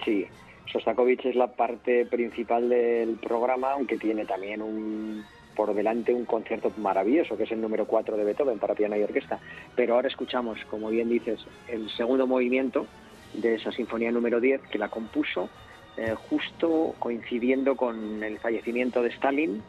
Sí, 0.05 0.27
Sostakovich 0.71 1.25
es 1.25 1.35
la 1.35 1.47
parte 1.47 2.05
principal 2.05 2.69
del 2.69 3.15
programa, 3.15 3.71
aunque 3.71 3.97
tiene 3.97 4.25
también 4.25 4.61
un 4.61 5.25
por 5.55 5.73
delante 5.73 6.13
un 6.13 6.25
concierto 6.25 6.71
maravilloso, 6.77 7.37
que 7.37 7.43
es 7.43 7.51
el 7.51 7.61
número 7.61 7.85
4 7.87 8.17
de 8.17 8.25
Beethoven 8.25 8.59
para 8.59 8.75
piano 8.75 8.97
y 8.97 9.03
orquesta. 9.03 9.39
Pero 9.75 9.95
ahora 9.95 10.09
escuchamos, 10.09 10.59
como 10.69 10.89
bien 10.89 11.09
dices, 11.09 11.39
el 11.69 11.89
segundo 11.91 12.27
movimiento 12.27 12.85
de 13.33 13.55
esa 13.55 13.71
sinfonía 13.71 14.11
número 14.11 14.41
10, 14.41 14.61
que 14.63 14.77
la 14.77 14.89
compuso 14.89 15.49
eh, 15.97 16.13
justo 16.29 16.93
coincidiendo 16.99 17.77
con 17.77 18.21
el 18.21 18.37
fallecimiento 18.39 19.01
de 19.01 19.09
Stalin 19.09 19.63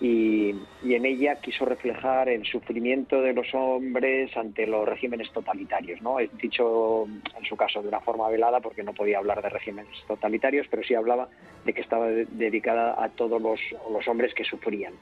y, 0.00 0.54
en 0.84 1.06
ella 1.06 1.36
quiso 1.40 1.64
reflejar 1.64 2.28
el 2.28 2.44
sufrimiento 2.44 3.20
de 3.20 3.32
los 3.32 3.46
hombres 3.54 4.34
ante 4.36 4.66
los 4.66 4.88
regímenes 4.88 5.30
totalitarios, 5.32 6.00
¿no? 6.02 6.18
He 6.18 6.28
dicho 6.40 7.06
en 7.06 7.44
su 7.44 7.56
caso 7.56 7.82
de 7.82 7.88
una 7.88 8.00
forma 8.00 8.28
velada 8.28 8.60
porque 8.60 8.82
no 8.82 8.92
podía 8.92 9.18
hablar 9.18 9.42
de 9.42 9.48
regímenes 9.50 9.92
totalitarios, 10.08 10.66
pero 10.70 10.82
sí 10.82 10.94
hablaba 10.94 11.28
de 11.64 11.72
que 11.72 11.80
estaba 11.82 12.08
de- 12.08 12.26
dedicada 12.26 13.02
a 13.02 13.08
todos 13.10 13.40
los, 13.40 13.60
los 13.90 14.06
hombres 14.08 14.34
que 14.34 14.44
sufrían 14.44 14.94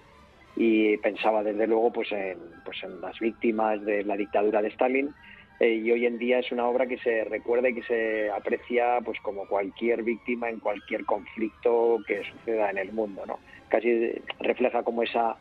y 0.56 0.96
pensaba 0.98 1.42
desde 1.42 1.66
luego 1.66 1.92
pues 1.92 2.10
en, 2.12 2.36
pues 2.64 2.82
en 2.82 3.00
las 3.00 3.18
víctimas 3.20 3.82
de 3.84 4.04
la 4.04 4.16
dictadura 4.16 4.60
de 4.60 4.68
Stalin 4.68 5.14
eh, 5.60 5.74
y 5.74 5.90
hoy 5.92 6.06
en 6.06 6.18
día 6.18 6.40
es 6.40 6.50
una 6.50 6.66
obra 6.66 6.86
que 6.86 6.98
se 6.98 7.24
recuerda 7.24 7.68
y 7.68 7.74
que 7.74 7.82
se 7.84 8.30
aprecia 8.30 8.98
pues 9.04 9.18
como 9.20 9.46
cualquier 9.46 10.02
víctima 10.02 10.50
en 10.50 10.58
cualquier 10.58 11.04
conflicto 11.04 11.98
que 12.06 12.24
suceda 12.24 12.70
en 12.70 12.78
el 12.78 12.92
mundo 12.92 13.24
no 13.26 13.38
casi 13.70 14.12
refleja 14.40 14.82
como 14.82 15.02
esa 15.02 15.36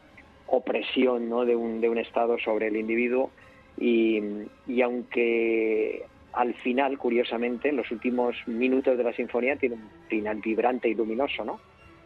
opresión 0.48 1.30
¿no? 1.30 1.46
de, 1.46 1.56
un, 1.56 1.82
de 1.82 1.90
un 1.90 1.98
estado 1.98 2.38
sobre 2.40 2.68
el 2.68 2.78
individuo 2.78 3.30
y, 3.78 4.22
y 4.68 4.82
aunque 4.82 6.04
al 6.34 6.54
final 6.56 6.98
curiosamente 6.98 7.70
en 7.70 7.76
los 7.76 7.92
últimos 7.92 8.36
minutos 8.48 8.98
de 8.98 9.04
la 9.04 9.14
sinfonía 9.14 9.56
tiene 9.58 9.76
un 9.76 9.90
final 10.08 10.38
vibrante 10.42 10.88
y 10.88 10.96
luminoso 10.96 11.44
no 11.44 11.60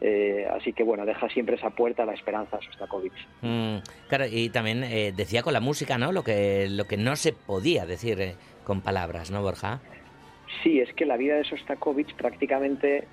Eh, 0.05 0.45
así 0.57 0.73
que 0.73 0.83
bueno 0.83 1.05
deja 1.05 1.29
siempre 1.29 1.55
esa 1.55 1.69
puerta 1.69 2.03
a 2.03 2.05
la 2.05 2.13
esperanza 2.13 2.59
Sostakovich 2.59 3.19
Mm, 3.41 3.77
claro, 4.09 4.25
y 4.29 4.49
también 4.49 4.83
eh, 4.83 5.13
decía 5.15 5.43
con 5.43 5.53
la 5.53 5.61
música, 5.61 5.97
¿no? 5.97 6.11
Lo 6.11 6.23
que, 6.23 6.67
lo 6.69 6.83
que 6.89 6.97
no 6.97 7.15
se 7.15 7.31
podía 7.31 7.85
decir 7.85 8.19
eh, 8.19 8.35
con 8.65 8.81
palabras, 8.81 9.31
¿no, 9.31 9.41
Borja? 9.41 9.79
Sí, 10.61 10.81
es 10.81 10.91
que 10.93 11.05
la 11.05 11.15
vida 11.15 11.35
de 11.37 11.45
Sostakovich 11.45 12.13
prácticamente 12.15 13.07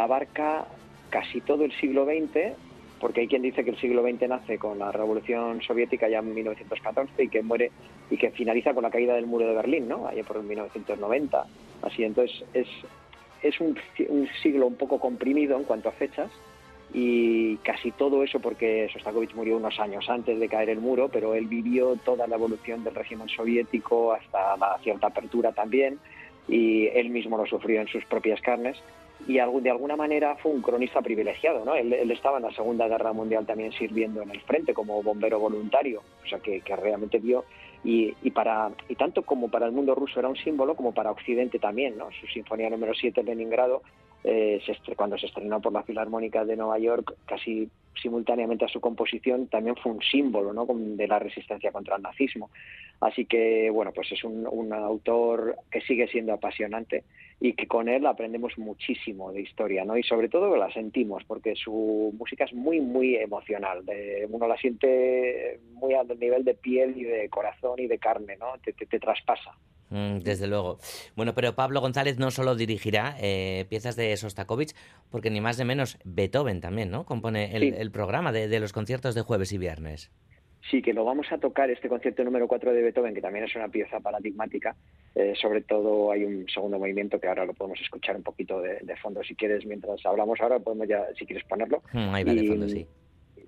abarca 0.00 0.66
casi 1.10 1.40
todo 1.40 1.64
el 1.64 1.72
siglo 1.72 2.04
XX, 2.04 2.54
porque 3.00 3.20
hay 3.20 3.28
quien 3.28 3.42
dice 3.42 3.64
que 3.64 3.70
el 3.70 3.78
siglo 3.78 4.02
XX 4.02 4.28
nace 4.28 4.58
con 4.58 4.78
la 4.78 4.90
Revolución 4.90 5.60
Soviética 5.62 6.08
ya 6.08 6.18
en 6.18 6.34
1914 6.34 7.24
y 7.24 7.28
que 7.28 7.42
muere 7.42 7.70
y 8.10 8.16
que 8.16 8.30
finaliza 8.30 8.72
con 8.72 8.82
la 8.82 8.90
caída 8.90 9.14
del 9.14 9.26
muro 9.26 9.46
de 9.46 9.54
Berlín, 9.54 9.88
¿no? 9.88 10.06
Allá 10.06 10.22
por 10.24 10.42
1990. 10.42 11.46
Así, 11.82 12.04
entonces 12.04 12.44
es 12.54 12.68
es 13.42 13.60
un, 13.60 13.78
un 14.08 14.28
siglo 14.42 14.66
un 14.66 14.76
poco 14.76 14.98
comprimido 14.98 15.56
en 15.56 15.64
cuanto 15.64 15.88
a 15.88 15.92
fechas 15.92 16.30
y 16.92 17.56
casi 17.58 17.90
todo 17.90 18.22
eso 18.22 18.40
porque 18.40 18.88
Sostakovich 18.92 19.34
murió 19.34 19.56
unos 19.56 19.78
años 19.80 20.08
antes 20.08 20.38
de 20.38 20.48
caer 20.48 20.70
el 20.70 20.80
muro, 20.80 21.08
pero 21.08 21.34
él 21.34 21.46
vivió 21.46 21.96
toda 21.96 22.26
la 22.26 22.36
evolución 22.36 22.84
del 22.84 22.94
régimen 22.94 23.28
soviético 23.28 24.12
hasta 24.12 24.56
la 24.56 24.78
cierta 24.82 25.08
apertura 25.08 25.52
también 25.52 25.98
y 26.48 26.86
él 26.86 27.10
mismo 27.10 27.36
lo 27.36 27.46
sufrió 27.46 27.80
en 27.80 27.88
sus 27.88 28.04
propias 28.04 28.40
carnes 28.40 28.76
y 29.26 29.34
de 29.34 29.70
alguna 29.70 29.96
manera 29.96 30.36
fue 30.36 30.52
un 30.52 30.62
cronista 30.62 31.00
privilegiado, 31.00 31.64
¿no? 31.64 31.74
Él, 31.74 32.10
estaba 32.10 32.36
en 32.36 32.44
la 32.44 32.52
Segunda 32.52 32.86
Guerra 32.86 33.12
Mundial 33.12 33.46
también 33.46 33.72
sirviendo 33.72 34.22
en 34.22 34.30
el 34.30 34.40
frente 34.42 34.74
como 34.74 35.02
bombero 35.02 35.40
voluntario, 35.40 36.02
o 36.24 36.28
sea 36.28 36.38
que, 36.38 36.62
realmente 36.76 37.18
vio 37.18 37.44
y, 37.82 38.14
y 38.22 38.30
para 38.30 38.70
y 38.88 38.94
tanto 38.94 39.22
como 39.22 39.48
para 39.48 39.66
el 39.66 39.72
mundo 39.72 39.94
ruso 39.94 40.18
era 40.20 40.28
un 40.28 40.36
símbolo 40.36 40.74
como 40.74 40.92
para 40.92 41.10
Occidente 41.10 41.58
también, 41.58 41.96
¿no? 41.96 42.08
Su 42.20 42.26
sinfonía 42.26 42.70
número 42.70 42.94
7 42.94 43.22
Leningrado 43.22 43.82
eh, 44.28 44.60
se 44.66 44.96
cuando 44.96 45.16
se 45.18 45.26
estrenó 45.26 45.60
por 45.60 45.72
la 45.72 45.84
Filarmónica 45.84 46.44
de 46.44 46.56
Nueva 46.56 46.78
York, 46.78 47.14
casi 47.26 47.70
simultáneamente 48.00 48.64
a 48.64 48.68
su 48.68 48.80
composición, 48.80 49.46
también 49.46 49.76
fue 49.76 49.92
un 49.92 50.02
símbolo 50.02 50.52
¿no? 50.52 50.66
De 50.68 51.06
la 51.06 51.18
resistencia 51.18 51.70
contra 51.70 51.96
el 51.96 52.02
nazismo. 52.02 52.50
Así 53.00 53.24
que, 53.26 53.70
bueno, 53.70 53.92
pues 53.92 54.10
es 54.10 54.24
un 54.24 54.72
autor 54.72 55.56
que 55.70 55.80
sigue 55.80 56.08
siendo 56.08 56.32
apasionante 56.32 57.04
y 57.40 57.52
que 57.52 57.66
con 57.68 57.88
él 57.88 58.06
aprendemos 58.06 58.56
muchísimo 58.56 59.30
de 59.32 59.42
historia, 59.42 59.84
¿no? 59.84 59.96
Y 59.98 60.02
sobre 60.02 60.28
todo 60.28 60.56
la 60.56 60.72
sentimos, 60.72 61.22
porque 61.24 61.54
su 61.54 62.14
música 62.18 62.44
es 62.44 62.54
muy, 62.54 62.80
muy 62.80 63.16
emocional. 63.16 63.82
Uno 64.30 64.48
la 64.48 64.56
siente 64.56 65.60
muy 65.72 65.94
al 65.94 66.08
nivel 66.18 66.44
de 66.44 66.54
piel 66.54 66.96
y 66.96 67.04
de 67.04 67.28
corazón 67.28 67.78
y 67.78 67.86
de 67.86 67.98
carne, 67.98 68.36
¿no? 68.38 68.46
Te, 68.64 68.72
te- 68.72 68.86
te 68.86 68.98
traspasa. 68.98 69.52
Mm, 69.90 70.18
desde 70.20 70.46
luego. 70.48 70.78
Bueno, 71.14 71.34
pero 71.34 71.54
Pablo 71.54 71.80
González 71.80 72.18
no 72.18 72.30
solo 72.30 72.56
dirigirá 72.56 73.16
eh, 73.20 73.66
piezas 73.68 73.94
de 73.96 74.16
Sostakovich, 74.16 74.74
porque 75.10 75.30
ni 75.30 75.40
más 75.40 75.58
ni 75.58 75.64
menos 75.66 75.98
Beethoven 76.04 76.60
también, 76.60 76.90
¿no? 76.90 77.04
Compone 77.04 77.54
el, 77.54 77.60
Sí. 77.62 77.74
el 77.76 77.90
programa 77.92 78.32
de, 78.32 78.48
de 78.48 78.60
los 78.60 78.72
conciertos 78.72 79.14
de 79.14 79.20
jueves 79.22 79.52
y 79.52 79.58
viernes. 79.58 80.10
Sí, 80.70 80.82
que 80.82 80.92
lo 80.92 81.04
vamos 81.04 81.30
a 81.30 81.38
tocar, 81.38 81.70
este 81.70 81.88
concierto 81.88 82.24
número 82.24 82.48
4 82.48 82.72
de 82.72 82.82
Beethoven, 82.82 83.14
que 83.14 83.20
también 83.20 83.44
es 83.44 83.54
una 83.54 83.68
pieza 83.68 84.00
paradigmática. 84.00 84.74
Eh, 85.14 85.34
sobre 85.40 85.60
todo 85.60 86.10
hay 86.10 86.24
un 86.24 86.48
segundo 86.48 86.78
movimiento 86.78 87.20
que 87.20 87.28
ahora 87.28 87.44
lo 87.44 87.54
podemos 87.54 87.80
escuchar 87.80 88.16
un 88.16 88.22
poquito 88.24 88.60
de, 88.60 88.78
de 88.82 88.96
fondo 88.96 89.22
si 89.22 89.36
quieres, 89.36 89.64
mientras 89.64 90.04
hablamos 90.04 90.40
ahora, 90.40 90.58
podemos 90.58 90.88
ya, 90.88 91.06
si 91.16 91.24
quieres 91.24 91.44
ponerlo. 91.46 91.82
Mm, 91.92 92.14
ahí 92.14 92.24
va 92.24 92.34
de 92.34 92.44
Y- 92.44 92.48
fondo, 92.48 92.68
sí. 92.68 92.86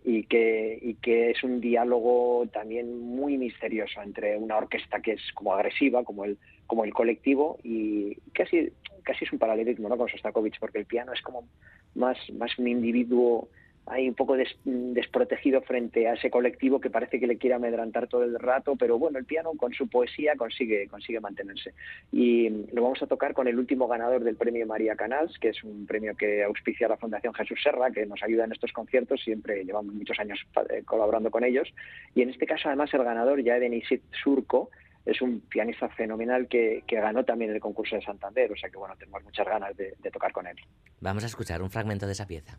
y 0.04 0.22
que, 0.24 0.78
y 0.80 0.94
que 0.94 1.30
es 1.32 1.42
un 1.42 1.60
diálogo 1.60 2.46
también 2.52 2.98
muy 3.00 3.36
misterioso 3.36 4.00
entre 4.00 4.36
una 4.36 4.56
orquesta 4.56 5.00
que 5.00 5.12
es 5.12 5.32
como 5.34 5.52
agresiva, 5.54 6.04
como 6.04 6.24
el, 6.24 6.38
como 6.68 6.84
el 6.84 6.94
colectivo, 6.94 7.58
y 7.64 8.14
casi, 8.32 8.70
casi 9.02 9.24
es 9.24 9.32
un 9.32 9.40
paralelismo 9.40 9.88
¿no? 9.88 9.96
con 9.96 10.08
Sostakovich, 10.08 10.58
porque 10.60 10.78
el 10.78 10.86
piano 10.86 11.12
es 11.12 11.20
como 11.22 11.48
más, 11.96 12.16
más 12.34 12.56
un 12.58 12.68
individuo 12.68 13.48
ahí 13.90 14.08
un 14.08 14.14
poco 14.14 14.36
des- 14.36 14.56
desprotegido 14.64 15.62
frente 15.62 16.08
a 16.08 16.14
ese 16.14 16.30
colectivo 16.30 16.80
que 16.80 16.90
parece 16.90 17.18
que 17.18 17.26
le 17.26 17.38
quiere 17.38 17.54
amedrantar 17.54 18.08
todo 18.08 18.24
el 18.24 18.38
rato, 18.38 18.76
pero 18.76 18.98
bueno, 18.98 19.18
el 19.18 19.24
piano 19.24 19.52
con 19.56 19.72
su 19.72 19.88
poesía 19.88 20.34
consigue, 20.36 20.88
consigue 20.88 21.20
mantenerse. 21.20 21.74
Y 22.12 22.48
lo 22.72 22.82
vamos 22.82 23.02
a 23.02 23.06
tocar 23.06 23.34
con 23.34 23.48
el 23.48 23.58
último 23.58 23.88
ganador 23.88 24.24
del 24.24 24.36
premio 24.36 24.66
María 24.66 24.96
Canals, 24.96 25.38
que 25.38 25.50
es 25.50 25.62
un 25.64 25.86
premio 25.86 26.16
que 26.16 26.44
auspicia 26.44 26.88
la 26.88 26.96
Fundación 26.96 27.34
Jesús 27.34 27.60
Serra, 27.62 27.90
que 27.90 28.06
nos 28.06 28.22
ayuda 28.22 28.44
en 28.44 28.52
estos 28.52 28.72
conciertos, 28.72 29.20
siempre 29.22 29.64
llevamos 29.64 29.94
muchos 29.94 30.18
años 30.18 30.38
eh, 30.70 30.82
colaborando 30.84 31.30
con 31.30 31.44
ellos. 31.44 31.68
Y 32.14 32.22
en 32.22 32.30
este 32.30 32.46
caso, 32.46 32.68
además, 32.68 32.92
el 32.94 33.04
ganador, 33.04 33.42
ya 33.42 33.58
Denisit 33.58 34.02
Surco, 34.22 34.70
es 35.06 35.22
un 35.22 35.40
pianista 35.40 35.88
fenomenal 35.88 36.48
que, 36.48 36.84
ganó 36.86 37.24
también 37.24 37.50
el 37.50 37.60
concurso 37.60 37.96
de 37.96 38.02
Santander, 38.02 38.52
o 38.52 38.56
sea 38.56 38.68
que 38.68 38.76
bueno, 38.76 38.94
tenemos 38.98 39.24
muchas 39.24 39.46
ganas 39.46 39.74
de 39.76 40.10
tocar 40.12 40.32
con 40.32 40.46
él. 40.46 40.56
Vamos 41.00 41.24
a 41.24 41.28
escuchar 41.28 41.62
un 41.62 41.70
fragmento 41.70 42.06
de 42.06 42.12
esa 42.12 42.26
pieza. 42.26 42.58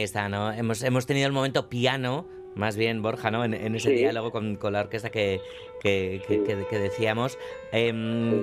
Ahí 0.00 0.04
está, 0.04 0.28
¿no? 0.28 0.52
Hemos, 0.52 0.82
hemos 0.82 1.06
tenido 1.06 1.26
el 1.26 1.32
momento 1.32 1.68
piano, 1.68 2.26
más 2.54 2.76
bien, 2.76 3.00
Borja, 3.02 3.30
¿no? 3.30 3.44
En, 3.44 3.54
en 3.54 3.74
ese 3.76 3.90
Sí. 3.90 3.96
diálogo 3.96 4.32
con, 4.32 4.56
con 4.56 4.72
la 4.72 4.80
orquesta 4.80 5.10
que, 5.10 5.40
que, 5.82 6.22
que- 6.26 6.42
que- 6.42 6.66
que 6.68 6.78
decíamos. 6.78 7.38
Em, 7.72 8.42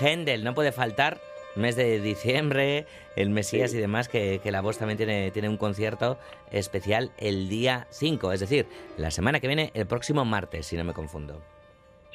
Händel, 0.00 0.44
no 0.44 0.54
puede 0.54 0.70
faltar, 0.72 1.20
mes 1.56 1.74
de 1.76 2.00
diciembre, 2.00 2.86
el 3.16 3.30
Mesías 3.30 3.74
y 3.74 3.78
demás, 3.78 4.08
que, 4.08 4.40
que 4.42 4.52
la 4.52 4.60
voz 4.60 4.78
también 4.78 4.96
tiene, 4.96 5.30
tiene 5.32 5.48
un 5.48 5.56
concierto 5.56 6.18
especial 6.52 7.10
el 7.18 7.48
día 7.48 7.86
5, 7.90 8.32
es 8.32 8.40
decir, 8.40 8.66
la 8.96 9.10
semana 9.10 9.40
que 9.40 9.48
viene, 9.48 9.70
el 9.74 9.86
próximo 9.86 10.24
martes, 10.24 10.66
si 10.66 10.76
no 10.76 10.84
me 10.84 10.92
confundo. 10.92 11.42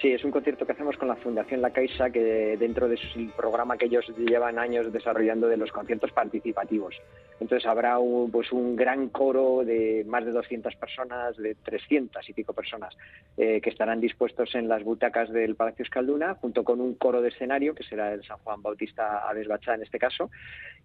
Sí, 0.04 0.12
es 0.12 0.26
un 0.26 0.32
concierto 0.32 0.66
que 0.66 0.74
hacemos 0.74 0.98
con 0.98 1.08
la 1.08 1.16
Fundación 1.16 1.62
La 1.62 1.70
Caixa, 1.70 2.10
que 2.10 2.58
dentro 2.60 2.90
del 2.90 3.00
programa 3.38 3.78
que 3.78 3.86
ellos 3.86 4.06
llevan 4.18 4.60
años 4.60 4.92
desarrollando 4.92 5.48
de 5.48 5.56
los 5.56 5.72
conciertos 5.72 6.12
participativos. 6.12 6.94
Entonces 7.40 7.66
habrá 7.66 8.00
un, 8.00 8.30
pues 8.30 8.52
un 8.52 8.76
gran 8.76 9.08
coro 9.08 9.64
de 9.64 10.04
más 10.06 10.26
de 10.26 10.34
200 10.34 10.76
personas, 10.76 11.38
de 11.38 11.56
300 11.56 12.28
y 12.28 12.34
pico 12.34 12.52
personas, 12.52 12.98
eh, 13.38 13.62
que 13.62 13.70
estarán 13.70 14.02
dispuestos 14.02 14.54
en 14.56 14.68
las 14.68 14.84
butacas 14.84 15.32
del 15.32 15.56
Palacio 15.56 15.84
Escalduna, 15.84 16.36
junto 16.36 16.66
con 16.66 16.82
un 16.82 16.96
coro 16.96 17.22
de 17.22 17.30
escenario, 17.30 17.74
que 17.74 17.86
será 17.86 18.14
el 18.14 18.26
San 18.26 18.40
Juan 18.40 18.62
Bautista 18.62 19.20
Aves 19.30 19.48
Bachá 19.48 19.76
en 19.76 19.84
este 19.84 20.00
caso, 20.00 20.30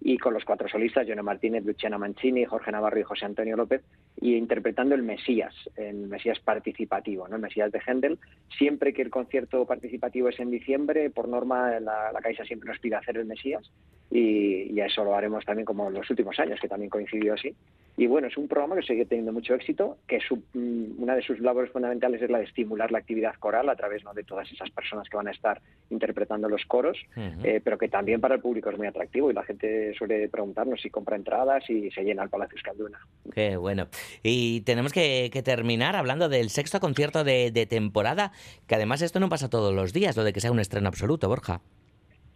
y 0.01 0.16
con 0.19 0.33
los 0.33 0.45
cuatro 0.45 0.69
solistas, 0.69 1.07
Joana 1.09 1.25
Martínez, 1.25 1.64
Luciana 1.64 1.99
Mancini, 1.99 2.45
Jorge 2.45 2.71
Navarro 2.71 3.01
y 3.01 3.03
José 3.03 3.25
Antonio 3.25 3.57
López, 3.57 3.83
y 4.21 4.35
interpretando 4.37 4.95
el 4.95 5.03
Mesías, 5.03 5.55
el 5.77 6.09
Mesías 6.09 6.39
participativo, 6.41 7.29
¿no? 7.29 7.37
el 7.37 7.43
Mesías 7.43 7.71
de 7.71 7.81
Händel, 7.87 8.19
siempre 8.57 8.93
que 8.93 9.03
el 9.03 9.11
concierto 9.11 9.64
participativo 9.66 10.29
es 10.29 10.41
en 10.41 10.51
diciembre, 10.51 11.11
por 11.11 11.29
norma 11.29 11.79
la, 11.81 12.12
la 12.12 12.21
Caixa 12.21 12.45
siempre 12.45 12.69
nos 12.69 12.81
pide 12.81 12.97
hacer 12.97 13.16
el 13.16 13.27
Mesías 13.27 13.71
y, 14.11 14.73
y, 14.73 14.81
eso 14.81 15.05
lo 15.05 15.14
haremos 15.14 15.45
también 15.45 15.66
como 15.66 15.89
en 15.89 15.95
los 15.95 16.09
últimos 16.11 16.39
años, 16.39 16.59
que 16.61 16.69
también 16.69 16.91
coincidió 16.91 17.35
así. 17.35 17.55
Y 17.99 18.07
bueno, 18.07 18.28
es 18.28 18.36
un 18.36 18.46
programa 18.46 18.76
que 18.76 18.82
sigue 18.82 19.07
teniendo 19.07 19.32
mucho 19.32 19.55
éxito, 19.55 19.99
que 20.07 20.20
su, 20.20 20.36
mm, 20.55 21.03
una 21.03 21.16
de 21.16 21.22
sus 21.22 21.40
labores 21.40 21.72
fundamentales 21.72 22.22
es 22.22 22.30
la 22.30 22.38
de 22.38 22.44
estimular 22.44 22.92
la 22.92 22.99
actividad 22.99 23.34
coral 23.40 23.68
a 23.68 23.74
través 23.74 24.05
¿no? 24.05 24.14
de 24.14 24.22
todas 24.22 24.49
esas 24.53 24.70
personas 24.70 25.09
que 25.09 25.16
van 25.16 25.26
a 25.26 25.32
estar 25.32 25.61
interpretando 25.90 26.49
los 26.49 26.64
coros, 26.64 26.96
uh 27.16 27.20
-huh. 27.20 27.44
eh, 27.44 27.61
pero 27.62 27.76
que 27.76 27.88
también 27.88 28.20
para 28.20 28.36
el 28.36 28.40
público 28.40 28.70
es 28.70 28.78
muy 28.78 28.86
atractivo 28.86 29.32
y 29.32 29.34
la 29.34 29.42
gente 29.42 29.92
suele 29.99 30.28
preguntarnos 30.28 30.80
si 30.80 30.90
compra 30.90 31.16
entradas 31.16 31.68
y 31.68 31.90
se 31.90 32.05
llena 32.05 32.22
el 32.22 32.28
Palacio 32.30 32.57
Escalduna. 32.57 33.01
Qué 33.34 33.57
bueno. 33.57 33.88
Y 34.22 34.61
tenemos 34.61 34.92
que, 34.92 35.28
que 35.32 35.42
terminar 35.42 35.96
hablando 35.96 36.28
del 36.28 36.51
sexto 36.51 36.78
concierto 36.78 37.24
de, 37.24 37.51
de 37.51 37.66
temporada, 37.66 38.30
que 38.68 38.76
además 38.76 39.03
esto 39.03 39.18
no 39.18 39.28
pasa 39.28 39.51
todos 39.51 39.74
los 39.74 39.92
días, 39.92 40.16
lo 40.16 40.22
de 40.22 40.32
que 40.32 40.40
sea 40.40 40.53
un 40.53 40.61
estreno 40.61 40.86
absoluto, 40.86 41.28
Borja. 41.28 41.62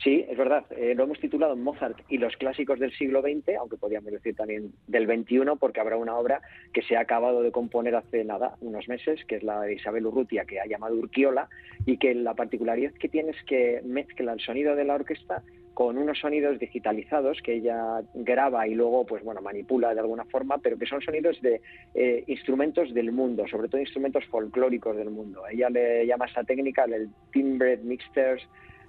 Sí, 0.03 0.25
es 0.29 0.37
verdad. 0.37 0.65
Eh, 0.71 0.95
lo 0.97 1.05
hemos 1.05 1.21
titulado 1.21 1.55
Mozart 1.55 2.01
y 2.09 2.19
los 2.19 2.37
clásicos 2.37 2.81
del 2.81 2.93
siglo 2.93 3.23
XX, 3.23 3.57
aunque 3.61 3.77
podríamos 3.77 4.11
decir 4.11 4.35
también 4.35 4.73
del 4.89 5.07
XXI, 5.07 5.57
porque 5.61 5.81
habrá 5.81 5.97
una 5.97 6.17
obra 6.17 6.41
que 6.73 6.83
se 6.83 6.97
ha 6.97 7.01
acabado 7.01 7.43
de 7.43 7.53
componer 7.53 7.95
hace 7.95 8.25
nada, 8.25 8.57
unos 8.61 8.89
meses, 8.89 9.25
que 9.27 9.37
es 9.37 9.45
la 9.45 9.61
de 9.61 9.75
Isabel 9.75 10.07
Urrutia, 10.07 10.45
que 10.45 10.59
ha 10.59 10.67
llamado 10.67 10.97
Urquiola, 10.97 11.49
y 11.87 11.99
que 11.99 12.15
la 12.15 12.35
particularidad 12.35 12.93
que 12.95 13.09
tiene 13.09 13.31
es 13.31 13.43
que 13.45 13.81
mezcla 13.85 14.33
el 14.33 14.41
sonido 14.41 14.75
de 14.75 14.85
la 14.85 14.95
orquesta 14.95 15.45
con 15.75 15.97
unos 15.97 16.19
sonidos 16.19 16.59
digitalizados 16.59 17.41
que 17.41 17.55
ella 17.55 18.03
graba 18.13 18.67
y 18.67 18.75
luego 18.75 19.07
pues 19.07 19.25
bueno 19.25 19.41
manipula 19.41 19.95
de 19.95 20.01
alguna 20.01 20.27
forma 20.27 20.59
pero 20.59 20.77
que 20.77 20.85
son 20.85 21.01
sonidos 21.01 21.41
de 21.41 21.63
eh, 21.95 22.25
instrumentos 22.27 22.93
del 22.93 23.11
mundo 23.11 23.47
sobre 23.49 23.71
todo 23.71 23.81
instrumentos 23.81 24.27
folclóricos 24.27 24.95
del 24.99 25.09
mundo 25.09 25.45
ella 25.51 25.71
le 25.71 26.07
llama 26.07 26.27
esa 26.27 26.45
técnica 26.45 26.85
el 26.85 27.09
timbre 27.33 27.79
mixters 27.79 28.47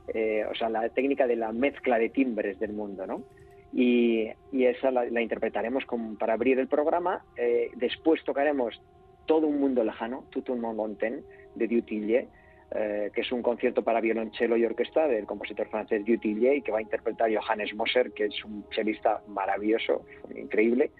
eh, 0.07 0.45
o 0.49 0.55
sea, 0.55 0.69
la 0.69 0.87
técnica 0.89 1.27
de 1.27 1.35
la 1.35 1.51
mezcla 1.51 1.97
de 1.97 2.09
timbres 2.09 2.59
del 2.59 2.73
mundo, 2.73 3.07
¿no? 3.07 3.23
Y, 3.71 4.29
y 4.51 4.65
esa 4.65 4.91
la, 4.91 5.05
la, 5.05 5.21
interpretaremos 5.21 5.85
como 5.85 6.17
para 6.17 6.33
abrir 6.33 6.59
el 6.59 6.67
programa. 6.67 7.23
Eh, 7.37 7.71
después 7.75 8.23
tocaremos 8.23 8.79
Todo 9.25 9.47
un 9.47 9.59
mundo 9.59 9.83
lejano, 9.83 10.25
Tout 10.29 10.51
un 10.51 10.59
monde 10.59 10.77
lointain, 10.77 11.23
de 11.55 11.67
Dutillé, 11.67 12.27
eh, 12.75 13.11
que 13.13 13.21
es 13.21 13.31
un 13.31 13.41
concierto 13.41 13.83
para 13.83 14.01
violonchelo 14.01 14.57
y 14.57 14.65
orquesta 14.65 15.07
del 15.07 15.25
compositor 15.25 15.67
francés 15.69 16.03
Dutillé 16.05 16.55
y 16.55 16.61
que 16.61 16.71
va 16.71 16.79
a 16.79 16.81
interpretar 16.81 17.33
Johannes 17.33 17.73
Moser, 17.75 18.11
que 18.11 18.25
es 18.25 18.45
un 18.45 18.67
chelista 18.69 19.21
maravilloso, 19.27 20.05
increíble. 20.35 20.91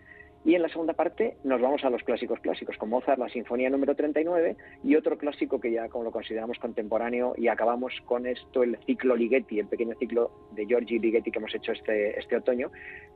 Y 0.45 0.55
en 0.55 0.61
la 0.61 0.69
segunda 0.69 0.93
parte 0.93 1.37
nos 1.43 1.61
vamos 1.61 1.83
a 1.85 1.89
los 1.89 2.03
clásicos 2.03 2.39
clásicos, 2.39 2.77
con 2.77 2.89
Mozart, 2.89 3.19
la 3.19 3.29
Sinfonía 3.29 3.69
número 3.69 3.95
39, 3.95 4.57
y 4.83 4.95
otro 4.95 5.17
clásico 5.17 5.59
que 5.59 5.71
ya 5.71 5.87
como 5.87 6.03
lo 6.05 6.11
consideramos 6.11 6.57
contemporáneo, 6.59 7.33
y 7.37 7.47
acabamos 7.47 7.93
con 8.05 8.27
esto, 8.27 8.63
el 8.63 8.77
ciclo 8.85 9.15
Ligeti, 9.15 9.59
el 9.59 9.67
pequeño 9.67 9.95
ciclo 9.97 10.31
de 10.51 10.65
Giorgi 10.65 10.99
Ligeti 10.99 11.31
que 11.31 11.39
hemos 11.39 11.55
hecho 11.55 11.71
este, 11.71 12.19
este 12.19 12.35
otoño, 12.35 12.71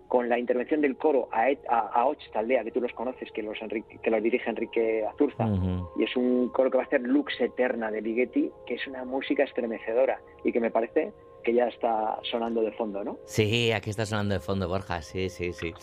con 0.07 0.29
la 0.29 0.39
intervención 0.39 0.79
del 0.79 0.95
coro 0.95 1.27
a, 1.33 1.47
a, 1.69 2.01
a 2.01 2.11
Taldea, 2.31 2.63
que 2.63 2.71
tú 2.71 2.79
los 2.79 2.93
conoces, 2.93 3.29
que 3.33 3.43
los, 3.43 3.61
Enrique, 3.61 3.99
que 4.01 4.09
los 4.09 4.23
dirige 4.23 4.49
Enrique 4.49 5.05
Azurza, 5.05 5.45
uh 5.45 5.57
-huh. 5.57 5.89
y 5.99 6.03
es 6.03 6.15
un 6.15 6.49
coro 6.49 6.71
que 6.71 6.77
va 6.77 6.83
a 6.83 6.85
hacer 6.87 7.01
Lux 7.01 7.33
Eterna 7.41 7.91
de 7.91 8.01
Ligeti, 8.01 8.49
que 8.65 8.75
es 8.75 8.87
una 8.87 9.03
música 9.03 9.43
estremecedora, 9.43 10.21
y 10.45 10.53
que 10.53 10.61
me 10.61 10.71
parece 10.71 11.11
que 11.43 11.53
ya 11.53 11.67
está 11.67 12.19
sonando 12.23 12.61
de 12.61 12.71
fondo, 12.71 13.03
¿no? 13.03 13.17
Sí, 13.25 13.71
aquí 13.71 13.89
está 13.89 14.05
sonando 14.05 14.33
de 14.33 14.41
fondo, 14.41 14.67
Borja, 14.67 15.01
sí, 15.01 15.29
sí, 15.29 15.53
sí. 15.53 15.73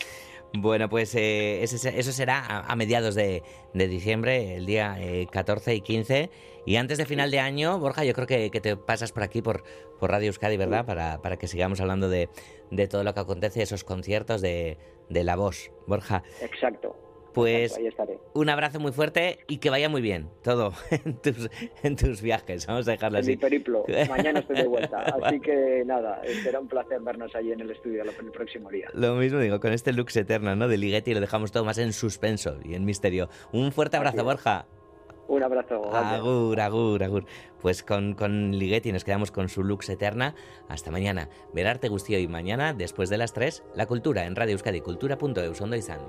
Bueno, 0.56 0.88
pues 0.88 1.14
eh, 1.16 1.64
ese, 1.64 1.98
eso 1.98 2.12
será 2.12 2.38
a, 2.38 2.60
a 2.60 2.76
mediados 2.76 3.16
de, 3.16 3.42
de, 3.72 3.88
diciembre, 3.88 4.54
el 4.54 4.66
día 4.66 4.96
eh, 5.00 5.26
14 5.30 5.74
y 5.74 5.80
15. 5.80 6.30
Y 6.64 6.76
antes 6.76 6.96
de 6.96 7.06
final 7.06 7.32
de 7.32 7.40
año, 7.40 7.78
Borja, 7.80 8.04
yo 8.04 8.14
creo 8.14 8.28
que, 8.28 8.50
que 8.50 8.60
te 8.60 8.76
pasas 8.76 9.10
por 9.10 9.24
aquí, 9.24 9.42
por, 9.42 9.64
por 9.98 10.12
Radio 10.12 10.28
Euskadi, 10.28 10.56
¿verdad? 10.56 10.86
Para, 10.86 11.20
para 11.20 11.36
que 11.36 11.48
sigamos 11.48 11.80
hablando 11.80 12.08
de, 12.08 12.28
de, 12.70 12.86
todo 12.86 13.02
lo 13.02 13.14
que 13.14 13.20
acontece, 13.20 13.62
esos 13.62 13.82
conciertos 13.82 14.40
de, 14.40 14.78
de 15.08 15.24
la 15.24 15.34
voz, 15.34 15.72
Borja. 15.88 16.22
Exacto. 16.40 17.03
Pues 17.34 17.78
un 18.32 18.48
abrazo 18.48 18.78
muy 18.78 18.92
fuerte 18.92 19.40
y 19.48 19.58
que 19.58 19.68
vaya 19.68 19.88
muy 19.88 20.00
bien 20.00 20.30
todo 20.42 20.72
en 20.90 21.16
tus, 21.16 21.50
en 21.82 21.96
tus 21.96 22.22
viajes. 22.22 22.66
Vamos 22.66 22.86
a 22.86 22.92
dejarlo 22.92 23.18
en 23.18 23.24
así. 23.24 23.32
Mi 23.32 23.36
periplo. 23.36 23.84
Mañana 24.08 24.38
estoy 24.38 24.56
de 24.56 24.66
vuelta. 24.68 24.98
Así 25.22 25.40
que 25.40 25.82
nada, 25.84 26.22
será 26.42 26.60
un 26.60 26.68
placer 26.68 27.00
vernos 27.00 27.34
allí 27.34 27.52
en 27.52 27.60
el 27.60 27.70
estudio 27.72 28.04
el 28.04 28.30
próximo 28.30 28.70
día. 28.70 28.88
Lo 28.94 29.16
mismo 29.16 29.40
digo, 29.40 29.58
con 29.58 29.72
este 29.72 29.92
Lux 29.92 30.16
Eterno 30.16 30.54
¿no? 30.54 30.68
de 30.68 30.78
Ligeti 30.78 31.12
lo 31.12 31.20
dejamos 31.20 31.50
todo 31.50 31.64
más 31.64 31.78
en 31.78 31.92
suspenso 31.92 32.58
y 32.64 32.74
en 32.74 32.84
misterio. 32.84 33.28
Un 33.52 33.72
fuerte 33.72 33.96
abrazo, 33.96 34.22
Borja. 34.22 34.66
Un 35.26 35.42
abrazo. 35.42 35.92
Agur, 35.94 36.60
agur, 36.60 37.02
agur. 37.02 37.24
Pues 37.60 37.82
con, 37.82 38.14
con 38.14 38.52
Ligeti 38.52 38.92
nos 38.92 39.04
quedamos 39.04 39.30
con 39.30 39.48
su 39.48 39.64
Lux 39.64 39.88
Eterna. 39.88 40.34
Hasta 40.68 40.90
mañana. 40.90 41.28
Verarte 41.52 41.88
Gustío 41.88 42.18
y 42.18 42.28
mañana, 42.28 42.74
después 42.74 43.08
de 43.08 43.18
las 43.18 43.32
3, 43.32 43.64
La 43.74 43.86
Cultura 43.86 44.26
en 44.26 44.36
Radio 44.36 44.52
Euskadi, 44.52 44.80
cultura.eus, 44.80 45.60
Ondo 45.60 45.76
izan. 45.76 46.00